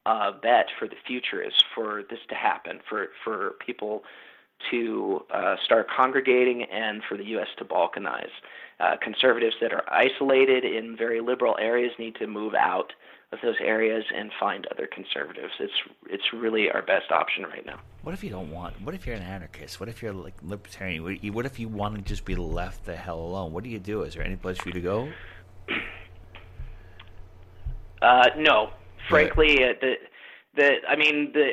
uh, 0.08 0.32
bet 0.42 0.68
for 0.80 0.88
the 0.88 0.96
future 1.06 1.42
is 1.42 1.54
for 1.76 2.04
this 2.10 2.20
to 2.30 2.36
happen, 2.36 2.80
for, 2.90 3.10
for 3.24 3.56
people 3.64 4.04
to 4.72 5.22
uh, 5.34 5.56
start 5.64 5.88
congregating 5.96 6.64
and 6.64 7.02
for 7.08 7.18
the 7.18 7.26
U.S. 7.26 7.48
to 7.58 7.66
balkanize. 7.66 8.30
Uh, 8.80 8.96
conservatives 9.02 9.56
that 9.62 9.74
are 9.74 9.84
isolated 9.92 10.64
in 10.64 10.96
very 10.96 11.20
liberal 11.20 11.56
areas 11.60 11.92
need 11.98 12.16
to 12.16 12.28
move 12.28 12.54
out 12.54 12.94
of 13.32 13.40
those 13.44 13.56
areas 13.60 14.06
and 14.16 14.32
find 14.40 14.66
other 14.72 14.88
conservatives. 14.88 15.52
It's 15.60 15.74
it's 16.10 16.24
really 16.34 16.70
our 16.72 16.82
best 16.82 17.12
option 17.12 17.44
right 17.44 17.66
now. 17.66 17.80
What 18.04 18.14
if 18.14 18.24
you 18.24 18.30
don't 18.30 18.52
want? 18.52 18.80
What 18.82 18.96
if 18.96 19.06
you're 19.06 19.16
an 19.16 19.24
anarchist? 19.24 19.80
What 19.80 19.90
if 19.90 20.02
you're 20.02 20.14
like 20.14 20.36
libertarian? 20.42 21.04
What 21.34 21.46
if 21.46 21.60
you 21.60 21.68
want 21.68 21.96
to 21.96 22.02
just 22.02 22.24
be 22.24 22.36
left 22.36 22.86
the 22.86 22.96
hell 22.96 23.20
alone? 23.20 23.52
What 23.52 23.64
do 23.64 23.70
you 23.70 23.80
do? 23.80 24.04
Is 24.04 24.14
there 24.14 24.24
any 24.24 24.38
place 24.38 24.58
for 24.58 24.70
you 24.70 24.74
to 24.74 24.82
go? 24.82 25.12
Uh, 28.02 28.30
no, 28.38 28.70
frankly, 29.10 29.64
uh, 29.64 29.74
the 29.82 29.94
the 30.56 30.76
I 30.88 30.96
mean 30.96 31.32
the 31.34 31.52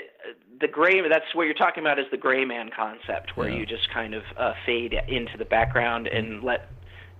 the 0.61 0.69
gray 0.69 1.07
that's 1.09 1.35
what 1.35 1.45
you're 1.45 1.55
talking 1.55 1.83
about 1.83 1.99
is 1.99 2.07
the 2.11 2.17
gray 2.17 2.45
man 2.45 2.71
concept 2.75 3.37
where 3.37 3.49
yeah. 3.49 3.59
you 3.59 3.67
just 3.67 3.91
kind 3.91 4.15
of 4.15 4.23
uh, 4.37 4.55
fade 4.65 4.95
into 5.09 5.37
the 5.37 5.45
background 5.45 6.07
and 6.07 6.43
let 6.43 6.71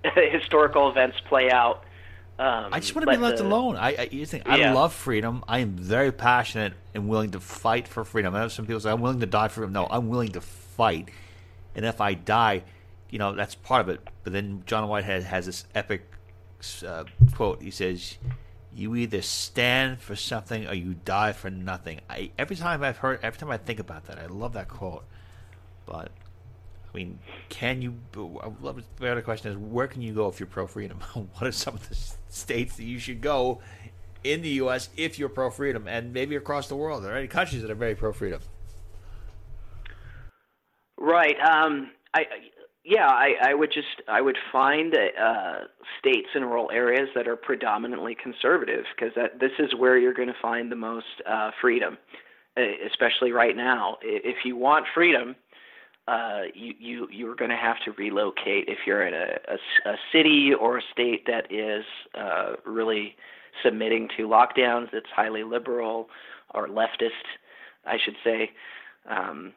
historical 0.15 0.89
events 0.91 1.17
play 1.29 1.51
out 1.51 1.85
um, 2.37 2.71
I 2.73 2.81
just 2.81 2.95
want 2.97 3.07
to 3.07 3.13
be 3.13 3.17
left 3.17 3.39
the, 3.39 3.45
alone. 3.45 3.77
I, 3.77 3.95
I 3.95 4.09
you 4.11 4.27
think 4.27 4.49
I 4.49 4.57
yeah. 4.57 4.75
love 4.75 4.93
freedom. 4.93 5.45
I 5.47 5.61
am 5.61 5.77
very 5.77 6.11
passionate 6.11 6.73
and 6.93 7.09
willing 7.09 7.31
to 7.31 7.41
fight 7.41 7.87
for 7.87 8.05
freedom. 8.05 8.35
I 8.35 8.41
have 8.41 8.51
some 8.51 8.67
people 8.67 8.81
say 8.81 8.91
I'm 8.91 9.01
willing 9.01 9.21
to 9.21 9.27
die 9.27 9.47
for 9.47 9.55
freedom. 9.61 9.73
No, 9.73 9.87
I'm 9.89 10.09
willing 10.09 10.33
to 10.33 10.41
fight. 10.41 11.11
And 11.77 11.85
if 11.85 12.01
I 12.01 12.15
die, 12.15 12.65
you 13.09 13.21
know 13.21 13.35
that's 13.35 13.55
part 13.55 13.83
of 13.83 13.89
it. 13.89 14.01
But 14.25 14.33
then 14.33 14.65
John 14.67 14.89
Whitehead 14.89 15.23
has 15.23 15.47
this 15.47 15.65
epic 15.77 16.11
uh, 16.85 17.05
quote. 17.35 17.63
He 17.63 17.71
says, 17.71 18.19
"You 18.75 18.95
either 18.97 19.23
stand 19.23 20.01
for 20.01 20.17
something 20.17 20.67
or 20.67 20.75
you 20.75 20.95
die 20.95 21.33
for 21.33 21.51
nothing." 21.51 22.01
I, 22.09 22.31
every 22.39 22.57
time 22.57 22.83
I've 22.83 22.99
heard, 22.99 23.21
every 23.23 23.39
time 23.39 23.51
I 23.51 23.57
think 23.57 23.81
about 23.81 24.07
that, 24.07 24.19
I 24.19 24.27
love 24.27 24.53
that 24.55 24.69
quote. 24.69 25.05
But 25.87 26.11
I 26.93 26.97
mean, 26.97 27.19
can 27.49 27.83
you? 27.83 27.95
I 28.17 28.51
love 28.61 28.83
The 28.99 29.11
other 29.11 29.23
question 29.23 29.53
is, 29.53 29.59
where 29.59 29.87
can 29.87 30.03
you 30.03 30.15
go 30.15 30.29
if 30.29 30.39
you're 30.39 30.47
pro 30.47 30.67
freedom? 30.67 31.01
what 31.15 31.43
are 31.47 31.53
some 31.53 31.75
of 31.75 31.89
the 31.89 31.97
states 32.29 32.77
that 32.77 32.85
you 32.85 32.99
should 32.99 33.21
go 33.21 33.61
in 34.23 34.43
the 34.43 34.51
U.S. 34.51 34.89
if 34.97 35.19
you're 35.19 35.29
pro 35.29 35.51
freedom, 35.51 35.87
and 35.89 36.13
maybe 36.13 36.37
across 36.37 36.69
the 36.69 36.77
world? 36.77 37.03
Are 37.03 37.09
there 37.09 37.17
any 37.17 37.29
countries 37.29 37.63
that 37.63 37.71
are 37.71 37.77
very 37.77 37.95
pro 37.95 38.13
freedom? 38.13 38.41
Right. 40.99 41.37
Um, 41.41 41.91
I 42.15 42.25
yeah, 42.85 43.09
I, 43.09 43.35
I 43.43 43.55
would 43.55 43.73
just 43.73 44.03
I 44.09 44.21
would 44.21 44.37
find 44.53 44.95
uh, 44.95 45.61
states 45.99 46.29
and 46.35 46.45
rural 46.45 46.71
areas 46.71 47.09
that 47.15 47.27
are 47.27 47.37
predominantly 47.37 48.15
conservative 48.15 48.85
because 48.95 49.15
this 49.41 49.53
is 49.59 49.75
where 49.75 49.99
you're 49.99 50.13
going 50.13 50.29
to 50.29 50.35
find 50.43 50.71
the 50.71 50.77
most 50.77 51.07
uh, 51.27 51.51
freedom, 51.63 51.97
especially 52.57 53.33
right 53.33 53.57
now. 53.57 53.97
If 54.03 54.45
you 54.45 54.57
want 54.57 54.85
freedom, 54.95 55.35
uh, 56.07 56.43
you 56.53 56.75
you 56.79 57.09
you're 57.11 57.35
going 57.35 57.51
to 57.51 57.57
have 57.57 57.77
to 57.87 57.93
relocate 57.93 58.69
if 58.69 58.79
you're 58.87 59.07
in 59.07 59.15
a, 59.15 59.39
a, 59.49 59.91
a 59.91 59.97
city 60.13 60.53
or 60.53 60.79
a 60.79 60.83
state 60.93 61.27
that 61.27 61.51
is 61.51 61.85
uh, 62.15 62.57
really 62.67 63.17
submitting 63.63 64.09
to 64.19 64.29
lockdowns 64.29 64.91
that's 64.93 65.07
highly 65.15 65.43
liberal 65.43 66.11
or 66.53 66.69
leftist, 66.69 67.25
I 67.87 67.97
should 68.05 68.17
say. 68.23 68.51
Um, 69.09 69.55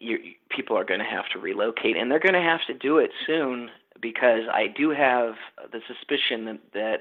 you, 0.00 0.18
people 0.48 0.76
are 0.76 0.84
going 0.84 1.00
to 1.00 1.06
have 1.06 1.28
to 1.32 1.38
relocate, 1.38 1.96
and 1.96 2.10
they're 2.10 2.18
going 2.18 2.34
to 2.34 2.40
have 2.40 2.60
to 2.66 2.74
do 2.74 2.98
it 2.98 3.10
soon 3.26 3.70
because 4.00 4.42
I 4.52 4.66
do 4.66 4.90
have 4.90 5.34
the 5.72 5.80
suspicion 5.86 6.46
that, 6.46 6.60
that 6.72 7.00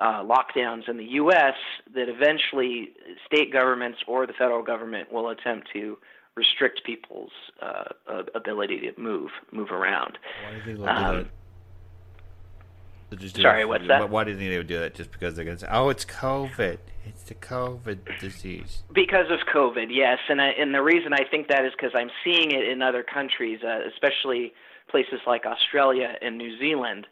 uh, 0.00 0.22
lockdowns 0.22 0.88
in 0.88 0.96
the 0.96 1.04
U.S. 1.04 1.54
that 1.94 2.08
eventually 2.08 2.90
state 3.26 3.52
governments 3.52 3.98
or 4.06 4.26
the 4.26 4.32
federal 4.32 4.62
government 4.62 5.12
will 5.12 5.30
attempt 5.30 5.68
to 5.72 5.96
restrict 6.36 6.82
people's 6.84 7.30
uh, 7.60 8.22
ability 8.34 8.80
to 8.80 9.00
move 9.00 9.30
move 9.52 9.70
around. 9.70 10.18
Why 10.44 10.60
do 10.64 10.76
they'll 10.76 10.88
um, 10.88 11.16
do 11.16 11.22
that? 11.24 11.30
Sorry, 13.42 13.64
what's 13.64 13.86
that? 13.88 14.10
Why 14.10 14.24
do 14.24 14.30
you 14.30 14.36
think 14.36 14.50
they 14.50 14.58
would 14.58 14.66
do 14.66 14.80
that? 14.80 14.94
Just 14.94 15.12
because 15.12 15.34
they're 15.36 15.44
going 15.44 15.56
to 15.56 15.60
say, 15.62 15.68
"Oh, 15.70 15.88
it's 15.88 16.04
COVID. 16.04 16.78
It's 17.04 17.22
the 17.24 17.34
COVID 17.34 18.18
disease." 18.20 18.82
Because 18.92 19.30
of 19.30 19.40
COVID, 19.52 19.86
yes, 19.90 20.18
and 20.28 20.40
I, 20.40 20.48
and 20.50 20.74
the 20.74 20.82
reason 20.82 21.12
I 21.12 21.24
think 21.30 21.48
that 21.48 21.64
is 21.64 21.72
because 21.72 21.92
I'm 21.94 22.10
seeing 22.24 22.52
it 22.52 22.68
in 22.68 22.82
other 22.82 23.02
countries, 23.02 23.60
uh, 23.64 23.80
especially 23.92 24.52
places 24.88 25.20
like 25.26 25.46
Australia 25.46 26.16
and 26.20 26.38
New 26.38 26.58
Zealand, 26.58 27.06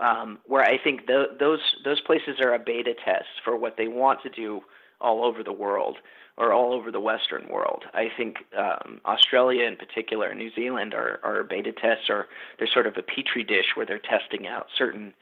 um, 0.00 0.38
where 0.46 0.62
I 0.62 0.78
think 0.82 1.06
the, 1.06 1.26
those 1.38 1.60
those 1.84 2.00
places 2.00 2.36
are 2.40 2.54
a 2.54 2.58
beta 2.58 2.94
test 3.04 3.28
for 3.44 3.56
what 3.56 3.76
they 3.76 3.88
want 3.88 4.22
to 4.22 4.30
do 4.30 4.62
all 5.00 5.24
over 5.24 5.42
the 5.42 5.52
world 5.52 5.98
or 6.36 6.52
all 6.52 6.72
over 6.72 6.90
the 6.90 7.00
Western 7.00 7.48
world. 7.48 7.84
I 7.92 8.08
think 8.16 8.38
um, 8.58 9.00
Australia 9.04 9.64
in 9.64 9.76
particular 9.76 10.28
and 10.28 10.38
New 10.38 10.50
Zealand 10.52 10.94
are, 10.94 11.20
are 11.22 11.44
beta 11.44 11.72
tests, 11.72 12.06
or 12.08 12.26
they're 12.58 12.68
sort 12.72 12.86
of 12.86 12.96
a 12.96 13.02
petri 13.02 13.44
dish 13.44 13.66
where 13.74 13.86
they're 13.86 14.00
testing 14.00 14.46
out 14.46 14.66
certain 14.76 15.14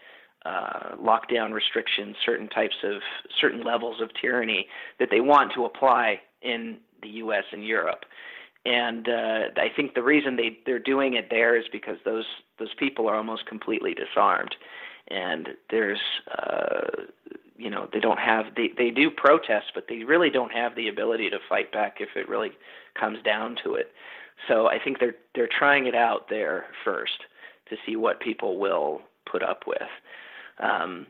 uh, 0.45 0.97
lockdown 0.97 1.53
restrictions, 1.53 2.17
certain 2.25 2.49
types 2.49 2.77
of 2.83 3.03
certain 3.41 3.63
levels 3.63 4.01
of 4.01 4.11
tyranny 4.21 4.67
that 4.99 5.09
they 5.11 5.21
want 5.21 5.53
to 5.55 5.65
apply 5.65 6.21
in 6.41 6.79
the 7.03 7.09
U.S. 7.09 7.45
and 7.53 7.65
Europe. 7.65 8.05
And 8.65 9.09
uh, 9.09 9.41
I 9.57 9.69
think 9.75 9.95
the 9.95 10.03
reason 10.03 10.37
they 10.37 10.59
they're 10.67 10.79
doing 10.79 11.15
it 11.15 11.29
there 11.31 11.57
is 11.57 11.65
because 11.71 11.97
those 12.05 12.27
those 12.59 12.75
people 12.79 13.09
are 13.09 13.17
almost 13.17 13.47
completely 13.47 13.95
disarmed, 13.95 14.55
and 15.09 15.49
there's 15.71 16.01
uh, 16.39 17.03
you 17.63 17.71
know 17.71 17.89
they 17.93 18.01
don't 18.01 18.19
have 18.19 18.47
they 18.57 18.71
they 18.77 18.91
do 18.91 19.11
protest 19.11 19.67
but 19.75 19.87
they 19.89 20.05
really 20.05 20.31
don't 20.31 20.53
have 20.53 20.75
the 20.75 20.89
ability 20.89 21.31
to 21.31 21.39
fight 21.49 21.71
back 21.73 21.99
if 22.01 22.11
it 22.17 22.29
really 22.29 22.53
comes 22.99 23.23
down 23.23 23.57
to 23.63 23.75
it 23.75 23.93
so 24.49 24.67
i 24.67 24.79
think 24.83 24.99
they're 24.99 25.15
they're 25.35 25.49
trying 25.49 25.87
it 25.87 25.95
out 25.95 26.29
there 26.29 26.67
first 26.85 27.25
to 27.69 27.77
see 27.87 27.95
what 27.95 28.21
people 28.21 28.59
will 28.59 29.01
put 29.31 29.43
up 29.43 29.63
with 29.67 29.89
um 30.59 31.07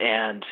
and 0.00 0.44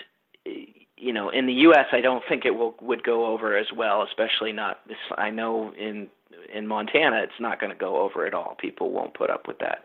you 0.96 1.12
know 1.12 1.28
in 1.30 1.46
the 1.46 1.52
us 1.52 1.86
i 1.92 2.00
don't 2.00 2.24
think 2.28 2.44
it 2.44 2.52
will 2.52 2.74
would 2.80 3.02
go 3.02 3.26
over 3.26 3.56
as 3.56 3.66
well 3.76 4.02
especially 4.02 4.52
not 4.52 4.80
i 5.18 5.30
know 5.30 5.72
in 5.78 6.08
in 6.54 6.66
montana 6.66 7.20
it's 7.22 7.40
not 7.40 7.60
going 7.60 7.72
to 7.72 7.78
go 7.78 8.00
over 8.00 8.26
at 8.26 8.34
all 8.34 8.56
people 8.58 8.90
won't 8.90 9.14
put 9.14 9.30
up 9.30 9.46
with 9.46 9.58
that 9.58 9.84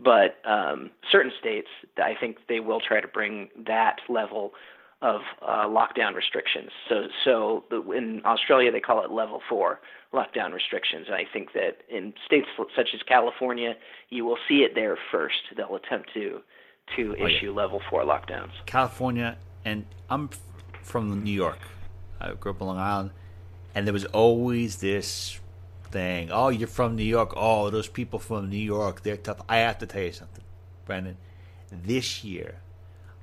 but 0.00 0.36
um, 0.48 0.90
certain 1.10 1.32
states, 1.40 1.68
I 1.96 2.14
think 2.18 2.38
they 2.48 2.60
will 2.60 2.80
try 2.80 3.00
to 3.00 3.08
bring 3.08 3.48
that 3.66 3.96
level 4.08 4.52
of 5.00 5.20
uh, 5.42 5.66
lockdown 5.66 6.14
restrictions. 6.14 6.70
So, 6.88 7.02
so 7.24 7.64
the, 7.70 7.82
in 7.92 8.22
Australia 8.24 8.72
they 8.72 8.80
call 8.80 9.04
it 9.04 9.10
level 9.10 9.40
four 9.48 9.80
lockdown 10.12 10.52
restrictions. 10.52 11.06
And 11.06 11.14
I 11.14 11.24
think 11.32 11.52
that 11.52 11.78
in 11.88 12.14
states 12.26 12.46
such 12.76 12.88
as 12.94 13.00
California, 13.06 13.74
you 14.10 14.24
will 14.24 14.38
see 14.48 14.58
it 14.58 14.74
there 14.74 14.96
first. 15.10 15.36
They'll 15.56 15.76
attempt 15.76 16.10
to 16.14 16.40
to 16.96 17.16
oh, 17.18 17.26
issue 17.26 17.46
yeah. 17.46 17.52
level 17.62 17.80
four 17.90 18.04
lockdowns. 18.04 18.50
California, 18.66 19.36
and 19.64 19.84
I'm 20.10 20.30
from 20.82 21.22
New 21.22 21.32
York. 21.32 21.58
I 22.20 22.32
grew 22.32 22.52
up 22.52 22.62
on 22.62 22.68
Long 22.68 22.78
Island, 22.78 23.10
and 23.74 23.86
there 23.86 23.92
was 23.92 24.04
always 24.06 24.76
this 24.76 25.38
thing. 25.90 26.30
Oh, 26.30 26.48
you're 26.48 26.68
from 26.68 26.96
New 26.96 27.04
York. 27.04 27.32
Oh, 27.36 27.70
those 27.70 27.88
people 27.88 28.18
from 28.18 28.50
New 28.50 28.56
York, 28.56 29.02
they're 29.02 29.16
tough. 29.16 29.40
I 29.48 29.58
have 29.58 29.78
to 29.78 29.86
tell 29.86 30.02
you 30.02 30.12
something, 30.12 30.44
Brandon. 30.86 31.16
This 31.70 32.24
year, 32.24 32.60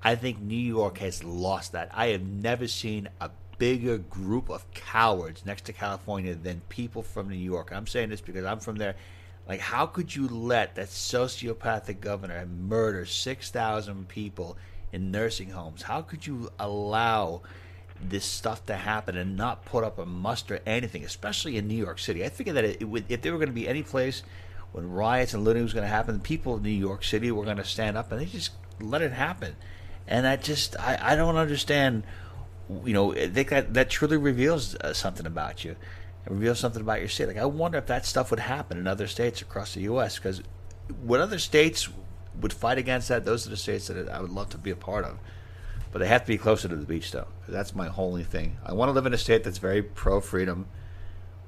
I 0.04 0.16
think 0.16 0.40
New 0.40 0.56
York 0.56 1.00
has 1.00 1.24
lost 1.24 1.72
that. 1.72 1.90
I 1.94 2.08
have 2.08 2.22
never 2.22 2.68
seen 2.68 3.10
a 3.20 3.32
bigger 3.58 3.98
group 3.98 4.50
of 4.50 4.72
cowards 4.74 5.46
next 5.46 5.66
to 5.66 5.74
California 5.74 6.36
than 6.36 6.62
people 6.70 7.02
from 7.02 7.30
New 7.30 7.36
York. 7.36 7.72
I'm 7.74 7.88
saying 7.88 8.10
this 8.10 8.22
because 8.22 8.46
I'm 8.46 8.60
from 8.60 8.76
there. 8.76 8.96
Like, 9.48 9.60
how 9.60 9.86
could 9.86 10.16
you 10.16 10.28
let 10.28 10.76
that 10.76 10.88
sociopathic 10.88 12.00
governor 12.00 12.46
murder 12.46 13.06
6,000 13.06 14.08
people 14.08 14.58
in 14.92 15.12
nursing 15.12 15.52
homes? 15.52 15.84
How 15.84 16.02
could 16.02 16.26
you 16.26 16.50
allow 16.58 17.42
this 18.02 18.26
stuff 18.26 18.66
to 18.66 18.76
happen 18.76 19.16
and 19.16 19.38
not 19.38 19.66
put 19.66 19.84
up 19.84 20.00
a 20.00 20.06
muster 20.06 20.60
anything, 20.66 21.04
especially 21.04 21.58
in 21.58 21.68
New 21.68 21.76
York 21.76 22.00
City? 22.00 22.26
I 22.26 22.30
figured 22.30 22.56
that 22.56 22.66
it, 22.66 22.86
would, 22.86 23.06
if 23.08 23.22
there 23.22 23.32
were 23.32 23.38
going 23.38 23.50
to 23.50 23.54
be 23.54 23.68
any 23.68 23.84
place 23.84 24.24
when 24.72 24.90
riots 24.90 25.34
and 25.34 25.44
looting 25.44 25.64
was 25.64 25.74
going 25.74 25.84
to 25.84 25.90
happen, 25.90 26.16
the 26.16 26.22
people 26.22 26.58
in 26.58 26.64
New 26.64 26.70
York 26.70 27.04
City 27.04 27.32
were 27.32 27.46
going 27.46 27.58
to 27.58 27.64
stand 27.64 27.98
up 27.98 28.12
and 28.12 28.20
they 28.20 28.26
just 28.26 28.52
let 28.82 29.02
it 29.02 29.12
happen. 29.12 29.56
And 30.08 30.26
I 30.26 30.38
just, 30.38 30.80
I, 30.80 31.00
I 31.02 31.16
don't 31.16 31.38
understand. 31.38 32.04
You 32.84 32.94
know, 32.94 33.14
I 33.14 33.28
think 33.28 33.50
that 33.50 33.76
that 33.76 33.92
truly 33.92 34.18
reveals 34.18 34.76
uh, 34.76 34.92
something 34.94 35.28
about 35.28 35.64
you. 35.64 35.76
It 36.26 36.32
reveals 36.32 36.60
something 36.60 36.82
about 36.82 37.00
your 37.00 37.10
state. 37.10 37.28
Like, 37.28 37.38
I 37.38 37.46
wonder 37.46 37.78
if 37.78 37.86
that 37.88 38.06
stuff 38.06 38.32
would 38.32 38.40
happen 38.40 38.78
in 38.78 38.88
other 38.88 39.08
states 39.08 39.42
across 39.42 39.74
the 39.74 39.82
U.S. 39.82 40.18
Because 40.18 40.42
what 41.02 41.20
other 41.20 41.38
states 41.38 41.88
would 42.42 42.54
fight 42.54 42.78
against 42.78 43.10
that? 43.10 43.26
Those 43.26 43.46
are 43.46 43.52
the 43.52 43.58
states 43.58 43.88
that 43.88 44.10
I 44.10 44.22
would 44.22 44.32
love 44.32 44.50
to 44.50 44.58
be 44.58 44.72
a 44.72 44.76
part 44.76 45.06
of. 45.06 45.20
But 45.92 46.00
they 46.00 46.08
have 46.08 46.22
to 46.22 46.28
be 46.28 46.38
closer 46.38 46.68
to 46.68 46.76
the 46.76 46.86
beach, 46.86 47.12
though. 47.12 47.28
because 47.40 47.54
That's 47.54 47.76
my 47.76 47.90
only 47.96 48.24
thing. 48.24 48.58
I 48.66 48.74
want 48.74 48.90
to 48.90 48.94
live 48.94 49.06
in 49.06 49.14
a 49.14 49.18
state 49.18 49.44
that's 49.44 49.60
very 49.60 49.82
pro 49.82 50.20
freedom, 50.20 50.68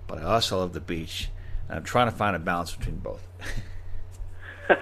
but 0.07 0.19
I 0.19 0.23
also 0.23 0.59
love 0.59 0.73
the 0.73 0.79
beach. 0.79 1.29
And 1.67 1.77
I'm 1.77 1.83
trying 1.83 2.09
to 2.09 2.15
find 2.15 2.35
a 2.35 2.39
balance 2.39 2.73
between 2.73 2.97
both. 2.97 3.27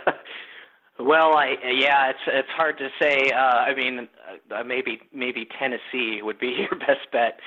well, 0.99 1.35
I 1.35 1.55
yeah, 1.63 2.09
it's 2.09 2.19
it's 2.27 2.49
hard 2.49 2.77
to 2.77 2.89
say. 3.01 3.31
Uh, 3.31 3.37
I 3.39 3.73
mean, 3.73 4.07
uh, 4.55 4.63
maybe 4.63 5.01
maybe 5.11 5.47
Tennessee 5.57 6.21
would 6.21 6.37
be 6.37 6.47
your 6.69 6.79
best 6.79 7.09
bet. 7.11 7.39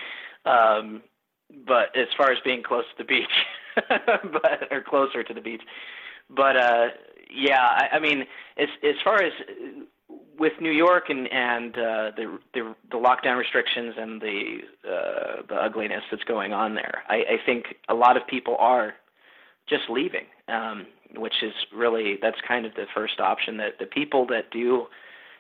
Um, 0.44 1.03
but 1.66 1.96
as 1.96 2.09
far 2.16 2.30
as 2.30 2.38
being 2.44 2.62
close 2.62 2.84
to 2.96 3.03
the 3.03 3.07
beach, 3.07 3.26
but 4.32 4.68
or 4.70 4.82
closer 4.82 5.22
to 5.22 5.34
the 5.34 5.40
beach, 5.40 5.62
but 6.30 6.57
uh, 6.57 6.88
yeah, 7.30 7.62
I, 7.62 7.88
I 7.96 7.99
mean, 7.99 8.24
as 8.57 8.68
as 8.82 8.96
far 9.03 9.22
as 9.22 9.32
with 10.38 10.53
New 10.61 10.70
York 10.72 11.05
and 11.09 11.30
and 11.32 11.74
uh, 11.76 12.11
the, 12.16 12.38
the 12.55 12.74
the 12.90 12.96
lockdown 12.96 13.38
restrictions 13.38 13.94
and 13.99 14.20
the 14.20 14.59
uh, 14.84 15.42
the 15.49 15.55
ugliness 15.55 16.03
that's 16.11 16.24
going 16.24 16.53
on 16.53 16.74
there, 16.74 17.03
I, 17.09 17.16
I 17.16 17.36
think 17.44 17.76
a 17.88 17.94
lot 17.94 18.16
of 18.16 18.26
people 18.26 18.57
are 18.59 18.94
just 19.68 19.84
leaving, 19.90 20.24
um, 20.49 20.86
which 21.16 21.42
is 21.42 21.53
really 21.74 22.18
that's 22.20 22.38
kind 22.46 22.66
of 22.66 22.74
the 22.74 22.86
first 22.94 23.20
option 23.20 23.57
that 23.59 23.78
the 23.78 23.86
people 23.86 24.26
that 24.26 24.51
do 24.51 24.86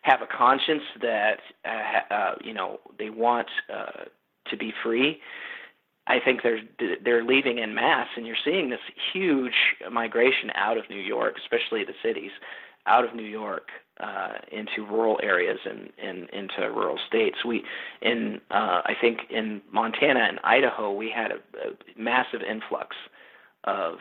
have 0.02 0.20
a 0.22 0.26
conscience 0.26 0.82
that 1.00 1.38
uh, 1.64 2.14
uh, 2.14 2.34
you 2.42 2.52
know 2.52 2.80
they 2.98 3.10
want 3.10 3.48
uh, 3.72 4.04
to 4.50 4.56
be 4.56 4.72
free 4.82 5.20
I 6.08 6.18
think 6.24 6.42
they're 6.42 6.62
they're 7.04 7.24
leaving 7.24 7.58
in 7.58 7.74
mass, 7.74 8.08
and 8.16 8.26
you're 8.26 8.36
seeing 8.44 8.70
this 8.70 8.80
huge 9.12 9.76
migration 9.92 10.50
out 10.54 10.78
of 10.78 10.88
New 10.88 11.00
York, 11.00 11.34
especially 11.38 11.84
the 11.84 11.92
cities, 12.02 12.30
out 12.86 13.04
of 13.04 13.14
New 13.14 13.26
York 13.26 13.68
uh, 14.00 14.34
into 14.50 14.90
rural 14.90 15.20
areas 15.22 15.58
and, 15.64 15.90
and 16.02 16.30
into 16.30 16.70
rural 16.70 16.98
states. 17.06 17.44
We 17.44 17.62
in 18.00 18.40
uh, 18.50 18.82
I 18.84 18.94
think 18.98 19.20
in 19.30 19.60
Montana 19.70 20.20
and 20.20 20.40
Idaho 20.44 20.92
we 20.92 21.10
had 21.14 21.30
a, 21.30 21.34
a 21.34 22.00
massive 22.00 22.40
influx 22.40 22.96
of 23.64 23.96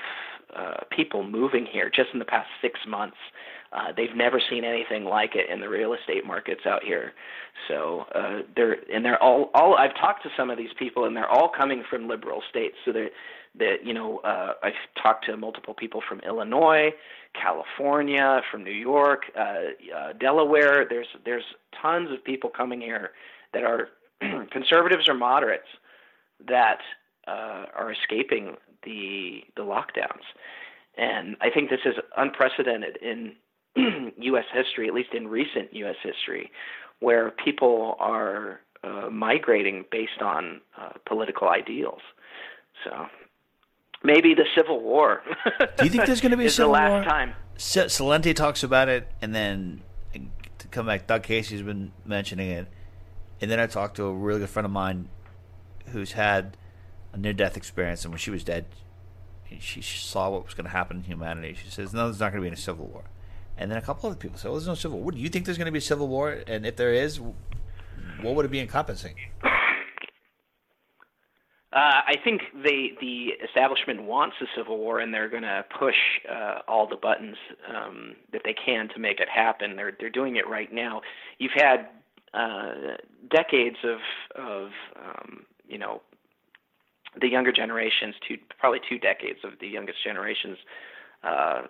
uh, 0.55 0.85
people 0.89 1.23
moving 1.23 1.65
here 1.65 1.89
just 1.93 2.09
in 2.13 2.19
the 2.19 2.25
past 2.25 2.47
six 2.61 2.79
months. 2.87 3.17
Uh, 3.73 3.91
they've 3.95 4.15
never 4.15 4.41
seen 4.49 4.63
anything 4.63 5.03
like 5.03 5.35
it 5.35 5.49
in 5.49 5.59
the 5.59 5.67
real 5.67 5.93
estate 5.93 6.25
markets 6.25 6.61
out 6.65 6.83
here. 6.83 7.13
So 7.67 8.05
uh, 8.15 8.41
they're 8.55 8.77
and 8.93 9.03
they're 9.03 9.21
all 9.21 9.49
all. 9.53 9.75
I've 9.75 9.95
talked 9.95 10.23
to 10.23 10.29
some 10.37 10.49
of 10.49 10.57
these 10.57 10.69
people, 10.79 11.05
and 11.05 11.15
they're 11.15 11.29
all 11.29 11.49
coming 11.49 11.83
from 11.89 12.07
liberal 12.07 12.41
states. 12.49 12.75
So 12.85 12.91
they're 12.91 13.09
that 13.59 13.77
you 13.83 13.93
know 13.93 14.19
uh, 14.19 14.53
I've 14.63 14.73
talked 15.01 15.25
to 15.25 15.37
multiple 15.37 15.73
people 15.73 16.01
from 16.07 16.19
Illinois, 16.21 16.91
California, 17.33 18.41
from 18.51 18.63
New 18.63 18.71
York, 18.71 19.23
uh, 19.37 19.41
uh, 19.95 20.13
Delaware. 20.13 20.85
There's 20.89 21.07
there's 21.25 21.43
tons 21.81 22.11
of 22.11 22.23
people 22.23 22.49
coming 22.49 22.81
here 22.81 23.11
that 23.53 23.63
are 23.63 23.89
conservatives 24.51 25.09
or 25.09 25.13
moderates 25.13 25.67
that 26.47 26.79
uh, 27.27 27.65
are 27.75 27.91
escaping 27.91 28.55
the 28.83 29.43
the 29.55 29.63
lockdowns, 29.63 30.23
and 30.97 31.35
I 31.41 31.49
think 31.49 31.69
this 31.69 31.81
is 31.85 31.95
unprecedented 32.15 32.97
in 33.01 33.33
U.S. 34.17 34.45
history, 34.53 34.87
at 34.87 34.93
least 34.93 35.13
in 35.13 35.27
recent 35.27 35.73
U.S. 35.73 35.95
history, 36.03 36.51
where 36.99 37.31
people 37.31 37.95
are 37.99 38.61
uh, 38.83 39.09
migrating 39.09 39.85
based 39.91 40.21
on 40.21 40.61
uh, 40.79 40.89
political 41.05 41.49
ideals. 41.49 42.01
So 42.83 43.07
maybe 44.03 44.33
the 44.33 44.45
Civil 44.55 44.81
War. 44.81 45.21
Do 45.77 45.83
you 45.83 45.89
think 45.89 46.05
there's 46.05 46.21
going 46.21 46.31
to 46.31 46.37
be 46.37 46.45
a 46.47 46.49
Civil 46.49 46.73
the 46.73 46.79
last 46.79 46.91
War? 46.91 47.03
time? 47.03 47.33
Celente 47.57 48.35
talks 48.35 48.63
about 48.63 48.87
it, 48.87 49.11
and 49.21 49.33
then 49.33 49.81
to 50.13 50.67
come 50.67 50.85
back, 50.85 51.07
Doug 51.07 51.23
Casey's 51.23 51.61
been 51.61 51.91
mentioning 52.05 52.49
it, 52.49 52.67
and 53.41 53.49
then 53.49 53.59
I 53.59 53.67
talked 53.67 53.95
to 53.97 54.05
a 54.05 54.13
really 54.13 54.39
good 54.41 54.49
friend 54.49 54.65
of 54.65 54.71
mine 54.71 55.09
who's 55.87 56.13
had 56.13 56.57
a 57.13 57.17
near-death 57.17 57.57
experience, 57.57 58.03
and 58.03 58.11
when 58.11 58.19
she 58.19 58.31
was 58.31 58.43
dead, 58.43 58.65
she 59.59 59.81
saw 59.81 60.29
what 60.29 60.45
was 60.45 60.53
going 60.53 60.65
to 60.65 60.71
happen 60.71 60.97
in 60.97 61.03
humanity. 61.03 61.57
She 61.63 61.69
says, 61.69 61.93
"No, 61.93 62.05
there's 62.05 62.19
not 62.19 62.31
going 62.31 62.41
to 62.41 62.41
be 62.41 62.47
any 62.47 62.57
civil 62.57 62.85
war." 62.85 63.05
And 63.57 63.71
then 63.71 63.77
a 63.77 63.81
couple 63.81 64.09
other 64.09 64.17
people 64.17 64.37
said, 64.37 64.49
"Well, 64.49 64.59
there's 64.59 64.67
no 64.67 64.75
civil 64.75 64.99
war. 64.99 65.11
Do 65.11 65.17
you 65.17 65.29
think 65.29 65.45
there's 65.45 65.57
going 65.57 65.65
to 65.65 65.71
be 65.71 65.79
a 65.79 65.81
civil 65.81 66.07
war? 66.07 66.43
And 66.47 66.65
if 66.65 66.75
there 66.75 66.93
is, 66.93 67.19
what 68.21 68.35
would 68.35 68.45
it 68.45 68.51
be 68.51 68.59
encompassing?" 68.59 69.15
Uh, 71.73 72.01
I 72.07 72.15
think 72.23 72.41
they, 72.63 72.93
the 73.01 73.33
establishment 73.45 74.03
wants 74.03 74.37
a 74.41 74.45
civil 74.55 74.77
war, 74.77 74.99
and 74.99 75.13
they're 75.13 75.29
going 75.29 75.43
to 75.43 75.65
push 75.77 75.95
uh, 76.27 76.59
all 76.67 76.87
the 76.87 76.95
buttons 76.95 77.35
um, 77.67 78.15
that 78.31 78.41
they 78.45 78.53
can 78.53 78.87
to 78.89 78.99
make 78.99 79.19
it 79.19 79.27
happen. 79.29 79.75
They're 79.75 79.95
they're 79.99 80.09
doing 80.09 80.37
it 80.37 80.47
right 80.47 80.71
now. 80.73 81.01
You've 81.39 81.51
had 81.53 81.89
uh, 82.33 82.95
decades 83.29 83.77
of 83.83 83.99
of 84.41 84.71
um, 84.95 85.45
you 85.67 85.77
know 85.77 86.01
the 87.19 87.27
younger 87.27 87.51
generations, 87.51 88.15
two 88.27 88.37
probably 88.59 88.79
two 88.89 88.97
decades 88.97 89.39
of 89.43 89.59
the 89.59 89.67
youngest 89.67 90.03
generations, 90.03 90.57
uh, 91.23 91.63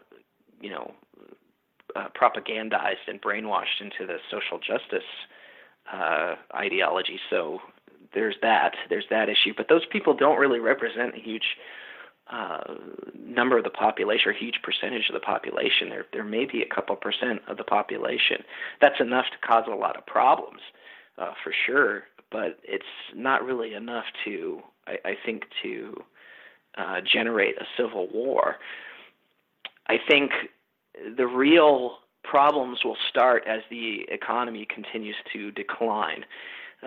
you 0.61 0.69
know, 0.69 0.93
uh, 1.95 2.07
propagandized 2.19 3.07
and 3.07 3.21
brainwashed 3.21 3.81
into 3.81 4.05
the 4.05 4.17
social 4.29 4.59
justice 4.59 5.07
uh, 5.91 6.35
ideology. 6.55 7.19
So 7.29 7.59
there's 8.13 8.35
that. 8.41 8.75
There's 8.89 9.05
that 9.09 9.29
issue. 9.29 9.53
But 9.55 9.69
those 9.69 9.85
people 9.85 10.13
don't 10.13 10.39
really 10.39 10.59
represent 10.59 11.15
a 11.15 11.19
huge 11.19 11.57
uh, 12.29 12.75
number 13.17 13.57
of 13.57 13.63
the 13.63 13.69
population 13.69 14.29
or 14.29 14.33
huge 14.33 14.59
percentage 14.63 15.07
of 15.09 15.13
the 15.13 15.19
population. 15.19 15.89
There, 15.89 16.05
there 16.11 16.23
may 16.23 16.45
be 16.45 16.61
a 16.61 16.65
couple 16.65 16.95
percent 16.95 17.41
of 17.47 17.57
the 17.57 17.63
population. 17.63 18.43
That's 18.81 18.99
enough 18.99 19.25
to 19.31 19.47
cause 19.47 19.65
a 19.67 19.75
lot 19.75 19.97
of 19.97 20.05
problems, 20.05 20.59
uh, 21.17 21.31
for 21.43 21.53
sure. 21.65 22.03
But 22.29 22.59
it's 22.63 22.83
not 23.15 23.45
really 23.45 23.73
enough 23.73 24.05
to, 24.25 24.61
I, 24.85 24.97
I 25.05 25.17
think, 25.25 25.43
to 25.63 26.03
uh, 26.77 27.01
generate 27.01 27.55
a 27.61 27.65
civil 27.77 28.09
war. 28.13 28.57
I 29.87 29.97
think 30.05 30.31
the 31.15 31.27
real 31.27 31.97
problems 32.23 32.79
will 32.83 32.97
start 33.09 33.43
as 33.47 33.61
the 33.69 34.05
economy 34.09 34.65
continues 34.65 35.15
to 35.33 35.51
decline. 35.51 36.25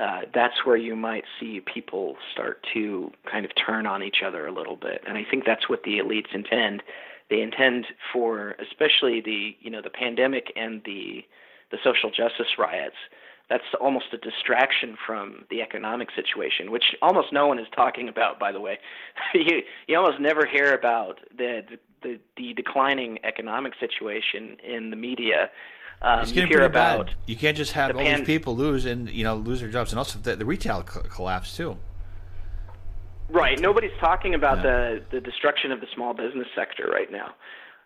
Uh, 0.00 0.20
that's 0.32 0.64
where 0.64 0.76
you 0.76 0.94
might 0.94 1.24
see 1.38 1.60
people 1.60 2.16
start 2.32 2.64
to 2.72 3.10
kind 3.30 3.44
of 3.44 3.50
turn 3.54 3.86
on 3.86 4.02
each 4.02 4.22
other 4.24 4.46
a 4.46 4.52
little 4.52 4.76
bit. 4.76 5.02
And 5.06 5.18
I 5.18 5.24
think 5.28 5.44
that's 5.44 5.68
what 5.68 5.82
the 5.82 5.98
elites 5.98 6.32
intend. 6.32 6.82
They 7.28 7.40
intend 7.40 7.86
for, 8.12 8.56
especially 8.60 9.20
the 9.20 9.56
you 9.60 9.70
know 9.70 9.80
the 9.82 9.90
pandemic 9.90 10.52
and 10.56 10.82
the 10.84 11.24
the 11.70 11.78
social 11.82 12.10
justice 12.10 12.58
riots. 12.58 12.96
That's 13.48 13.64
almost 13.80 14.06
a 14.12 14.16
distraction 14.16 14.96
from 15.04 15.44
the 15.50 15.60
economic 15.60 16.10
situation, 16.14 16.70
which 16.70 16.94
almost 17.02 17.32
no 17.32 17.48
one 17.48 17.58
is 17.58 17.66
talking 17.74 18.08
about. 18.08 18.38
By 18.38 18.52
the 18.52 18.60
way, 18.60 18.78
you 19.34 19.62
you 19.88 19.96
almost 19.96 20.20
never 20.20 20.46
hear 20.46 20.72
about 20.74 21.18
the 21.36 21.62
the, 21.68 21.78
the 22.02 22.52
declining 22.54 23.18
economic 23.24 23.74
situation 23.78 24.56
in 24.66 24.90
the 24.90 24.96
media. 24.96 25.50
Um, 26.02 26.20
it's 26.20 26.32
getting 26.32 26.42
you 26.50 26.56
hear 26.56 26.68
pretty 26.68 26.72
about 26.72 27.06
bad. 27.06 27.14
You 27.26 27.36
can't 27.36 27.56
just 27.56 27.72
have 27.72 27.92
the 27.92 27.98
all 27.98 28.04
pan- 28.04 28.18
these 28.20 28.26
people 28.26 28.56
lose 28.56 28.86
and 28.86 29.08
you 29.10 29.24
know 29.24 29.36
lose 29.36 29.60
their 29.60 29.68
jobs, 29.70 29.92
and 29.92 29.98
also 29.98 30.18
the, 30.18 30.36
the 30.36 30.44
retail 30.46 30.82
co- 30.82 31.02
collapse 31.02 31.56
too. 31.56 31.76
Right. 33.28 33.60
Nobody's 33.60 33.96
talking 34.00 34.34
about 34.34 34.58
Yeah. 34.58 34.62
the 34.62 35.02
the 35.12 35.20
destruction 35.20 35.72
of 35.72 35.80
the 35.80 35.86
small 35.94 36.14
business 36.14 36.48
sector 36.54 36.88
right 36.90 37.10
now. 37.12 37.34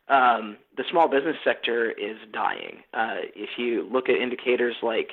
Um, 0.08 0.58
the 0.76 0.84
small 0.90 1.08
business 1.08 1.36
sector 1.42 1.90
is 1.90 2.16
dying. 2.32 2.82
Uh, 2.92 3.16
if 3.34 3.50
you 3.58 3.88
look 3.90 4.08
at 4.10 4.16
indicators 4.16 4.76
like, 4.82 5.12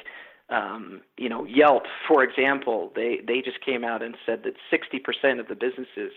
um, 0.50 1.02
you 1.18 1.30
know, 1.30 1.46
Yelp, 1.46 1.84
for 2.08 2.24
example, 2.24 2.92
they 2.96 3.20
they 3.26 3.42
just 3.42 3.62
came 3.66 3.84
out 3.84 4.02
and 4.04 4.16
said 4.26 4.44
that 4.44 4.54
60% 4.72 5.40
of 5.40 5.48
the 5.48 5.56
businesses 5.56 6.12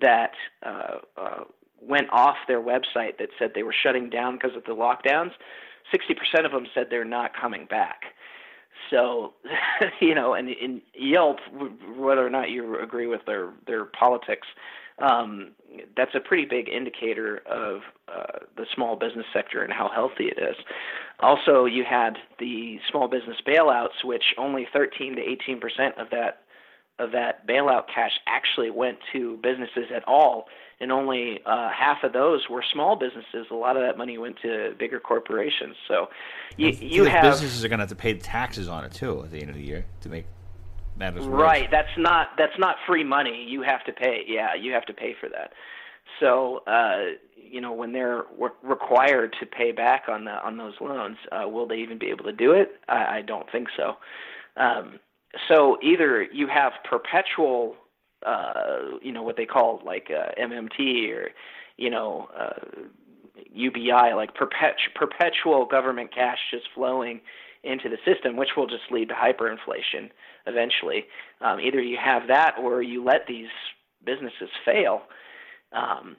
that 0.00 0.32
uh, 0.64 0.98
uh, 1.16 1.44
went 1.80 2.08
off 2.10 2.36
their 2.46 2.60
website 2.60 3.18
that 3.18 3.28
said 3.38 3.52
they 3.54 3.62
were 3.62 3.74
shutting 3.82 4.10
down 4.10 4.36
because 4.36 4.56
of 4.56 4.64
the 4.64 4.72
lockdowns, 4.72 5.32
60% 5.92 6.44
of 6.44 6.52
them 6.52 6.66
said 6.74 6.86
they're 6.90 7.04
not 7.04 7.32
coming 7.38 7.66
back. 7.66 8.02
So, 8.90 9.34
you 10.00 10.14
know, 10.14 10.34
and 10.34 10.48
in 10.48 10.82
Yelp, 10.94 11.38
whether 11.96 12.26
or 12.26 12.30
not 12.30 12.50
you 12.50 12.80
agree 12.80 13.06
with 13.06 13.20
their 13.26 13.50
their 13.66 13.84
politics, 13.84 14.46
um, 14.98 15.52
that's 15.96 16.14
a 16.14 16.20
pretty 16.20 16.44
big 16.44 16.68
indicator 16.68 17.42
of 17.46 17.80
uh, 18.08 18.38
the 18.56 18.66
small 18.74 18.96
business 18.96 19.26
sector 19.32 19.62
and 19.62 19.72
how 19.72 19.90
healthy 19.94 20.24
it 20.26 20.38
is. 20.38 20.56
Also, 21.20 21.64
you 21.64 21.84
had 21.88 22.16
the 22.38 22.78
small 22.90 23.08
business 23.08 23.36
bailouts, 23.46 24.04
which 24.04 24.34
only 24.38 24.66
13 24.72 25.16
to 25.16 25.22
18 25.22 25.60
percent 25.60 25.96
of 25.98 26.10
that 26.10 26.42
of 27.00 27.12
that 27.12 27.46
bailout 27.46 27.84
cash 27.92 28.12
actually 28.26 28.70
went 28.70 28.98
to 29.12 29.38
businesses 29.42 29.90
at 29.94 30.06
all, 30.06 30.46
and 30.80 30.92
only 30.92 31.40
uh, 31.46 31.70
half 31.70 32.04
of 32.04 32.12
those 32.12 32.48
were 32.48 32.62
small 32.72 32.96
businesses. 32.96 33.46
A 33.50 33.54
lot 33.54 33.76
of 33.76 33.82
that 33.82 33.98
money 33.98 34.18
went 34.18 34.36
to 34.42 34.74
bigger 34.78 35.00
corporations. 35.00 35.76
So 35.88 36.08
you, 36.56 36.68
you 36.70 37.04
have 37.04 37.22
businesses 37.22 37.64
are 37.64 37.68
going 37.68 37.78
to 37.78 37.82
have 37.82 37.90
to 37.90 37.96
pay 37.96 38.14
taxes 38.14 38.68
on 38.68 38.84
it 38.84 38.92
too 38.92 39.22
at 39.24 39.30
the 39.30 39.40
end 39.40 39.50
of 39.50 39.56
the 39.56 39.62
year 39.62 39.84
to 40.02 40.08
make 40.08 40.26
matters 40.96 41.26
worse. 41.26 41.42
right. 41.42 41.70
That's 41.70 41.96
not 41.96 42.28
that's 42.38 42.58
not 42.58 42.76
free 42.86 43.04
money. 43.04 43.46
You 43.48 43.62
have 43.62 43.84
to 43.84 43.92
pay. 43.92 44.24
Yeah, 44.26 44.54
you 44.54 44.72
have 44.72 44.86
to 44.86 44.94
pay 44.94 45.14
for 45.18 45.28
that. 45.28 45.52
So 46.18 46.62
uh, 46.66 47.16
you 47.36 47.60
know 47.60 47.72
when 47.72 47.92
they're 47.92 48.24
re- 48.38 48.50
required 48.62 49.34
to 49.40 49.46
pay 49.46 49.72
back 49.72 50.04
on 50.08 50.24
the 50.24 50.32
on 50.44 50.56
those 50.56 50.74
loans, 50.80 51.16
uh, 51.32 51.48
will 51.48 51.66
they 51.66 51.76
even 51.76 51.98
be 51.98 52.06
able 52.06 52.24
to 52.24 52.32
do 52.32 52.52
it? 52.52 52.72
I, 52.88 53.18
I 53.18 53.22
don't 53.22 53.50
think 53.50 53.68
so. 53.76 53.96
Um, 54.56 54.98
so 55.48 55.78
either 55.82 56.22
you 56.22 56.46
have 56.48 56.72
perpetual, 56.88 57.76
uh, 58.26 58.98
you 59.02 59.12
know, 59.12 59.22
what 59.22 59.36
they 59.36 59.46
call 59.46 59.80
like 59.84 60.10
uh, 60.10 60.30
MMT 60.40 61.10
or, 61.14 61.30
you 61.76 61.90
know, 61.90 62.28
uh, 62.38 62.82
UBI, 63.52 64.14
like 64.14 64.34
perpet- 64.34 64.94
perpetual 64.94 65.64
government 65.66 66.12
cash 66.14 66.38
just 66.50 66.66
flowing 66.74 67.20
into 67.62 67.88
the 67.88 67.98
system, 68.04 68.36
which 68.36 68.50
will 68.56 68.66
just 68.66 68.90
lead 68.90 69.08
to 69.08 69.14
hyperinflation 69.14 70.10
eventually. 70.46 71.04
Um, 71.40 71.60
either 71.60 71.80
you 71.80 71.98
have 72.02 72.28
that 72.28 72.56
or 72.60 72.82
you 72.82 73.04
let 73.04 73.26
these 73.26 73.48
businesses 74.04 74.48
fail. 74.64 75.02
Um, 75.72 76.16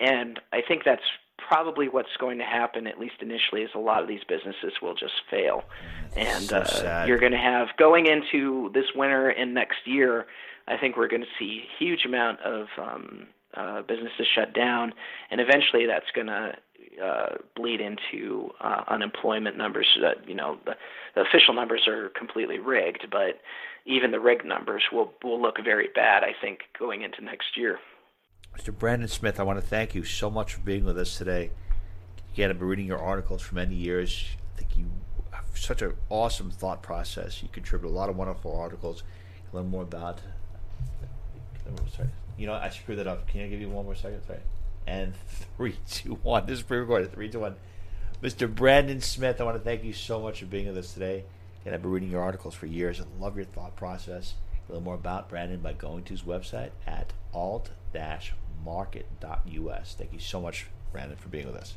and 0.00 0.40
I 0.52 0.60
think 0.66 0.82
that's 0.84 1.02
probably 1.48 1.88
what's 1.88 2.16
going 2.18 2.38
to 2.38 2.44
happen, 2.44 2.86
at 2.86 2.98
least 2.98 3.16
initially, 3.20 3.62
is 3.62 3.70
a 3.74 3.78
lot 3.78 4.02
of 4.02 4.08
these 4.08 4.24
businesses 4.28 4.72
will 4.80 4.94
just 4.94 5.14
fail. 5.30 5.64
And 6.16 6.44
So 6.44 6.56
uh, 6.56 7.04
you're 7.06 7.18
going 7.18 7.32
to 7.32 7.38
have, 7.38 7.68
going 7.76 8.06
into 8.06 8.70
this 8.74 8.86
winter 8.94 9.28
and 9.28 9.54
next 9.54 9.86
year, 9.86 10.26
I 10.68 10.76
think 10.76 10.96
we're 10.96 11.08
going 11.08 11.22
to 11.22 11.28
see 11.38 11.62
a 11.64 11.84
huge 11.84 12.04
amount 12.04 12.40
of 12.40 12.66
um, 12.78 13.26
uh, 13.54 13.82
businesses 13.82 14.26
shut 14.34 14.54
down, 14.54 14.94
and 15.30 15.40
eventually 15.40 15.86
that's 15.86 16.10
going 16.14 16.28
to 16.28 16.52
uh, 17.02 17.36
bleed 17.56 17.80
into 17.80 18.50
uh, 18.60 18.84
unemployment 18.88 19.56
numbers. 19.56 19.86
That 20.00 20.28
you 20.28 20.34
know, 20.34 20.58
the, 20.64 20.76
the 21.14 21.22
official 21.22 21.54
numbers 21.54 21.88
are 21.88 22.10
completely 22.10 22.58
rigged, 22.58 23.06
but 23.10 23.40
even 23.86 24.10
the 24.10 24.20
rigged 24.20 24.44
numbers 24.44 24.82
will 24.92 25.12
will 25.24 25.40
look 25.40 25.56
very 25.64 25.88
bad. 25.94 26.22
I 26.22 26.32
think 26.40 26.60
going 26.78 27.02
into 27.02 27.22
next 27.22 27.56
year. 27.56 27.78
Mr. 28.56 28.76
Brandon 28.76 29.08
Smith, 29.08 29.40
I 29.40 29.42
want 29.42 29.60
to 29.60 29.66
thank 29.66 29.94
you 29.94 30.04
so 30.04 30.30
much 30.30 30.54
for 30.54 30.60
being 30.60 30.84
with 30.84 30.98
us 30.98 31.16
today. 31.16 31.50
Again, 32.32 32.50
I've 32.50 32.58
been 32.58 32.68
reading 32.68 32.86
your 32.86 32.98
articles 32.98 33.42
for 33.42 33.54
many 33.54 33.74
years. 33.74 34.26
I 34.54 34.58
think 34.58 34.76
you 34.76 34.86
have 35.30 35.44
such 35.54 35.82
an 35.82 35.94
awesome 36.08 36.50
thought 36.50 36.82
process. 36.82 37.42
You 37.42 37.48
contribute 37.50 37.88
a 37.88 37.92
lot 37.92 38.10
of 38.10 38.16
wonderful 38.16 38.56
articles. 38.56 39.02
Learn 39.52 39.68
more 39.68 39.82
about. 39.82 40.20
Sorry, 41.94 42.08
you 42.36 42.46
know 42.46 42.54
I 42.54 42.68
screwed 42.70 42.98
that 42.98 43.06
up. 43.06 43.28
Can 43.28 43.42
I 43.42 43.48
give 43.48 43.60
you 43.60 43.68
one 43.68 43.84
more 43.84 43.94
second? 43.94 44.22
Sorry. 44.26 44.40
And 44.86 45.14
three, 45.56 45.76
two, 45.88 46.14
one. 46.22 46.46
This 46.46 46.58
is 46.58 46.62
pre-recorded. 46.62 47.12
Three, 47.12 47.28
two, 47.28 47.40
one. 47.40 47.56
Mr. 48.22 48.52
Brandon 48.52 49.00
Smith, 49.00 49.40
I 49.40 49.44
want 49.44 49.56
to 49.56 49.62
thank 49.62 49.82
you 49.82 49.92
so 49.92 50.20
much 50.20 50.40
for 50.40 50.46
being 50.46 50.66
with 50.66 50.76
us 50.76 50.92
today. 50.92 51.24
And 51.64 51.74
I've 51.74 51.82
been 51.82 51.90
reading 51.90 52.10
your 52.10 52.22
articles 52.22 52.54
for 52.54 52.66
years. 52.66 53.00
I 53.00 53.04
love 53.22 53.36
your 53.36 53.46
thought 53.46 53.76
process. 53.76 54.34
Learn 54.70 54.84
more 54.84 54.94
about 54.94 55.28
Brandon 55.28 55.60
by 55.60 55.72
going 55.72 56.04
to 56.04 56.12
his 56.12 56.22
website 56.22 56.70
at 56.86 57.12
alt-market.us. 57.34 59.94
Thank 59.98 60.12
you 60.12 60.20
so 60.20 60.40
much, 60.40 60.66
Brandon, 60.92 61.16
for 61.16 61.28
being 61.28 61.46
with 61.46 61.56
us. 61.56 61.74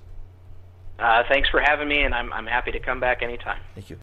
Uh, 0.99 1.23
thanks 1.27 1.49
for 1.49 1.59
having 1.59 1.87
me, 1.87 2.03
and 2.03 2.13
I'm 2.13 2.31
I'm 2.31 2.45
happy 2.45 2.71
to 2.71 2.79
come 2.79 2.99
back 2.99 3.23
anytime. 3.23 3.59
Thank 3.73 3.89
you. 3.89 3.97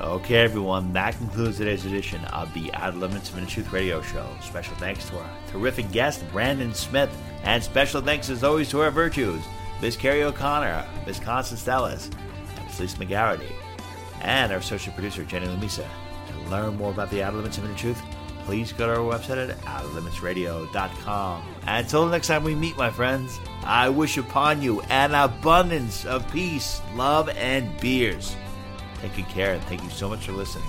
Okay, 0.00 0.38
everyone, 0.38 0.92
that 0.92 1.16
concludes 1.16 1.58
today's 1.58 1.86
edition 1.86 2.24
of 2.26 2.52
the 2.52 2.72
Outer 2.74 2.96
Limits 2.96 3.30
of 3.30 3.38
Inner 3.38 3.46
Truth 3.46 3.72
Radio 3.72 4.02
Show. 4.02 4.26
Special 4.42 4.74
thanks 4.76 5.08
to 5.08 5.18
our 5.18 5.30
terrific 5.52 5.90
guest, 5.92 6.24
Brandon 6.32 6.74
Smith, 6.74 7.16
and 7.44 7.62
special 7.62 8.00
thanks 8.00 8.28
as 8.28 8.42
always 8.42 8.68
to 8.70 8.80
our 8.80 8.90
virtues, 8.90 9.40
Miss 9.80 9.96
Carrie 9.96 10.24
O'Connor, 10.24 10.84
Miss 11.06 11.20
Constance 11.20 11.64
Dallas, 11.64 12.10
and 12.56 12.64
Miss 12.66 12.80
Lisa 12.80 12.96
McGarity, 12.98 13.52
and 14.24 14.52
our 14.52 14.58
associate 14.58 14.94
producer, 14.94 15.24
Jenny 15.24 15.46
Lumisa. 15.46 15.86
To 16.28 16.50
learn 16.50 16.76
more 16.76 16.90
about 16.90 17.10
the 17.10 17.22
Outer 17.22 17.36
Limits 17.36 17.58
of 17.58 17.64
Inner 17.64 17.74
Truth, 17.74 18.02
please 18.44 18.72
go 18.72 18.86
to 18.86 19.00
our 19.00 19.18
website 19.18 19.50
at 19.50 19.56
outoflimitsradio.com. 19.60 21.42
And 21.66 21.84
until 21.84 22.06
next 22.06 22.28
time 22.28 22.44
we 22.44 22.54
meet, 22.54 22.76
my 22.76 22.90
friends, 22.90 23.38
I 23.64 23.88
wish 23.88 24.18
upon 24.18 24.62
you 24.62 24.80
an 24.82 25.14
abundance 25.14 26.04
of 26.04 26.30
peace, 26.32 26.80
love, 26.94 27.28
and 27.30 27.78
beers. 27.80 28.36
Take 29.00 29.16
good 29.16 29.28
care, 29.28 29.54
and 29.54 29.62
thank 29.64 29.82
you 29.82 29.90
so 29.90 30.08
much 30.08 30.26
for 30.26 30.32
listening. 30.32 30.68